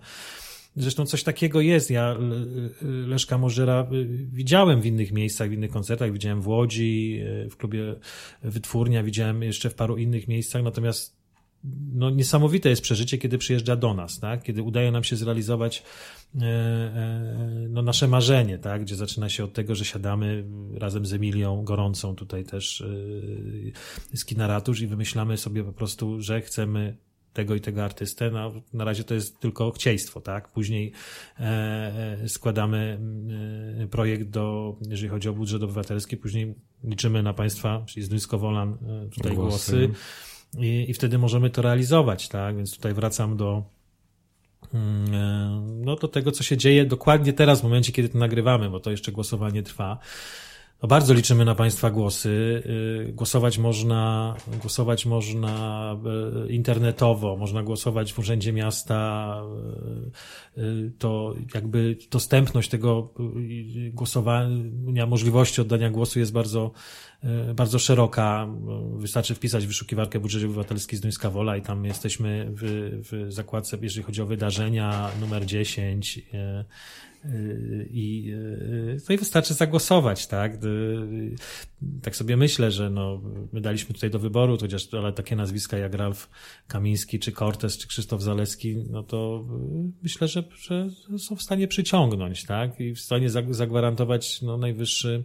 Zresztą 0.77 1.07
coś 1.07 1.23
takiego 1.23 1.61
jest. 1.61 1.91
Ja 1.91 2.17
Leszka 2.83 3.39
Możera 3.39 3.87
widziałem 4.33 4.81
w 4.81 4.87
innych 4.87 5.13
miejscach, 5.13 5.49
w 5.49 5.53
innych 5.53 5.71
koncertach. 5.71 6.13
Widziałem 6.13 6.43
w 6.43 6.49
Łodzi, 6.49 7.21
e, 7.45 7.51
w 7.51 7.57
klubie 7.57 7.95
Wytwórnia, 8.43 9.03
widziałem 9.03 9.43
jeszcze 9.43 9.71
w 9.71 9.75
paru 9.75 9.97
innych 9.97 10.29
miejscach. 10.29 10.63
Natomiast 10.63 11.16
no, 11.95 12.11
niesamowite 12.11 12.69
jest 12.69 12.83
przeżycie, 12.83 13.19
kiedy 13.19 13.39
przyjeżdża 13.39 13.77
do 13.77 13.95
nas, 13.95 14.21
tak? 14.21 14.43
kiedy 14.43 14.63
udaje 14.63 14.93
nam 14.93 15.05
się 15.05 15.17
zrealizować 15.17 15.83
e, 16.35 16.45
e, 16.45 17.67
no, 17.69 17.83
nasze 17.83 18.09
marzenie, 18.09 18.59
tak? 18.59 18.83
gdzie 18.83 18.97
zaczyna 18.97 19.29
się 19.29 19.45
od 19.45 19.53
tego, 19.53 19.75
że 19.75 19.85
siadamy 19.85 20.45
razem 20.75 21.07
z 21.07 21.13
Emilią 21.13 21.65
Gorącą, 21.65 22.15
tutaj 22.15 22.45
też 22.45 22.81
e, 24.13 24.17
z 24.17 24.25
Kinaratusz 24.25 24.81
i 24.81 24.87
wymyślamy 24.87 25.37
sobie 25.37 25.65
po 25.65 25.73
prostu, 25.73 26.21
że 26.21 26.41
chcemy 26.41 26.97
tego 27.33 27.55
i 27.55 27.61
tego 27.61 27.85
artystę. 27.85 28.31
No, 28.31 28.53
na 28.73 28.85
razie 28.85 29.05
to 29.05 29.15
jest 29.15 29.41
tylko 29.41 29.71
chciejstwo, 29.71 30.21
tak? 30.21 30.53
Później 30.53 30.93
e, 31.41 32.19
składamy 32.29 33.01
e, 33.83 33.87
projekt 33.87 34.29
do, 34.29 34.77
jeżeli 34.89 35.09
chodzi 35.09 35.29
o 35.29 35.33
budżet 35.33 35.63
obywatelski, 35.63 36.17
później 36.17 36.55
liczymy 36.85 37.23
na 37.23 37.35
Państwa, 37.35 37.85
czyli 37.87 38.07
z 38.07 38.09
Duńsko-Wolan 38.09 38.79
tutaj 39.15 39.35
głosy. 39.35 39.87
głosy 39.87 40.01
i, 40.59 40.91
i 40.91 40.95
wtedy 40.95 41.19
możemy 41.19 41.51
to 41.51 41.63
realizować, 41.63 42.29
tak? 42.29 42.57
Więc 42.57 42.77
tutaj 42.77 42.95
wracam 42.95 43.37
do, 43.37 43.63
mm, 44.75 45.15
e, 45.15 45.63
no, 45.85 45.97
do 45.97 46.09
tego, 46.09 46.33
co 46.33 46.43
się 46.43 46.57
dzieje 46.57 46.85
dokładnie 46.85 47.33
teraz, 47.33 47.61
w 47.61 47.65
momencie, 47.65 47.93
kiedy 47.93 48.09
to 48.09 48.19
nagrywamy, 48.19 48.71
bo 48.71 48.81
to 48.81 48.91
jeszcze 48.91 49.13
głosowanie 49.13 49.63
trwa. 49.63 49.99
No 50.83 50.89
bardzo 50.89 51.15
liczymy 51.15 51.45
na 51.45 51.55
Państwa 51.55 51.91
głosy. 51.91 52.63
Y, 53.09 53.13
głosować 53.13 53.59
można, 53.59 54.35
głosować 54.61 55.07
można 55.07 55.97
y, 56.47 56.53
internetowo, 56.53 57.37
można 57.37 57.63
głosować 57.63 58.13
w 58.13 58.19
Urzędzie 58.19 58.53
Miasta. 58.53 59.43
Y, 60.59 60.93
to 60.99 61.35
jakby 61.55 61.97
dostępność 62.11 62.69
tego 62.69 63.15
głosowania, 63.93 65.07
możliwości 65.07 65.61
oddania 65.61 65.91
głosu 65.91 66.19
jest 66.19 66.33
bardzo, 66.33 66.71
bardzo 67.55 67.79
szeroka. 67.79 68.49
Wystarczy 68.97 69.35
wpisać 69.35 69.67
wyszukiwarkę 69.67 70.21
budżet 70.21 70.45
obywatelski 70.45 70.97
z 70.97 71.01
Duńska 71.01 71.31
Wola 71.31 71.57
i 71.57 71.63
tam 71.63 71.85
jesteśmy 71.85 72.47
w, 72.51 72.63
w 73.11 73.33
zakładce, 73.33 73.79
jeżeli 73.83 74.07
chodzi 74.07 74.23
o 74.23 74.27
wydarzenia, 74.27 75.11
numer 75.21 75.47
10 75.47 76.21
i, 77.91 78.33
no 79.09 79.15
i 79.15 79.19
wystarczy 79.19 79.55
zagłosować, 79.55 80.27
tak? 80.27 80.59
Tak 82.03 82.17
sobie 82.17 82.37
myślę, 82.37 82.71
że 82.71 82.91
no, 82.91 83.23
my 83.53 83.61
daliśmy 83.61 83.95
tutaj 83.95 84.11
do 84.11 84.19
wyboru, 84.19 84.59
chociaż 84.61 84.95
ale 84.95 85.13
takie 85.13 85.37
nazwiska 85.37 85.79
jak 85.79 85.95
Ralf 85.95 86.31
Kamiński, 86.69 87.19
czy 87.19 87.33
Cortez, 87.33 87.79
czy 87.79 87.89
Krzysztof 87.89 88.23
Zaleski, 88.23 88.77
no 88.91 89.03
to 89.03 89.45
myślę, 90.03 90.29
że, 90.29 90.45
że 90.59 90.89
są 91.19 91.37
w 91.37 91.43
stanie 91.43 91.69
przyciągnąć, 91.69 92.45
tak? 92.45 92.81
I 92.81 92.95
w 92.95 93.01
stanie 93.01 93.31
zagwarantować 93.51 94.43
no, 94.43 94.57
najwyższy 94.57 95.25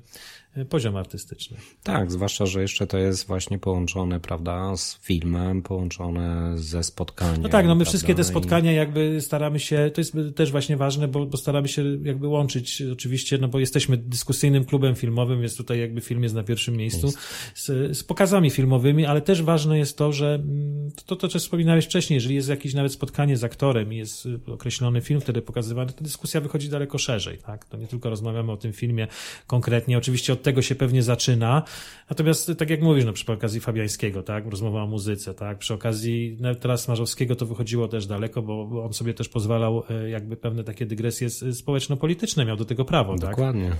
poziom 0.69 0.95
artystyczny. 0.95 1.57
Tak, 1.83 2.11
zwłaszcza, 2.11 2.45
że 2.45 2.61
jeszcze 2.61 2.87
to 2.87 2.97
jest 2.97 3.27
właśnie 3.27 3.59
połączone, 3.59 4.19
prawda, 4.19 4.77
z 4.77 4.99
filmem, 5.01 5.61
połączone 5.61 6.53
ze 6.57 6.83
spotkaniem. 6.83 7.41
No 7.41 7.49
tak, 7.49 7.65
no 7.65 7.75
my 7.75 7.79
prawda? 7.79 7.89
wszystkie 7.89 8.15
te 8.15 8.23
spotkania 8.23 8.71
jakby 8.71 9.21
staramy 9.21 9.59
się, 9.59 9.91
to 9.93 10.01
jest 10.01 10.17
też 10.35 10.51
właśnie 10.51 10.77
ważne, 10.77 11.07
bo, 11.07 11.25
bo 11.25 11.37
staramy 11.37 11.67
się 11.67 11.83
jakby 12.03 12.27
łączyć 12.27 12.83
oczywiście, 12.91 13.37
no 13.37 13.47
bo 13.47 13.59
jesteśmy 13.59 13.97
dyskusyjnym 13.97 14.65
klubem 14.65 14.95
filmowym, 14.95 15.41
więc 15.41 15.57
tutaj 15.57 15.79
jakby 15.79 16.01
film 16.01 16.23
jest 16.23 16.35
na 16.35 16.43
pierwszym 16.43 16.77
miejscu 16.77 17.13
z, 17.55 17.97
z, 17.97 18.03
pokazami 18.03 18.49
filmowymi, 18.49 19.05
ale 19.05 19.21
też 19.21 19.43
ważne 19.43 19.77
jest 19.77 19.97
to, 19.97 20.13
że 20.13 20.33
mm, 20.35 20.91
to, 21.05 21.15
to, 21.15 21.27
co 21.27 21.39
wspominałeś 21.39 21.85
wcześniej, 21.85 22.15
jeżeli 22.15 22.35
jest 22.35 22.49
jakieś 22.49 22.73
nawet 22.73 22.91
spotkanie 22.91 23.37
z 23.37 23.43
aktorem 23.43 23.93
i 23.93 23.97
jest 23.97 24.27
określony 24.47 25.01
film 25.01 25.21
wtedy 25.21 25.41
pokazywany, 25.41 25.93
to 25.93 26.03
dyskusja 26.03 26.41
wychodzi 26.41 26.69
daleko 26.69 26.97
szerzej, 26.97 27.37
tak? 27.37 27.65
To 27.65 27.77
nie 27.77 27.87
tylko 27.87 28.09
rozmawiamy 28.09 28.51
o 28.51 28.57
tym 28.57 28.73
filmie 28.73 29.07
konkretnie, 29.47 29.97
oczywiście 29.97 30.33
od 30.33 30.40
od 30.41 30.45
tego 30.45 30.61
się 30.61 30.75
pewnie 30.75 31.03
zaczyna. 31.03 31.63
Natomiast, 32.09 32.51
tak 32.57 32.69
jak 32.69 32.81
mówisz, 32.81 33.05
no, 33.05 33.13
przy 33.13 33.31
okazji 33.31 33.59
Fabiańskiego, 33.59 34.23
tak, 34.23 34.47
rozmowa 34.47 34.83
o 34.83 34.87
muzyce, 34.87 35.33
tak, 35.33 35.57
przy 35.57 35.73
okazji 35.73 36.37
no, 36.39 36.55
teraz 36.55 36.81
Smarzowskiego 36.81 37.35
to 37.35 37.45
wychodziło 37.45 37.87
też 37.87 38.05
daleko, 38.05 38.41
bo 38.41 38.83
on 38.85 38.93
sobie 38.93 39.13
też 39.13 39.29
pozwalał 39.29 39.83
e, 39.89 40.09
jakby 40.09 40.37
pewne 40.37 40.63
takie 40.63 40.85
dygresje 40.85 41.29
społeczno-polityczne, 41.29 42.45
miał 42.45 42.57
do 42.57 42.65
tego 42.65 42.85
prawo, 42.85 43.15
Dokładnie. 43.15 43.69
tak? 43.69 43.77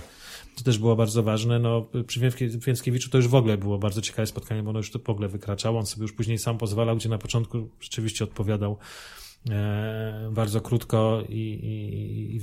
To 0.56 0.64
też 0.64 0.78
było 0.78 0.96
bardzo 0.96 1.22
ważne. 1.22 1.58
No, 1.58 1.86
przy 2.06 2.20
Więckiewiczu 2.66 3.10
to 3.10 3.18
już 3.18 3.28
w 3.28 3.34
ogóle 3.34 3.58
było 3.58 3.78
bardzo 3.78 4.00
ciekawe 4.02 4.26
spotkanie, 4.26 4.62
bo 4.62 4.70
ono 4.70 4.78
już 4.78 4.90
to 4.90 4.98
w 4.98 5.10
ogóle 5.10 5.28
wykraczało. 5.28 5.78
On 5.78 5.86
sobie 5.86 6.02
już 6.02 6.12
później 6.12 6.38
sam 6.38 6.58
pozwalał, 6.58 6.96
gdzie 6.96 7.08
na 7.08 7.18
początku 7.18 7.68
rzeczywiście 7.80 8.24
odpowiadał 8.24 8.78
bardzo 10.30 10.60
krótko 10.60 11.22
i, 11.28 11.32
i, 11.32 12.34
i 12.36 12.38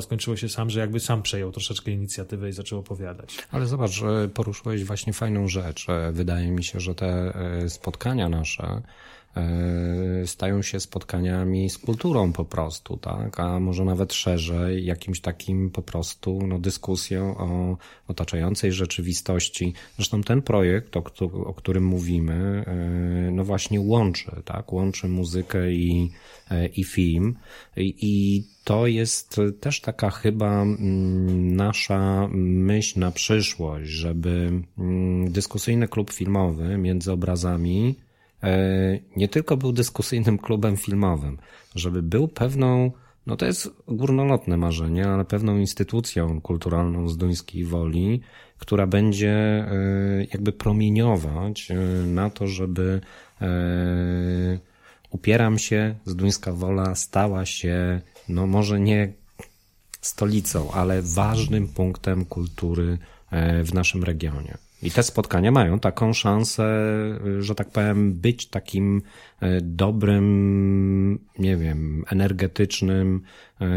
skończyło 0.00 0.36
się 0.36 0.48
sam, 0.48 0.70
że 0.70 0.80
jakby 0.80 1.00
sam 1.00 1.22
przejął 1.22 1.52
troszeczkę 1.52 1.90
inicjatywę 1.90 2.48
i 2.48 2.52
zaczął 2.52 2.78
opowiadać. 2.78 3.38
Ale 3.50 3.66
zobacz, 3.66 4.02
poruszyłeś 4.34 4.84
właśnie 4.84 5.12
fajną 5.12 5.48
rzecz. 5.48 5.86
Wydaje 6.12 6.50
mi 6.50 6.64
się, 6.64 6.80
że 6.80 6.94
te 6.94 7.06
e, 7.06 7.68
spotkania 7.68 8.28
nasze 8.28 8.64
e, 8.64 8.82
stają 10.26 10.62
się 10.62 10.80
spotkaniami 10.80 11.70
z 11.70 11.78
kulturą 11.78 12.32
po 12.32 12.44
prostu, 12.44 12.96
tak? 12.96 13.40
A 13.40 13.60
może 13.60 13.84
nawet 13.84 14.14
szerzej 14.14 14.84
jakimś 14.84 15.20
takim 15.20 15.70
po 15.70 15.82
prostu 15.82 16.46
no, 16.46 16.58
dyskusją 16.58 17.36
o 17.36 17.76
otaczającej 18.08 18.72
rzeczywistości. 18.72 19.72
Zresztą 19.96 20.22
ten 20.22 20.42
projekt, 20.42 20.96
o, 20.96 21.02
o 21.44 21.54
którym 21.54 21.84
mówimy, 21.84 22.64
e, 22.66 23.30
no 23.30 23.44
właśnie 23.44 23.80
łączy, 23.80 24.30
tak? 24.44 24.72
Łączy 24.72 25.08
muzykę 25.08 25.72
i, 25.72 26.10
i 26.76 26.84
film. 26.84 27.36
I, 27.76 27.94
i 28.00 28.44
to 28.64 28.86
jest 28.86 29.36
też 29.60 29.80
taka 29.80 30.10
chyba 30.10 30.62
mm, 30.62 31.56
nasza 31.56 32.28
myśl 32.32 33.00
na 33.00 33.10
przyszłość, 33.10 33.90
żeby 33.90 34.62
mm, 34.78 35.32
dyskusyjny 35.32 35.88
klub 35.88 36.12
filmowy 36.12 36.78
między 36.78 37.12
obrazami 37.12 37.94
e, 37.98 38.07
nie 39.16 39.28
tylko 39.28 39.56
był 39.56 39.72
dyskusyjnym 39.72 40.38
klubem 40.38 40.76
filmowym, 40.76 41.38
żeby 41.74 42.02
był 42.02 42.28
pewną, 42.28 42.92
no 43.26 43.36
to 43.36 43.46
jest 43.46 43.70
górnolotne 43.88 44.56
marzenie, 44.56 45.06
ale 45.06 45.24
pewną 45.24 45.58
instytucją 45.58 46.40
kulturalną 46.40 47.08
z 47.08 47.16
duńskiej 47.16 47.64
woli, 47.64 48.20
która 48.58 48.86
będzie 48.86 49.30
e, 49.30 49.68
jakby 50.32 50.52
promieniować 50.52 51.70
e, 51.70 51.74
na 52.06 52.30
to, 52.30 52.46
żeby 52.46 53.00
upieram 55.10 55.58
się, 55.58 55.94
z 56.06 56.16
duńska 56.16 56.52
wola 56.52 56.94
stała 56.94 57.46
się 57.46 58.00
no 58.28 58.46
może 58.46 58.80
nie 58.80 59.12
stolicą, 60.00 60.72
ale 60.72 61.02
ważnym 61.02 61.68
punktem 61.68 62.24
kultury 62.24 62.98
e, 63.30 63.64
w 63.64 63.74
naszym 63.74 64.04
regionie. 64.04 64.58
I 64.82 64.90
te 64.90 65.02
spotkania 65.02 65.50
mają 65.50 65.78
taką 65.78 66.12
szansę, 66.12 66.64
że 67.38 67.54
tak 67.54 67.70
powiem, 67.70 68.12
być 68.12 68.46
takim 68.48 69.02
dobrym, 69.62 71.18
nie 71.38 71.56
wiem, 71.56 72.04
energetycznym, 72.10 73.22
e, 73.60 73.68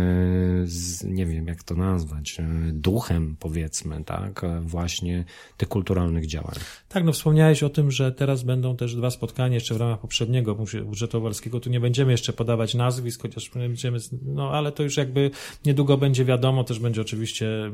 nie 1.04 1.26
wiem 1.26 1.48
jak 1.48 1.64
to 1.64 1.76
nazwać, 1.76 2.40
e, 2.40 2.46
duchem 2.74 3.36
powiedzmy, 3.40 4.04
tak, 4.04 4.42
właśnie 4.62 5.26
tych 5.58 5.68
kulturalnych 5.68 6.26
działań. 6.28 6.56
Tak, 6.90 7.04
no 7.04 7.12
wspomniałeś 7.12 7.64
o 7.64 7.70
tym, 7.70 7.92
że 7.92 8.12
teraz 8.12 8.44
będą 8.44 8.78
też 8.78 8.96
dwa 8.96 9.10
spotkania 9.10 9.56
jeszcze 9.56 9.76
w 9.76 9.78
ramach 9.78 10.00
poprzedniego 10.00 10.56
budżetu 10.86 11.18
obywatelskiego. 11.18 11.60
Tu 11.60 11.70
nie 11.70 11.80
będziemy 11.80 12.12
jeszcze 12.12 12.34
podawać 12.34 12.76
nazwisk, 12.76 13.22
chociaż 13.22 13.50
będziemy, 13.50 13.98
no 14.26 14.52
ale 14.52 14.72
to 14.72 14.84
już 14.84 14.98
jakby 14.98 15.32
niedługo 15.66 15.98
będzie 15.98 16.26
wiadomo, 16.26 16.64
też 16.64 16.80
będzie 16.80 17.02
oczywiście 17.02 17.72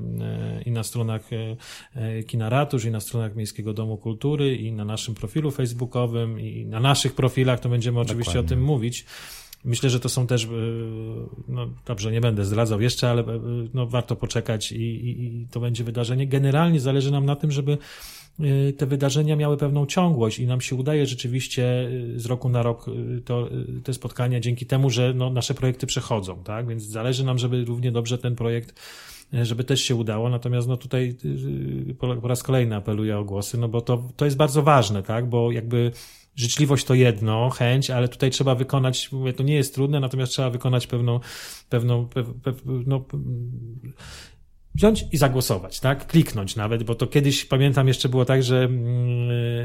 i 0.66 0.72
na 0.72 0.84
stronach 0.84 1.22
Kina 2.28 2.50
Ratusz, 2.50 2.86
i 2.86 2.92
na 2.92 3.00
stronach 3.00 3.36
Miejskiego 3.36 3.74
Domu 3.74 3.98
Kultury 3.98 4.56
i 4.56 4.72
na 4.72 4.86
naszym 4.86 5.16
profilu 5.16 5.52
facebookowym 5.52 6.40
i 6.40 6.66
na 6.66 6.80
naszych 6.80 7.16
profilach, 7.16 7.60
to 7.60 7.70
będziemy 7.78 8.00
oczywiście 8.00 8.34
Dokładnie. 8.34 8.48
o 8.48 8.50
tym 8.50 8.66
mówić. 8.66 9.06
Myślę, 9.66 9.90
że 9.90 10.00
to 10.00 10.10
są 10.10 10.28
też, 10.28 10.46
e, 10.46 10.48
no 11.48 11.70
dobrze, 11.86 12.12
nie 12.12 12.22
będę 12.22 12.46
zdradzał 12.46 12.82
jeszcze, 12.82 13.10
ale 13.10 13.22
e, 13.22 13.40
no, 13.74 13.88
warto 13.88 14.16
poczekać 14.16 14.72
i, 14.72 14.76
i, 14.76 15.26
i 15.26 15.48
to 15.52 15.60
będzie 15.60 15.84
wydarzenie. 15.84 16.28
Generalnie 16.28 16.80
zależy 16.80 17.12
nam 17.12 17.26
na 17.26 17.36
tym, 17.36 17.52
żeby 17.52 17.78
e, 18.40 18.74
te 18.74 18.86
wydarzenia 18.86 19.36
miały 19.36 19.58
pewną 19.58 19.86
ciągłość 19.86 20.40
i 20.40 20.48
nam 20.48 20.62
się 20.62 20.76
udaje 20.76 21.06
rzeczywiście 21.06 21.90
z 22.16 22.26
roku 22.26 22.50
na 22.50 22.64
rok 22.64 22.86
to, 23.26 23.50
te 23.84 23.94
spotkania 23.94 24.40
dzięki 24.40 24.66
temu, 24.66 24.90
że 24.90 25.14
no, 25.14 25.30
nasze 25.30 25.54
projekty 25.54 25.88
przechodzą, 25.88 26.44
tak? 26.44 26.68
Więc 26.68 26.84
zależy 26.84 27.26
nam, 27.26 27.38
żeby 27.38 27.66
równie 27.66 27.92
dobrze 27.92 28.18
ten 28.18 28.36
projekt 28.36 28.82
żeby 29.44 29.64
też 29.64 29.82
się 29.82 29.96
udało. 29.96 30.30
Natomiast 30.30 30.68
no 30.68 30.78
tutaj 30.78 31.16
po 32.22 32.28
raz 32.28 32.44
kolejny 32.44 32.76
apeluję 32.76 33.18
o 33.18 33.24
głosy, 33.24 33.58
no 33.58 33.68
bo 33.68 33.82
to, 33.82 34.04
to 34.16 34.26
jest 34.26 34.38
bardzo 34.38 34.64
ważne, 34.64 35.04
tak? 35.04 35.30
Bo 35.30 35.52
jakby 35.52 35.92
życzliwość 36.38 36.86
to 36.86 36.94
jedno, 36.94 37.50
chęć, 37.50 37.90
ale 37.90 38.08
tutaj 38.08 38.32
trzeba 38.32 38.56
wykonać, 38.56 39.12
mówię, 39.12 39.34
to 39.34 39.44
nie 39.44 39.56
jest 39.56 39.76
trudne, 39.76 40.00
natomiast 40.00 40.32
trzeba 40.32 40.50
wykonać 40.50 40.88
pewną, 40.88 41.20
pewną, 41.70 42.08
pe, 42.08 42.24
pe, 42.24 42.54
no, 42.66 43.06
wziąć 44.78 45.06
i 45.12 45.18
zagłosować, 45.18 45.80
tak? 45.80 46.08
Kliknąć 46.08 46.56
nawet, 46.56 46.84
bo 46.84 46.96
to 46.96 47.08
kiedyś 47.08 47.46
pamiętam 47.46 47.88
jeszcze 47.88 48.10
było 48.10 48.26
tak, 48.26 48.44
że 48.44 48.70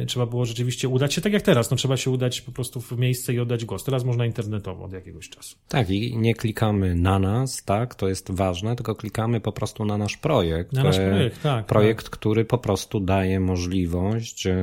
yy, 0.00 0.06
trzeba 0.06 0.26
było 0.26 0.44
rzeczywiście 0.44 0.88
udać 0.88 1.14
się 1.14 1.20
tak 1.20 1.32
jak 1.32 1.42
teraz, 1.42 1.70
no 1.70 1.76
trzeba 1.76 1.96
się 1.96 2.10
udać 2.10 2.40
po 2.40 2.52
prostu 2.52 2.80
w 2.80 2.98
miejsce 2.98 3.34
i 3.34 3.40
oddać 3.40 3.64
głos. 3.64 3.84
Teraz 3.84 4.04
można 4.04 4.26
internetowo 4.26 4.84
od 4.84 4.92
jakiegoś 4.92 5.28
czasu. 5.28 5.56
Tak, 5.68 5.90
i 5.90 6.16
nie 6.16 6.34
klikamy 6.34 6.94
na 6.94 7.18
nas, 7.18 7.64
tak, 7.64 7.94
to 7.94 8.08
jest 8.08 8.30
ważne, 8.30 8.76
tylko 8.76 8.94
klikamy 8.94 9.40
po 9.40 9.52
prostu 9.52 9.84
na 9.84 9.98
nasz 9.98 10.16
projekt. 10.16 10.72
Na 10.72 10.82
nasz 10.82 10.96
projekt, 10.96 11.42
tak. 11.42 11.66
Projekt, 11.66 12.04
tak. 12.04 12.10
który 12.10 12.44
po 12.44 12.58
prostu 12.58 13.00
daje 13.00 13.40
możliwość 13.40 14.46
e, 14.46 14.54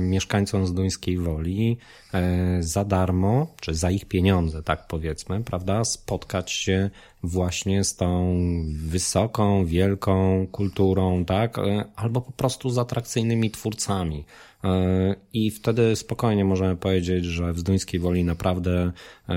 mieszkańcom 0.00 0.66
z 0.66 0.74
Duńskiej 0.74 1.18
Woli 1.18 1.78
e, 2.14 2.62
za 2.62 2.84
darmo, 2.84 3.54
czy 3.60 3.74
za 3.74 3.90
ich 3.90 4.04
pieniądze, 4.04 4.62
tak 4.62 4.86
powiedzmy, 4.86 5.44
prawda, 5.44 5.84
spotkać 5.84 6.52
się 6.52 6.90
właśnie 7.22 7.84
z 7.84 7.96
tą 7.96 8.36
wysoką, 8.74 9.66
wielką 9.66 10.46
kulturą, 10.52 11.24
tak? 11.24 11.58
E, 11.58 11.84
albo 11.96 12.20
po 12.20 12.32
prostu 12.32 12.70
z 12.70 12.78
atrakcyjnymi 12.78 13.50
twórcami. 13.50 14.24
E, 14.64 15.14
I 15.32 15.50
wtedy 15.50 15.96
spokojnie 15.96 16.44
możemy 16.44 16.76
powiedzieć, 16.76 17.24
że 17.24 17.52
w 17.52 17.58
Zduńskiej 17.58 18.00
Woli 18.00 18.24
naprawdę 18.24 18.92
e, 19.28 19.34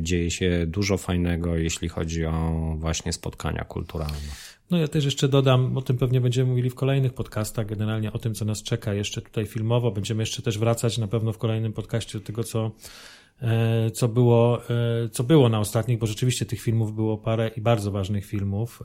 dzieje 0.00 0.30
się 0.30 0.66
dużo 0.66 0.98
fajnego, 0.98 1.56
jeśli 1.56 1.88
chodzi 1.88 2.24
o 2.24 2.52
właśnie 2.78 3.12
spotkania 3.12 3.64
kulturalne. 3.64 4.52
No 4.70 4.78
ja 4.78 4.88
też 4.88 5.04
jeszcze 5.04 5.28
dodam, 5.28 5.76
o 5.76 5.82
tym 5.82 5.98
pewnie 5.98 6.20
będziemy 6.20 6.50
mówili 6.50 6.70
w 6.70 6.74
kolejnych 6.74 7.14
podcastach, 7.14 7.66
generalnie 7.66 8.12
o 8.12 8.18
tym, 8.18 8.34
co 8.34 8.44
nas 8.44 8.62
czeka 8.62 8.94
jeszcze 8.94 9.22
tutaj 9.22 9.46
filmowo. 9.46 9.90
Będziemy 9.90 10.22
jeszcze 10.22 10.42
też 10.42 10.58
wracać 10.58 10.98
na 10.98 11.08
pewno 11.08 11.32
w 11.32 11.38
kolejnym 11.38 11.72
podcaście 11.72 12.18
do 12.18 12.24
tego, 12.24 12.44
co 12.44 12.70
co 13.90 14.08
było, 14.08 14.62
e, 14.70 15.08
co 15.08 15.24
było 15.24 15.48
na 15.48 15.60
ostatnich, 15.60 15.98
bo 15.98 16.06
rzeczywiście 16.06 16.46
tych 16.46 16.60
filmów 16.60 16.94
było 16.94 17.18
parę 17.18 17.50
i 17.56 17.60
bardzo 17.60 17.90
ważnych 17.90 18.26
filmów. 18.26 18.82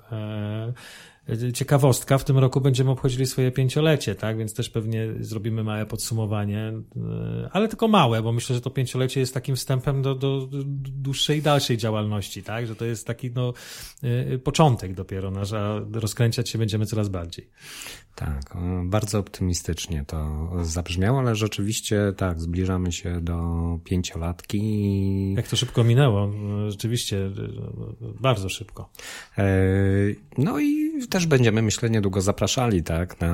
E, 1.29 1.53
ciekawostka, 1.53 2.17
w 2.17 2.23
tym 2.23 2.37
roku 2.37 2.61
będziemy 2.61 2.91
obchodzili 2.91 3.25
swoje 3.25 3.51
pięciolecie, 3.51 4.15
tak? 4.15 4.37
Więc 4.37 4.53
też 4.53 4.69
pewnie 4.69 5.07
zrobimy 5.19 5.63
małe 5.63 5.85
podsumowanie, 5.85 6.73
ale 7.51 7.67
tylko 7.67 7.87
małe, 7.87 8.21
bo 8.21 8.31
myślę, 8.31 8.55
że 8.55 8.61
to 8.61 8.69
pięciolecie 8.69 9.19
jest 9.19 9.33
takim 9.33 9.55
wstępem 9.55 10.01
do, 10.01 10.15
do 10.15 10.47
dłuższej 10.73 11.37
i 11.37 11.41
dalszej 11.41 11.77
działalności, 11.77 12.43
tak? 12.43 12.67
Że 12.67 12.75
to 12.75 12.85
jest 12.85 13.07
taki 13.07 13.31
no, 13.31 13.53
początek 14.43 14.93
dopiero 14.93 15.31
nasz, 15.31 15.53
a 15.53 15.81
rozkręcać 15.93 16.49
się 16.49 16.57
będziemy 16.57 16.85
coraz 16.85 17.09
bardziej. 17.09 17.49
Tak, 18.15 18.57
bardzo 18.83 19.19
optymistycznie 19.19 20.05
to 20.07 20.49
zabrzmiało, 20.61 21.19
ale 21.19 21.35
rzeczywiście 21.35 22.13
tak, 22.17 22.41
zbliżamy 22.41 22.91
się 22.91 23.21
do 23.21 23.39
pięciolatki. 23.83 25.33
Jak 25.33 25.47
to 25.47 25.55
szybko 25.55 25.83
minęło, 25.83 26.31
rzeczywiście 26.67 27.31
bardzo 28.21 28.49
szybko. 28.49 28.89
E, 29.37 29.45
no 30.37 30.59
i 30.59 31.01
też 31.17 31.27
będziemy, 31.27 31.61
myślę, 31.61 31.89
niedługo 31.89 32.21
zapraszali 32.21 32.83
tak, 32.83 33.21
na 33.21 33.33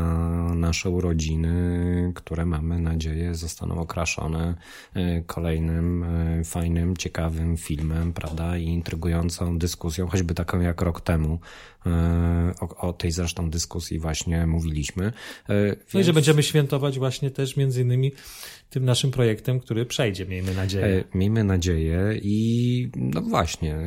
nasze 0.55 0.89
urodziny, 0.89 2.11
które 2.15 2.45
mamy 2.45 2.79
nadzieję 2.79 3.35
zostaną 3.35 3.79
okraszone 3.79 4.55
e, 4.93 5.21
kolejnym 5.21 6.03
e, 6.03 6.43
fajnym, 6.43 6.97
ciekawym 6.97 7.57
filmem, 7.57 8.13
prawda, 8.13 8.57
i 8.57 8.65
intrygującą 8.65 9.57
dyskusją, 9.57 10.07
choćby 10.07 10.33
taką 10.33 10.59
jak 10.59 10.81
rok 10.81 11.01
temu. 11.01 11.39
O, 12.59 12.87
o 12.87 12.93
tej 12.93 13.11
zresztą 13.11 13.49
dyskusji 13.49 13.99
właśnie 13.99 14.47
mówiliśmy. 14.47 15.13
Więc... 15.49 15.93
No 15.93 15.99
i 15.99 16.03
że 16.03 16.13
będziemy 16.13 16.43
świętować 16.43 16.99
właśnie 16.99 17.31
też 17.31 17.57
między 17.57 17.81
innymi 17.81 18.11
tym 18.69 18.85
naszym 18.85 19.11
projektem, 19.11 19.59
który 19.59 19.85
przejdzie, 19.85 20.25
miejmy 20.25 20.53
nadzieję. 20.55 20.85
E, 20.85 21.17
miejmy 21.17 21.43
nadzieję 21.43 22.19
i 22.21 22.89
no 22.95 23.21
właśnie, 23.21 23.77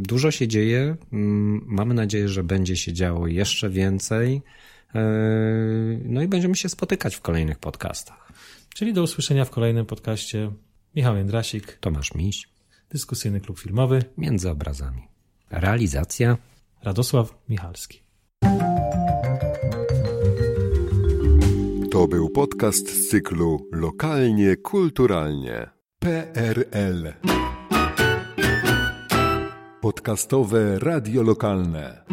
dużo 0.00 0.30
się 0.30 0.48
dzieje. 0.48 0.96
Mamy 1.66 1.94
nadzieję, 1.94 2.28
że 2.28 2.44
będzie 2.44 2.76
się 2.76 2.92
działo 2.92 3.26
jeszcze 3.26 3.70
więcej. 3.70 4.42
E, 4.94 5.00
no 6.04 6.22
i 6.22 6.28
będziemy 6.28 6.56
się 6.56 6.68
spotykać 6.68 7.16
w 7.16 7.20
kolejnych 7.20 7.58
podcastach. 7.58 8.32
Czyli 8.74 8.92
do 8.92 9.02
usłyszenia 9.02 9.44
w 9.44 9.50
kolejnym 9.50 9.86
podcaście. 9.86 10.50
Michał 10.96 11.16
Jędrasik. 11.16 11.78
Tomasz 11.80 12.14
Miś. 12.14 12.48
Dyskusyjny 12.90 13.40
Klub 13.40 13.58
Filmowy. 13.58 14.04
Między 14.18 14.50
obrazami. 14.50 15.02
Realizacja. 15.50 16.36
Radosław 16.82 17.34
Michalski. 17.48 18.02
To 21.90 22.08
był 22.08 22.30
podcast 22.30 22.88
z 22.90 23.08
cyklu 23.08 23.68
Lokalnie 23.72 24.56
Kulturalnie. 24.56 25.70
PRL. 25.98 27.12
Podcastowe 29.80 30.78
radio 30.78 31.22
lokalne. 31.22 32.04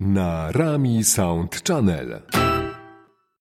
Na 0.00 0.52
Rami 0.52 1.04
Sound 1.04 1.62
Channel. 1.68 2.22